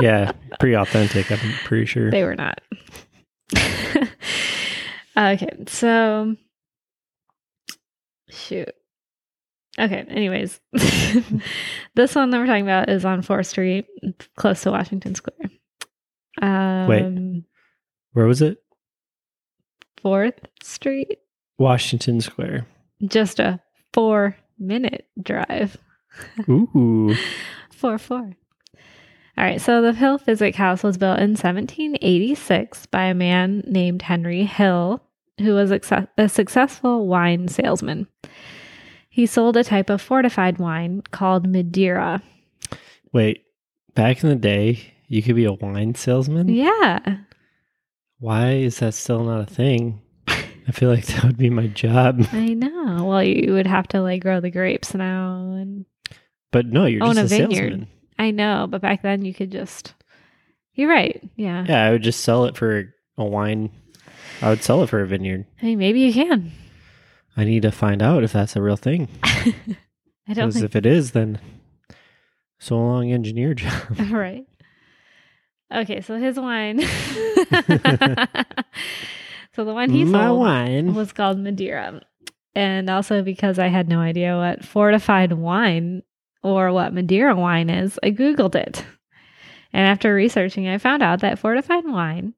[0.00, 1.30] Yeah, pretty authentic.
[1.30, 2.10] I'm pretty sure.
[2.10, 2.60] They were not.
[5.16, 6.34] okay, so
[8.28, 8.74] shoot.
[9.78, 10.60] Okay, anyways,
[11.94, 13.86] this one that we're talking about is on 4th Street,
[14.36, 15.50] close to Washington Square.
[16.40, 17.44] Um,
[18.12, 18.58] Where was it?
[20.04, 21.18] 4th Street,
[21.58, 22.66] Washington Square.
[23.06, 23.60] just a
[23.92, 25.76] four minute drive.
[26.48, 27.14] Ooh.
[27.72, 28.32] Four four.
[29.36, 34.02] All right, so the Hill Physick House was built in 1786 by a man named
[34.02, 35.02] Henry Hill,
[35.40, 38.06] who was a successful wine salesman.
[39.14, 42.20] He sold a type of fortified wine called Madeira.
[43.12, 43.44] Wait,
[43.94, 46.48] back in the day, you could be a wine salesman?
[46.48, 47.18] Yeah.
[48.18, 50.00] Why is that still not a thing?
[50.26, 52.26] I feel like that would be my job.
[52.32, 53.04] I know.
[53.04, 55.84] Well, you would have to like grow the grapes now and
[56.50, 57.70] But no, you're Own just a a, vineyard.
[57.70, 57.88] salesman.
[58.18, 59.94] I know, but back then you could just
[60.74, 61.22] You're right.
[61.36, 61.64] Yeah.
[61.68, 63.70] Yeah, I would just sell it for a wine.
[64.42, 65.46] I would sell it for a vineyard.
[65.58, 66.50] Hey, maybe you can.
[67.36, 69.08] I need to find out if that's a real thing.
[69.24, 71.38] I don't Because think if it is, then
[72.58, 73.72] so long engineer job.
[73.98, 74.44] All right.
[75.72, 76.80] Okay, so his wine.
[79.52, 80.94] so the one he My sold wine.
[80.94, 82.00] was called Madeira.
[82.54, 86.02] And also because I had no idea what fortified wine
[86.42, 88.84] or what Madeira wine is, I Googled it.
[89.72, 92.34] And after researching, I found out that fortified wine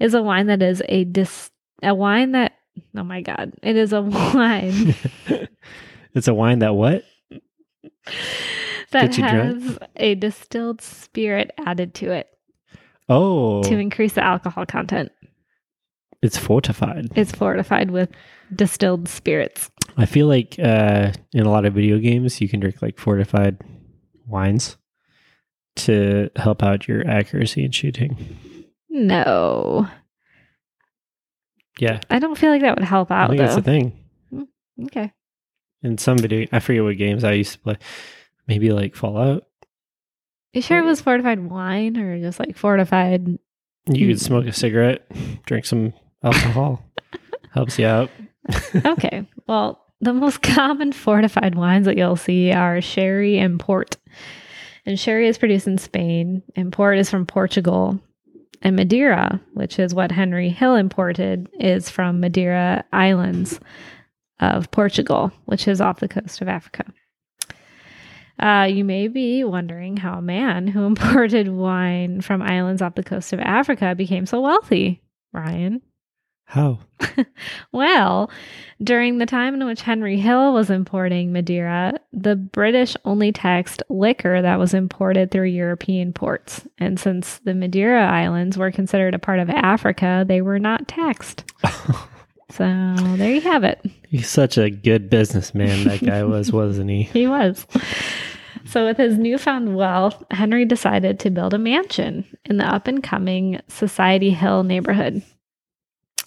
[0.00, 1.50] is a wine that is a dis
[1.82, 2.52] a wine that
[2.96, 4.02] oh my god, it is a
[4.34, 4.94] wine
[6.14, 7.04] it's a wine that what?
[8.92, 9.62] that you drunk?
[9.62, 12.28] has a distilled spirit added to it
[13.08, 15.10] Oh, to increase the alcohol content.
[16.22, 17.08] it's fortified.
[17.16, 18.08] It's fortified with
[18.54, 19.70] distilled spirits.
[19.96, 23.58] I feel like uh, in a lot of video games, you can drink like fortified
[24.26, 24.76] wines
[25.76, 28.36] to help out your accuracy in shooting.
[28.88, 29.88] No,
[31.80, 33.44] Yeah, I don't feel like that would help I out think though.
[33.44, 33.98] that's the thing.
[34.84, 35.12] Okay.
[35.82, 37.76] In some video, I forget what games I used to play.
[38.46, 39.46] Maybe like Fallout.
[40.52, 43.26] You sure it was fortified wine or just like fortified?
[43.26, 43.38] You
[44.06, 44.08] Mm.
[44.10, 45.06] could smoke a cigarette,
[45.46, 46.84] drink some alcohol.
[47.54, 48.10] Helps you out.
[48.84, 49.26] Okay.
[49.46, 53.96] well, the most common fortified wines that you'll see are sherry and port.
[54.86, 58.00] And sherry is produced in Spain, and port is from Portugal.
[58.62, 63.58] And Madeira, which is what Henry Hill imported, is from Madeira Islands
[64.38, 66.84] of Portugal, which is off the coast of Africa.
[68.38, 73.02] Uh, you may be wondering how a man who imported wine from islands off the
[73.02, 75.82] coast of Africa became so wealthy, Ryan.
[76.50, 76.80] How?
[77.72, 78.30] Well,
[78.82, 84.42] during the time in which Henry Hill was importing Madeira, the British only taxed liquor
[84.42, 86.66] that was imported through European ports.
[86.78, 91.44] And since the Madeira Islands were considered a part of Africa, they were not taxed.
[92.52, 93.80] So there you have it.
[94.08, 97.04] He's such a good businessman, that guy was, wasn't he?
[97.04, 97.64] He was.
[98.64, 103.04] So, with his newfound wealth, Henry decided to build a mansion in the up and
[103.04, 105.22] coming Society Hill neighborhood.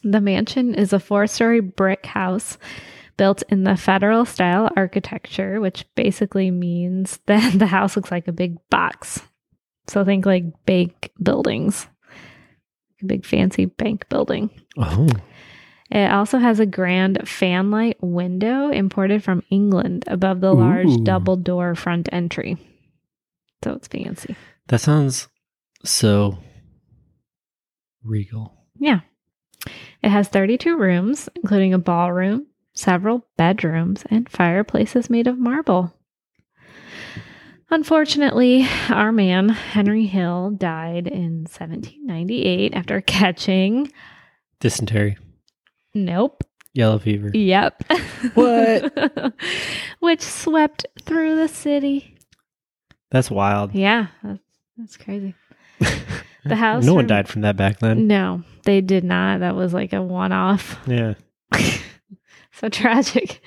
[0.03, 2.57] The mansion is a four story brick house
[3.17, 8.31] built in the federal style architecture, which basically means that the house looks like a
[8.33, 9.21] big box.
[9.87, 11.87] So, think like bank buildings,
[13.01, 14.49] a big fancy bank building.
[14.77, 15.07] Oh,
[15.91, 21.03] It also has a grand fanlight window imported from England above the large Ooh.
[21.03, 22.57] double door front entry.
[23.63, 24.35] So it's fancy.
[24.67, 25.27] that sounds
[25.85, 26.37] so
[28.03, 28.53] regal.
[28.79, 29.01] Yeah.
[30.01, 35.93] It has 32 rooms, including a ballroom, several bedrooms, and fireplaces made of marble.
[37.69, 43.91] Unfortunately, our man, Henry Hill, died in 1798 after catching.
[44.59, 45.17] Dysentery,
[45.95, 46.43] Nope.
[46.73, 47.31] yellow fever.
[47.33, 47.83] Yep.
[48.35, 49.33] What?
[49.99, 52.17] Which swept through the city.
[53.11, 53.73] That's wild.
[53.73, 54.39] Yeah, that's,
[54.77, 55.35] that's crazy.
[56.45, 56.83] The house.
[56.83, 58.05] no one died from that back then.
[58.05, 59.39] No, they did not.
[59.41, 60.77] That was like a one off.
[60.87, 61.13] Yeah.
[62.53, 63.41] so tragic.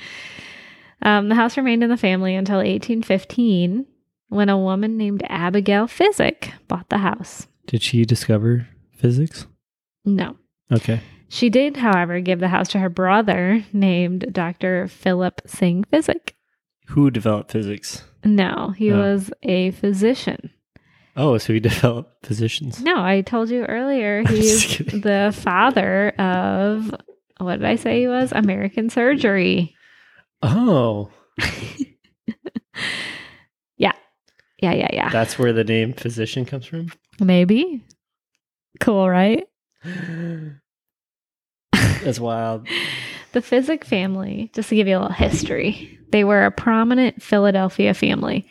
[1.03, 3.87] Um, the house remained in the family until 1815
[4.29, 7.47] when a woman named Abigail Physick bought the house.
[7.67, 8.67] Did she discover
[8.97, 9.47] physics?
[10.05, 10.37] No.
[10.73, 11.01] Okay.
[11.29, 14.89] She did, however, give the house to her brother named Dr.
[14.89, 16.31] Philip Syng Physick.
[16.89, 18.05] Who developed physics?
[18.25, 18.99] No, he Oh.
[18.99, 20.51] was a physician.
[21.17, 22.81] Oh, so he developed physicians.
[22.83, 26.95] No, I told you earlier he's the father of
[27.39, 28.33] what did I say he was?
[28.33, 29.75] American surgery.
[30.43, 31.11] Oh,
[33.77, 33.93] yeah.
[34.59, 35.09] Yeah, yeah, yeah.
[35.11, 36.91] that's where the name physician comes from.
[37.21, 37.85] Maybe.
[38.81, 39.45] Cool, right?
[41.73, 42.69] That's wild.
[43.33, 47.95] The Physick family, just to give you a little history, they were a prominent Philadelphia
[47.95, 48.49] family.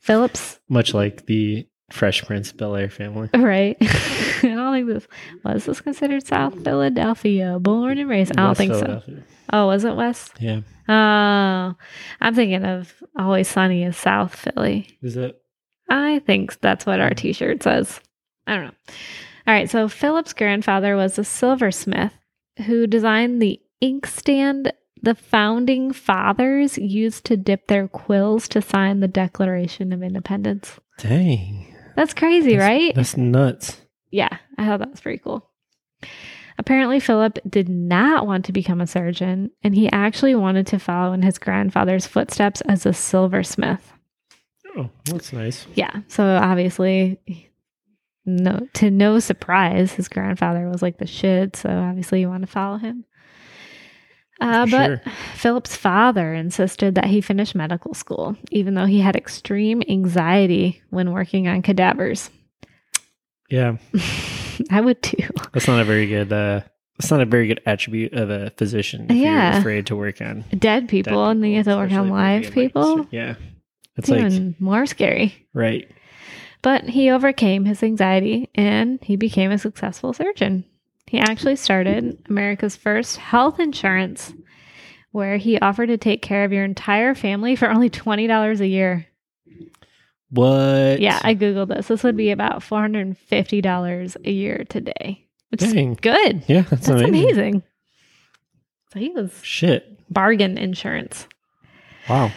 [0.00, 3.28] Phillips, Much like the Fresh Prince Bel Air family.
[3.34, 3.76] right?
[3.80, 5.08] I don't think this
[5.44, 8.32] was this considered South Philadelphia, born and raised.
[8.32, 9.02] I don't West think so.
[9.52, 10.34] Oh, was it West?
[10.40, 10.60] Yeah.
[10.88, 11.74] Oh,
[12.20, 14.98] I'm thinking of Always Sunny as South Philly.
[15.02, 15.40] Is it?
[15.88, 18.00] I think that's what our t shirt says.
[18.46, 18.94] I don't know.
[19.46, 19.70] All right.
[19.70, 22.12] So Philip's grandfather was a silversmith
[22.66, 24.72] who designed the inkstand
[25.02, 30.80] the founding fathers used to dip their quills to sign the Declaration of Independence.
[30.98, 31.75] Dang.
[31.96, 32.94] That's crazy, That's- right?
[32.94, 33.80] That's nuts.
[34.12, 35.50] Yeah, I thought that was pretty cool.
[36.58, 41.12] Apparently, Philip did not want to become a surgeon, and he actually wanted to follow
[41.12, 43.92] in his grandfather's footsteps as a silversmith.
[44.76, 45.66] Oh, that's nice.
[45.74, 46.00] Yeah.
[46.08, 47.18] So obviously,
[48.24, 51.56] no to no surprise, his grandfather was like the shit.
[51.56, 53.04] So obviously, you want to follow him.
[54.40, 55.02] Uh, but sure.
[55.34, 61.12] Philip's father insisted that he finish medical school, even though he had extreme anxiety when
[61.12, 62.30] working on cadavers.
[63.48, 63.76] Yeah.
[64.70, 65.28] I would too.
[65.52, 66.60] That's not a very good uh
[66.98, 69.50] that's not a very good attribute of a physician if Yeah.
[69.52, 72.08] you're afraid to work on Dead dead people, and then you have to work on
[72.08, 73.06] live being, like, people.
[73.10, 73.34] yeah.
[73.98, 75.46] It's It's like even more scary.
[75.54, 75.90] right.
[76.62, 80.64] But he overcame his anxiety and he became a successful surgeon.
[81.06, 84.34] He actually started America's first health insurance
[85.12, 89.06] where he offered to take care of your entire family for only $20 a year.
[90.30, 91.00] What?
[91.00, 91.86] Yeah, I Googled this.
[91.88, 95.92] This would be about $450 a year today, which Dang.
[95.92, 96.42] is good.
[96.48, 97.08] Yeah, that's, That's amazing.
[97.08, 97.62] amazing.
[98.92, 100.12] So he was Shit.
[100.12, 101.28] bargain insurance.
[102.08, 102.32] Wow.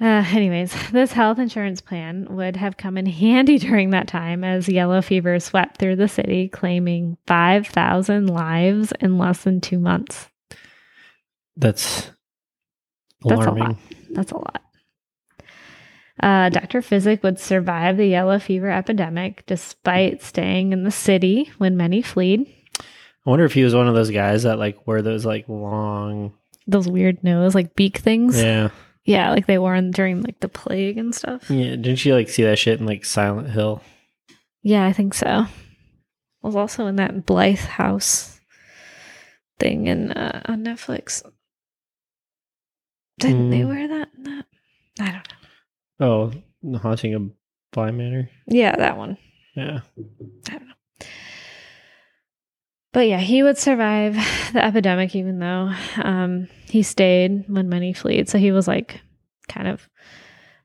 [0.00, 4.68] Uh, anyways, this health insurance plan would have come in handy during that time as
[4.68, 10.28] yellow fever swept through the city, claiming 5,000 lives in less than two months.
[11.56, 12.10] That's
[13.22, 13.62] That's a alarming.
[13.64, 13.76] lot.
[14.10, 14.62] That's a lot.
[16.22, 16.80] Uh, Dr.
[16.80, 22.46] Physick would survive the yellow fever epidemic despite staying in the city when many fled.
[22.80, 26.32] I wonder if he was one of those guys that like wore those like long
[26.66, 28.40] Those weird nose, like beak things.
[28.42, 28.70] Yeah.
[29.06, 31.48] Yeah, like they wore in during like the plague and stuff.
[31.50, 31.70] Yeah.
[31.76, 33.80] Didn't you like see that shit in like Silent Hill?
[34.62, 35.46] Yeah, I think so.
[36.42, 38.40] Was also in that Blythe House
[39.58, 41.22] thing in uh, on Netflix.
[43.18, 43.68] Didn't they Mm.
[43.68, 44.08] wear that?
[44.24, 44.44] that?
[45.00, 45.14] I don't
[46.00, 46.06] know.
[46.06, 47.30] Oh, the haunting of
[47.72, 48.28] Bly Manor.
[48.48, 49.16] Yeah, that one.
[49.54, 49.80] Yeah.
[50.48, 50.65] I don't know.
[52.96, 54.14] But yeah, he would survive
[54.54, 55.70] the epidemic even though
[56.02, 58.26] um, he stayed when many fled.
[58.26, 59.02] So he was like
[59.50, 59.86] kind of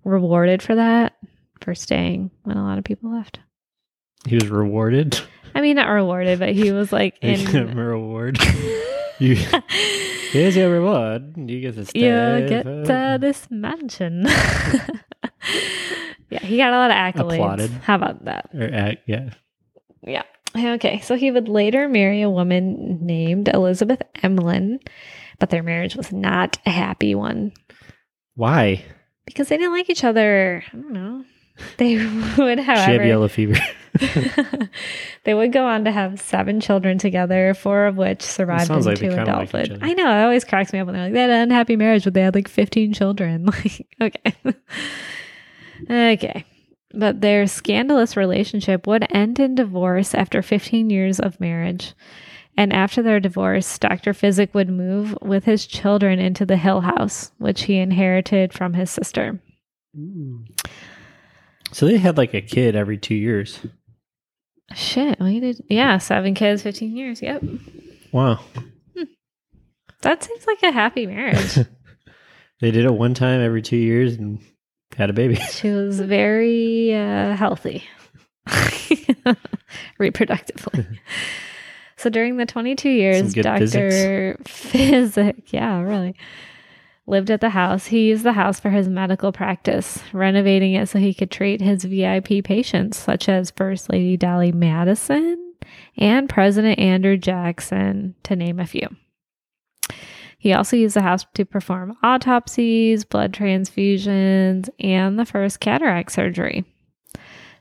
[0.06, 1.18] rewarded for that,
[1.60, 3.40] for staying when a lot of people left.
[4.26, 5.20] He was rewarded.
[5.54, 7.54] I mean, not rewarded, but he was like in.
[7.54, 8.40] a reward.
[9.20, 9.36] you,
[10.32, 11.34] here's your reward.
[11.36, 12.00] You get to stay.
[12.00, 14.24] you get uh, this mansion.
[16.30, 17.34] yeah, he got a lot of accolades.
[17.34, 17.72] Applauded.
[17.72, 18.52] How about that?
[18.54, 19.32] or act, yeah.
[20.02, 20.24] Yeah.
[20.56, 21.00] Okay.
[21.02, 24.80] So he would later marry a woman named Elizabeth Emlen,
[25.40, 27.54] but their marriage was not a happy one
[28.36, 28.84] Why?
[29.26, 30.64] because they didn't like each other.
[30.68, 31.26] I don't know.
[31.78, 33.54] They would, she had however, yellow fever.
[35.26, 39.12] they would go on to have seven children together, four of which survived like into
[39.12, 39.72] like adulthood.
[39.74, 39.86] other.
[39.86, 40.10] I know.
[40.10, 42.22] It always cracks me up when they're like, they had an unhappy marriage, but they
[42.22, 43.46] had like 15 children.
[43.46, 44.36] Like, okay.
[45.90, 46.46] okay.
[46.94, 51.94] But their scandalous relationship would end in divorce after 15 years of marriage.
[52.58, 54.14] And after their divorce, Dr.
[54.14, 58.90] Physick would move with his children into the Hill House, which he inherited from his
[58.92, 59.40] sister.
[59.98, 60.46] Mm.
[61.74, 63.60] so they had like a kid every two years.
[64.74, 65.64] Shit, we did.
[65.70, 67.22] Yeah, seven kids, 15 years.
[67.22, 67.44] Yep.
[68.14, 68.36] Wow.
[68.96, 69.04] Hmm.
[70.02, 71.60] That seems like a happy marriage.
[72.62, 74.40] They did it one time every two years and
[74.98, 75.36] had a baby.
[75.36, 77.84] she was very uh, healthy
[80.00, 81.00] reproductively.
[81.98, 84.38] so during the 22 years, Dr.
[84.44, 86.16] Physick, yeah, really,
[87.08, 87.88] lived at the house.
[87.88, 91.84] He used the house for his medical practice, renovating it so he could treat his
[91.84, 95.54] VIP patients, such as First Lady Dolley Madison
[95.98, 98.88] and President Andrew Jackson, to name a few.
[100.42, 106.66] He also used the house to perform autopsies, blood transfusions, and the first cataract surgery.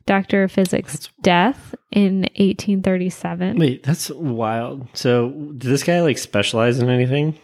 [0.06, 0.44] Dr.
[0.44, 3.58] of Physick's That's- death in 1837.
[3.58, 4.88] Wait, that's wild.
[4.94, 5.28] So
[5.58, 7.38] did this guy like specialize in anything?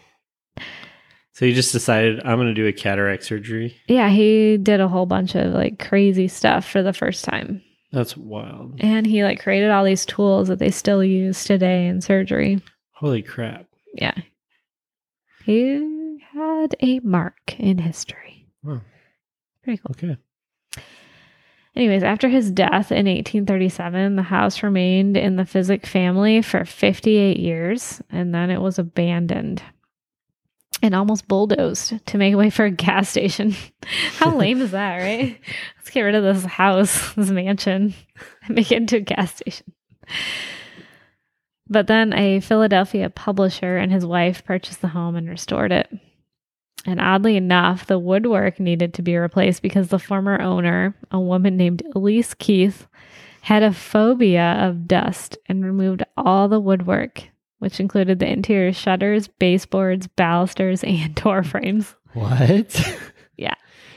[1.34, 3.76] So he just decided I'm going to do a cataract surgery.
[3.88, 7.60] Yeah, he did a whole bunch of like crazy stuff for the first time.
[7.92, 8.76] That's wild.
[8.80, 12.62] And he like created all these tools that they still use today in surgery.
[12.94, 13.66] Holy crap.
[13.92, 14.14] Yeah.
[15.46, 18.48] He had a mark in history.
[18.64, 18.80] Wow.
[19.62, 19.92] Pretty cool.
[19.92, 20.16] Okay.
[21.76, 27.38] Anyways, after his death in 1837, the house remained in the Physick family for 58
[27.38, 29.62] years and then it was abandoned
[30.82, 33.54] and almost bulldozed to make way for a gas station.
[34.16, 35.40] How lame is that, right?
[35.76, 37.94] Let's get rid of this house, this mansion,
[38.46, 39.72] and make it into a gas station.
[41.68, 45.90] But then a Philadelphia publisher and his wife purchased the home and restored it.
[46.84, 51.56] And oddly enough, the woodwork needed to be replaced because the former owner, a woman
[51.56, 52.86] named Elise Keith,
[53.42, 57.28] had a phobia of dust and removed all the woodwork,
[57.58, 61.94] which included the interior shutters, baseboards, balusters, and door frames.
[62.12, 62.98] What?
[63.38, 63.54] Yeah.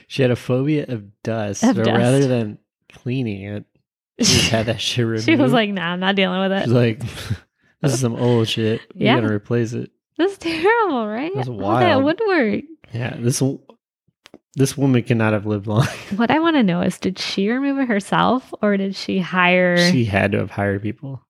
[0.07, 1.63] She had a phobia of dust.
[1.63, 1.97] Of so dust.
[1.97, 2.57] rather than
[2.91, 3.65] cleaning it,
[4.19, 5.25] she had that shit removed.
[5.25, 6.63] She was like, nah, I'm not dealing with it.
[6.65, 7.01] She's like,
[7.81, 8.81] this is some old shit.
[8.95, 9.19] We Yeah.
[9.21, 9.91] gotta replace it.
[10.17, 11.31] That's terrible, right?
[11.33, 12.03] That's All that wild.
[12.03, 12.63] woodwork.
[12.93, 13.41] Yeah, this
[14.55, 15.85] this woman cannot have lived long.
[16.15, 19.77] What I want to know is did she remove it herself or did she hire?
[19.91, 21.25] she had to have hired people.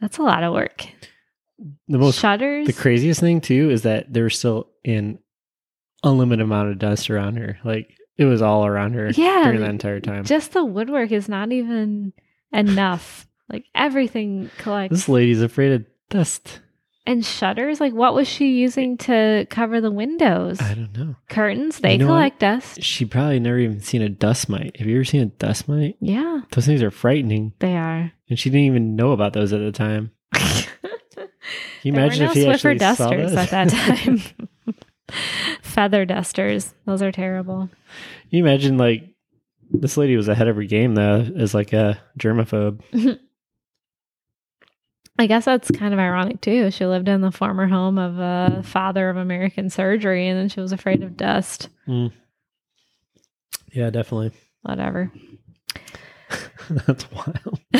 [0.00, 0.86] That's a lot of work.
[1.88, 2.66] The most Shutters.
[2.66, 5.18] the craziest thing too is that there was still an
[6.02, 7.58] unlimited amount of dust around her.
[7.64, 10.24] Like it was all around her Yeah, during that entire time.
[10.24, 12.12] Just the woodwork is not even
[12.52, 13.25] enough.
[13.48, 14.92] Like everything collects.
[14.94, 16.60] this lady's afraid of dust.
[17.06, 17.80] and shutters.
[17.80, 20.60] Like what was she using to cover the windows?
[20.60, 21.14] I don't know.
[21.28, 21.78] Curtains.
[21.78, 22.14] They You know what?
[22.14, 22.82] collect dust.
[22.82, 24.76] She probably never even seen a dust mite.
[24.78, 25.96] Have you ever seen a dust mite?
[26.00, 28.12] Yeah, Those things are frightening, they are.
[28.28, 30.10] and she didn't even know about those at the time.
[30.34, 31.28] Can
[31.84, 34.20] you there imagine were if no he Swiffer dusters at that time.
[35.62, 36.74] Feather dusters.
[36.86, 37.68] Those are terrible.
[38.30, 39.04] Can you imagine like
[39.70, 42.80] this lady was ahead of her game though, as like a germaphobe.
[45.18, 46.70] I guess that's kind of ironic too.
[46.70, 50.60] She lived in the former home of a father of American surgery, and then she
[50.60, 51.68] was afraid of dust.
[51.88, 52.12] Mm.
[53.72, 54.32] Yeah, definitely.
[54.62, 55.10] Whatever.
[56.68, 57.60] That's wild.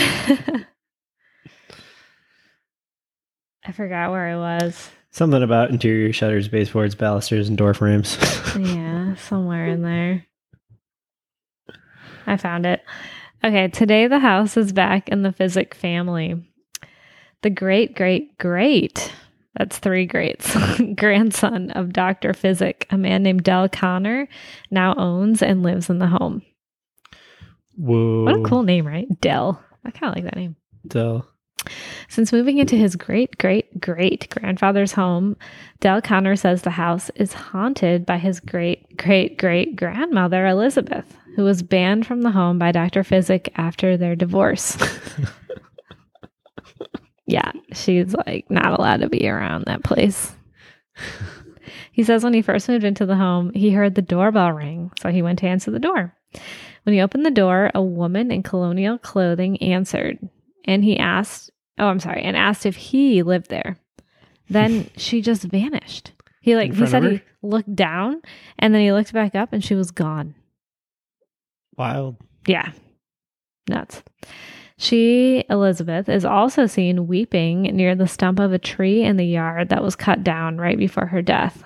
[3.64, 4.90] I forgot where I was.
[5.10, 8.16] Something about interior shutters, baseboards, balusters, and door frames.
[8.56, 10.24] Yeah, somewhere in there.
[12.26, 12.82] I found it.
[13.44, 16.42] Okay, today the house is back in the Physick family.
[17.42, 19.12] The great, great, great
[19.56, 20.54] That's three greats.
[20.96, 22.32] Grandson of Dr.
[22.32, 24.28] Physick, a man named Del Connor,
[24.70, 26.42] now owns and lives in the home.
[27.76, 28.24] Whoa.
[28.24, 29.06] What a cool name, right?
[29.20, 29.62] Del.
[29.84, 30.56] I kind of like that name.
[30.86, 31.26] Del.
[32.08, 35.36] Since moving into his great great great grandfather's home,
[35.80, 41.44] Del Connor says the house is haunted by his great great great grandmother, Elizabeth, who
[41.44, 43.02] was banned from the home by Dr.
[43.02, 44.76] Physick after their divorce.
[47.26, 50.34] yeah, she's like not allowed to be around that place.
[51.92, 55.10] He says when he first moved into the home, he heard the doorbell ring, so
[55.10, 56.14] he went to answer the door.
[56.82, 60.18] When he opened the door, a woman in colonial clothing answered,
[60.66, 63.78] and he asked, "Oh, I'm sorry," and asked if he lived there.
[64.48, 66.12] Then she just vanished.
[66.40, 68.22] He like he said he looked down,
[68.58, 70.34] and then he looked back up, and she was gone.
[71.76, 72.16] Wild.
[72.46, 72.72] Yeah.
[73.68, 74.02] Nuts.
[74.78, 79.70] She, Elizabeth, is also seen weeping near the stump of a tree in the yard
[79.70, 81.64] that was cut down right before her death.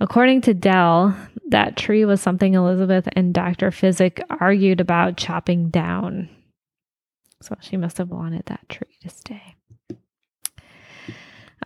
[0.00, 1.16] According to Del,
[1.48, 3.70] that tree was something Elizabeth and Dr.
[3.70, 6.28] Physick argued about chopping down.
[7.42, 9.56] So she must have wanted that tree to stay.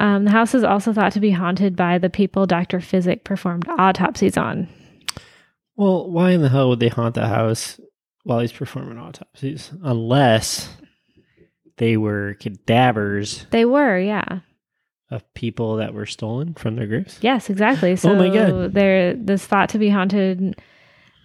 [0.00, 2.78] Um, the house is also thought to be haunted by the people Dr.
[2.78, 4.68] Physick performed autopsies on.
[5.76, 7.80] Well, why in the hell would they haunt the house
[8.28, 9.70] while he's performing autopsies?
[9.82, 10.68] Unless
[11.78, 14.40] they were cadavers They were, yeah.
[15.10, 17.18] of people that were stolen from their graves.
[17.22, 17.96] Yes, exactly.
[17.96, 18.74] So Oh my God.
[18.74, 20.60] they're this thought to be haunted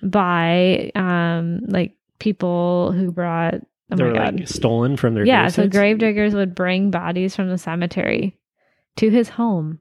[0.02, 4.36] by um like people who brought oh they my were god.
[4.40, 5.76] like stolen from their yeah, grave so sites?
[5.76, 8.38] grave diggers would bring bodies from the cemetery
[8.98, 9.80] to his home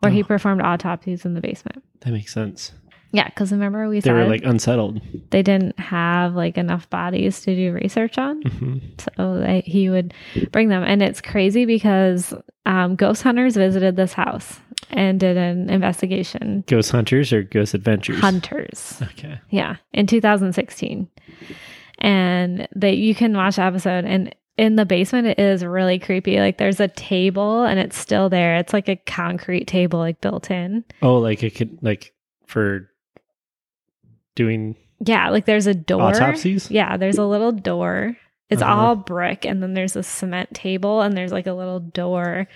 [0.00, 0.26] where he Oh.
[0.26, 1.82] performed autopsies in the basement.
[2.00, 2.72] That makes sense.
[3.10, 5.00] Yeah, because remember we They were like unsettled.
[5.30, 8.42] they didn't have like enough bodies to do research on.
[8.42, 8.80] Mhm.
[9.16, 10.12] So they, he would
[10.52, 10.82] bring them.
[10.82, 12.34] And it's crazy because
[12.66, 14.60] um, ghost hunters visited this house
[14.90, 16.64] and did an investigation.
[16.66, 18.20] Ghost hunters or ghost adventures?
[18.20, 19.00] Hunters.
[19.12, 19.40] Okay.
[19.48, 21.08] Yeah, in 2016.
[22.00, 26.38] And they you can watch the episode and in the basement it is really creepy.
[26.40, 28.56] Like there's a table and it's still there.
[28.56, 30.84] It's like a concrete table like built in.
[31.02, 32.12] Oh, like it could like
[32.46, 32.90] for
[34.38, 36.02] doing Yeah, like there's a door.
[36.02, 36.70] autopsies.
[36.70, 38.16] Yeah, there's a little door.
[38.48, 38.72] It's Uh-huh.
[38.74, 42.48] all brick and then there's a cement table and there's like a little door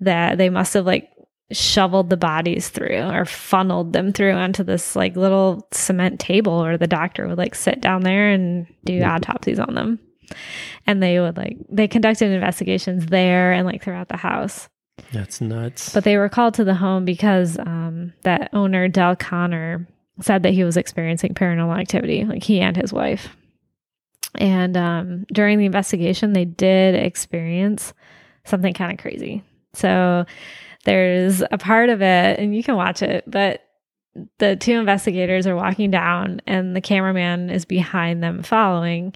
[0.00, 1.08] that they must have like
[1.52, 6.76] shoveled the bodies through or funneled them through onto this like little cement table or
[6.76, 9.98] the doctor would like sit down there and do autopsies on them.
[10.86, 14.68] And they would like they conducted investigations there and like throughout the house.
[15.12, 15.92] That's nuts.
[15.94, 19.86] But they were called to the home because um, that owner, Del Connor,
[20.20, 23.34] said that he was experiencing paranormal activity, like he and his wife.
[24.36, 27.92] And um, during the investigation, they did experience
[28.44, 29.42] something kind of crazy.
[29.74, 30.24] So
[30.84, 33.62] there's a part of it, and you can watch it, but
[34.38, 39.14] the two investigators are walking down, and the cameraman is behind them following.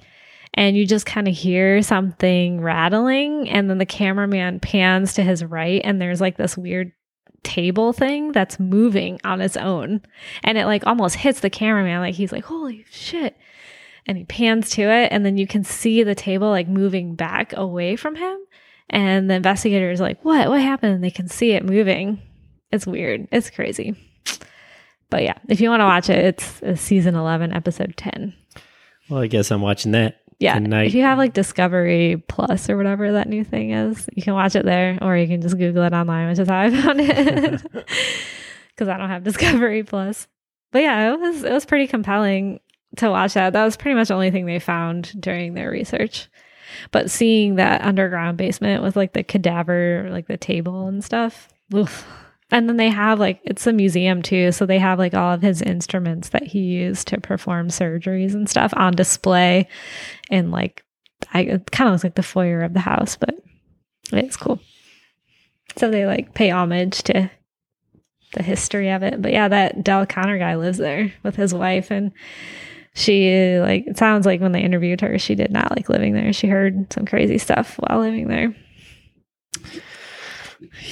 [0.53, 5.43] And you just kind of hear something rattling, and then the cameraman pans to his
[5.43, 6.91] right, and there's like this weird
[7.43, 10.01] table thing that's moving on its own.
[10.43, 11.99] And it like almost hits the cameraman.
[12.01, 13.37] Like he's like, holy shit.
[14.05, 17.51] And he pans to it, and then you can see the table like moving back
[17.55, 18.37] away from him.
[18.89, 20.47] And the investigator is like, what?
[20.47, 20.93] What happened?
[20.95, 22.21] And they can see it moving.
[22.71, 23.27] It's weird.
[23.33, 23.95] It's crazy.
[25.09, 28.33] But yeah, if you want to watch it, it's uh, season 11, episode 10.
[29.09, 30.21] well, I guess I'm watching that.
[30.39, 30.53] Yeah.
[30.55, 30.87] Tonight.
[30.87, 34.55] If you have like Discovery Plus or whatever that new thing is, you can watch
[34.55, 37.61] it there or you can just Google it online, which is how I found it.
[38.69, 40.27] Because I don't have Discovery Plus.
[40.71, 42.59] But yeah, it was it was pretty compelling
[42.97, 43.53] to watch that.
[43.53, 46.29] That was pretty much the only thing they found during their research.
[46.91, 51.49] But seeing that underground basement with like the cadaver, like the table and stuff.
[51.73, 52.05] oof.
[52.49, 55.41] And then they have like it's a museum too, so they have like all of
[55.41, 59.67] his instruments that he used to perform surgeries and stuff on display
[60.29, 60.83] in like
[61.33, 63.35] I it kind of looks like the foyer of the house, but
[64.13, 64.59] it's cool.
[65.75, 67.29] So they like pay homage to
[68.33, 69.21] the history of it.
[69.21, 72.11] But yeah, that Del Connor guy lives there with his wife and
[72.93, 76.33] she like it sounds like when they interviewed her, she did not like living there.
[76.33, 78.55] She heard some crazy stuff while living there.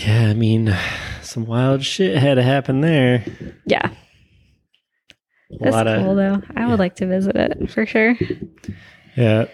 [0.06, 0.76] Yeah, I mean,
[1.22, 3.26] some wild shit had to happen there.
[3.66, 3.92] Yeah.
[5.52, 6.42] A That's cool of though.
[6.56, 8.16] I would like to visit it for sure.
[9.16, 9.46] yeah,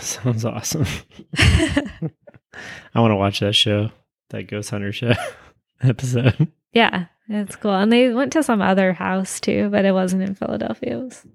[0.00, 0.86] sounds awesome.
[1.38, 3.90] I want to watch that show,
[4.30, 5.12] that Ghost Hunter show
[5.82, 6.48] episode.
[6.72, 7.74] Yeah, it's cool.
[7.74, 10.98] And they went to some other house too, but it wasn't in Philadelphia.
[10.98, 11.26] It was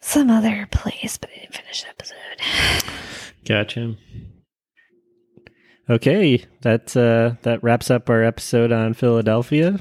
[0.00, 2.92] some other place, but I didn't finish the episode.
[3.44, 3.94] Gotcha.
[5.90, 9.80] Okay, that uh, that wraps up our episode on Philadelphia.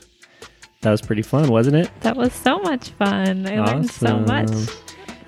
[0.82, 1.92] That was pretty fun, wasn't it?
[2.02, 3.46] That was so much fun.
[3.46, 4.50] I learned so much.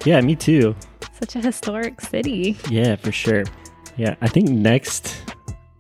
[0.06, 0.76] Yeah, me too.
[1.20, 2.58] Such a historic city.
[2.70, 3.44] Yeah, for sure.
[3.98, 5.34] Yeah, I think next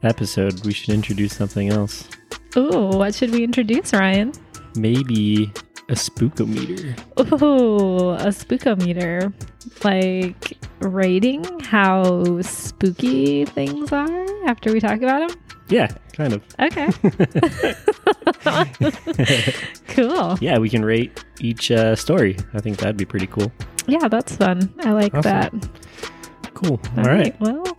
[0.03, 2.09] episode we should introduce something else.
[2.57, 4.33] Ooh, what should we introduce, Ryan?
[4.75, 5.51] Maybe
[5.89, 6.97] a spookometer.
[7.19, 9.33] Ooh, a spookometer.
[9.83, 15.37] Like rating how spooky things are after we talk about them?
[15.69, 16.41] Yeah, kind of.
[16.59, 16.89] Okay.
[19.89, 20.37] cool.
[20.41, 22.37] Yeah, we can rate each uh, story.
[22.53, 23.51] I think that'd be pretty cool.
[23.87, 24.73] Yeah, that's fun.
[24.83, 25.31] I like Awesome.
[25.59, 25.69] that.
[26.53, 26.79] Cool.
[26.97, 27.39] All right.
[27.39, 27.77] Well,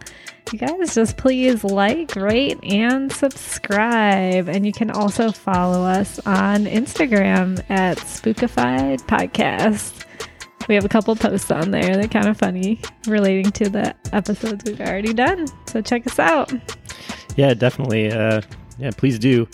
[0.53, 4.49] you guys just please like, rate, and subscribe.
[4.49, 10.05] And you can also follow us on Instagram at Spookified Podcast.
[10.69, 11.97] We have a couple posts on there.
[11.97, 15.47] They're kind of funny relating to the episodes we've already done.
[15.67, 16.53] So check us out.
[17.37, 18.11] Yeah, definitely.
[18.13, 18.43] Uh,
[18.79, 19.49] yeah, please do.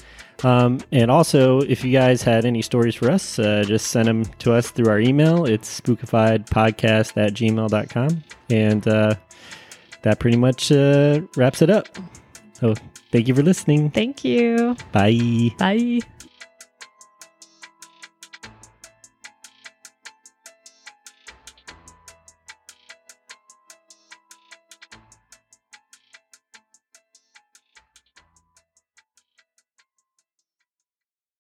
[0.44, 4.24] Um, and also, if you guys had any stories for us, uh, just send them
[4.40, 5.46] to us through our email.
[5.46, 8.24] It's spookifiedpodcast at gmail.com.
[8.50, 9.14] And uh,
[10.06, 11.88] that pretty much uh, wraps it up.
[12.52, 12.74] So
[13.10, 13.90] thank you for listening.
[13.90, 14.76] Thank you.
[14.92, 15.50] Bye.
[15.58, 16.00] Bye.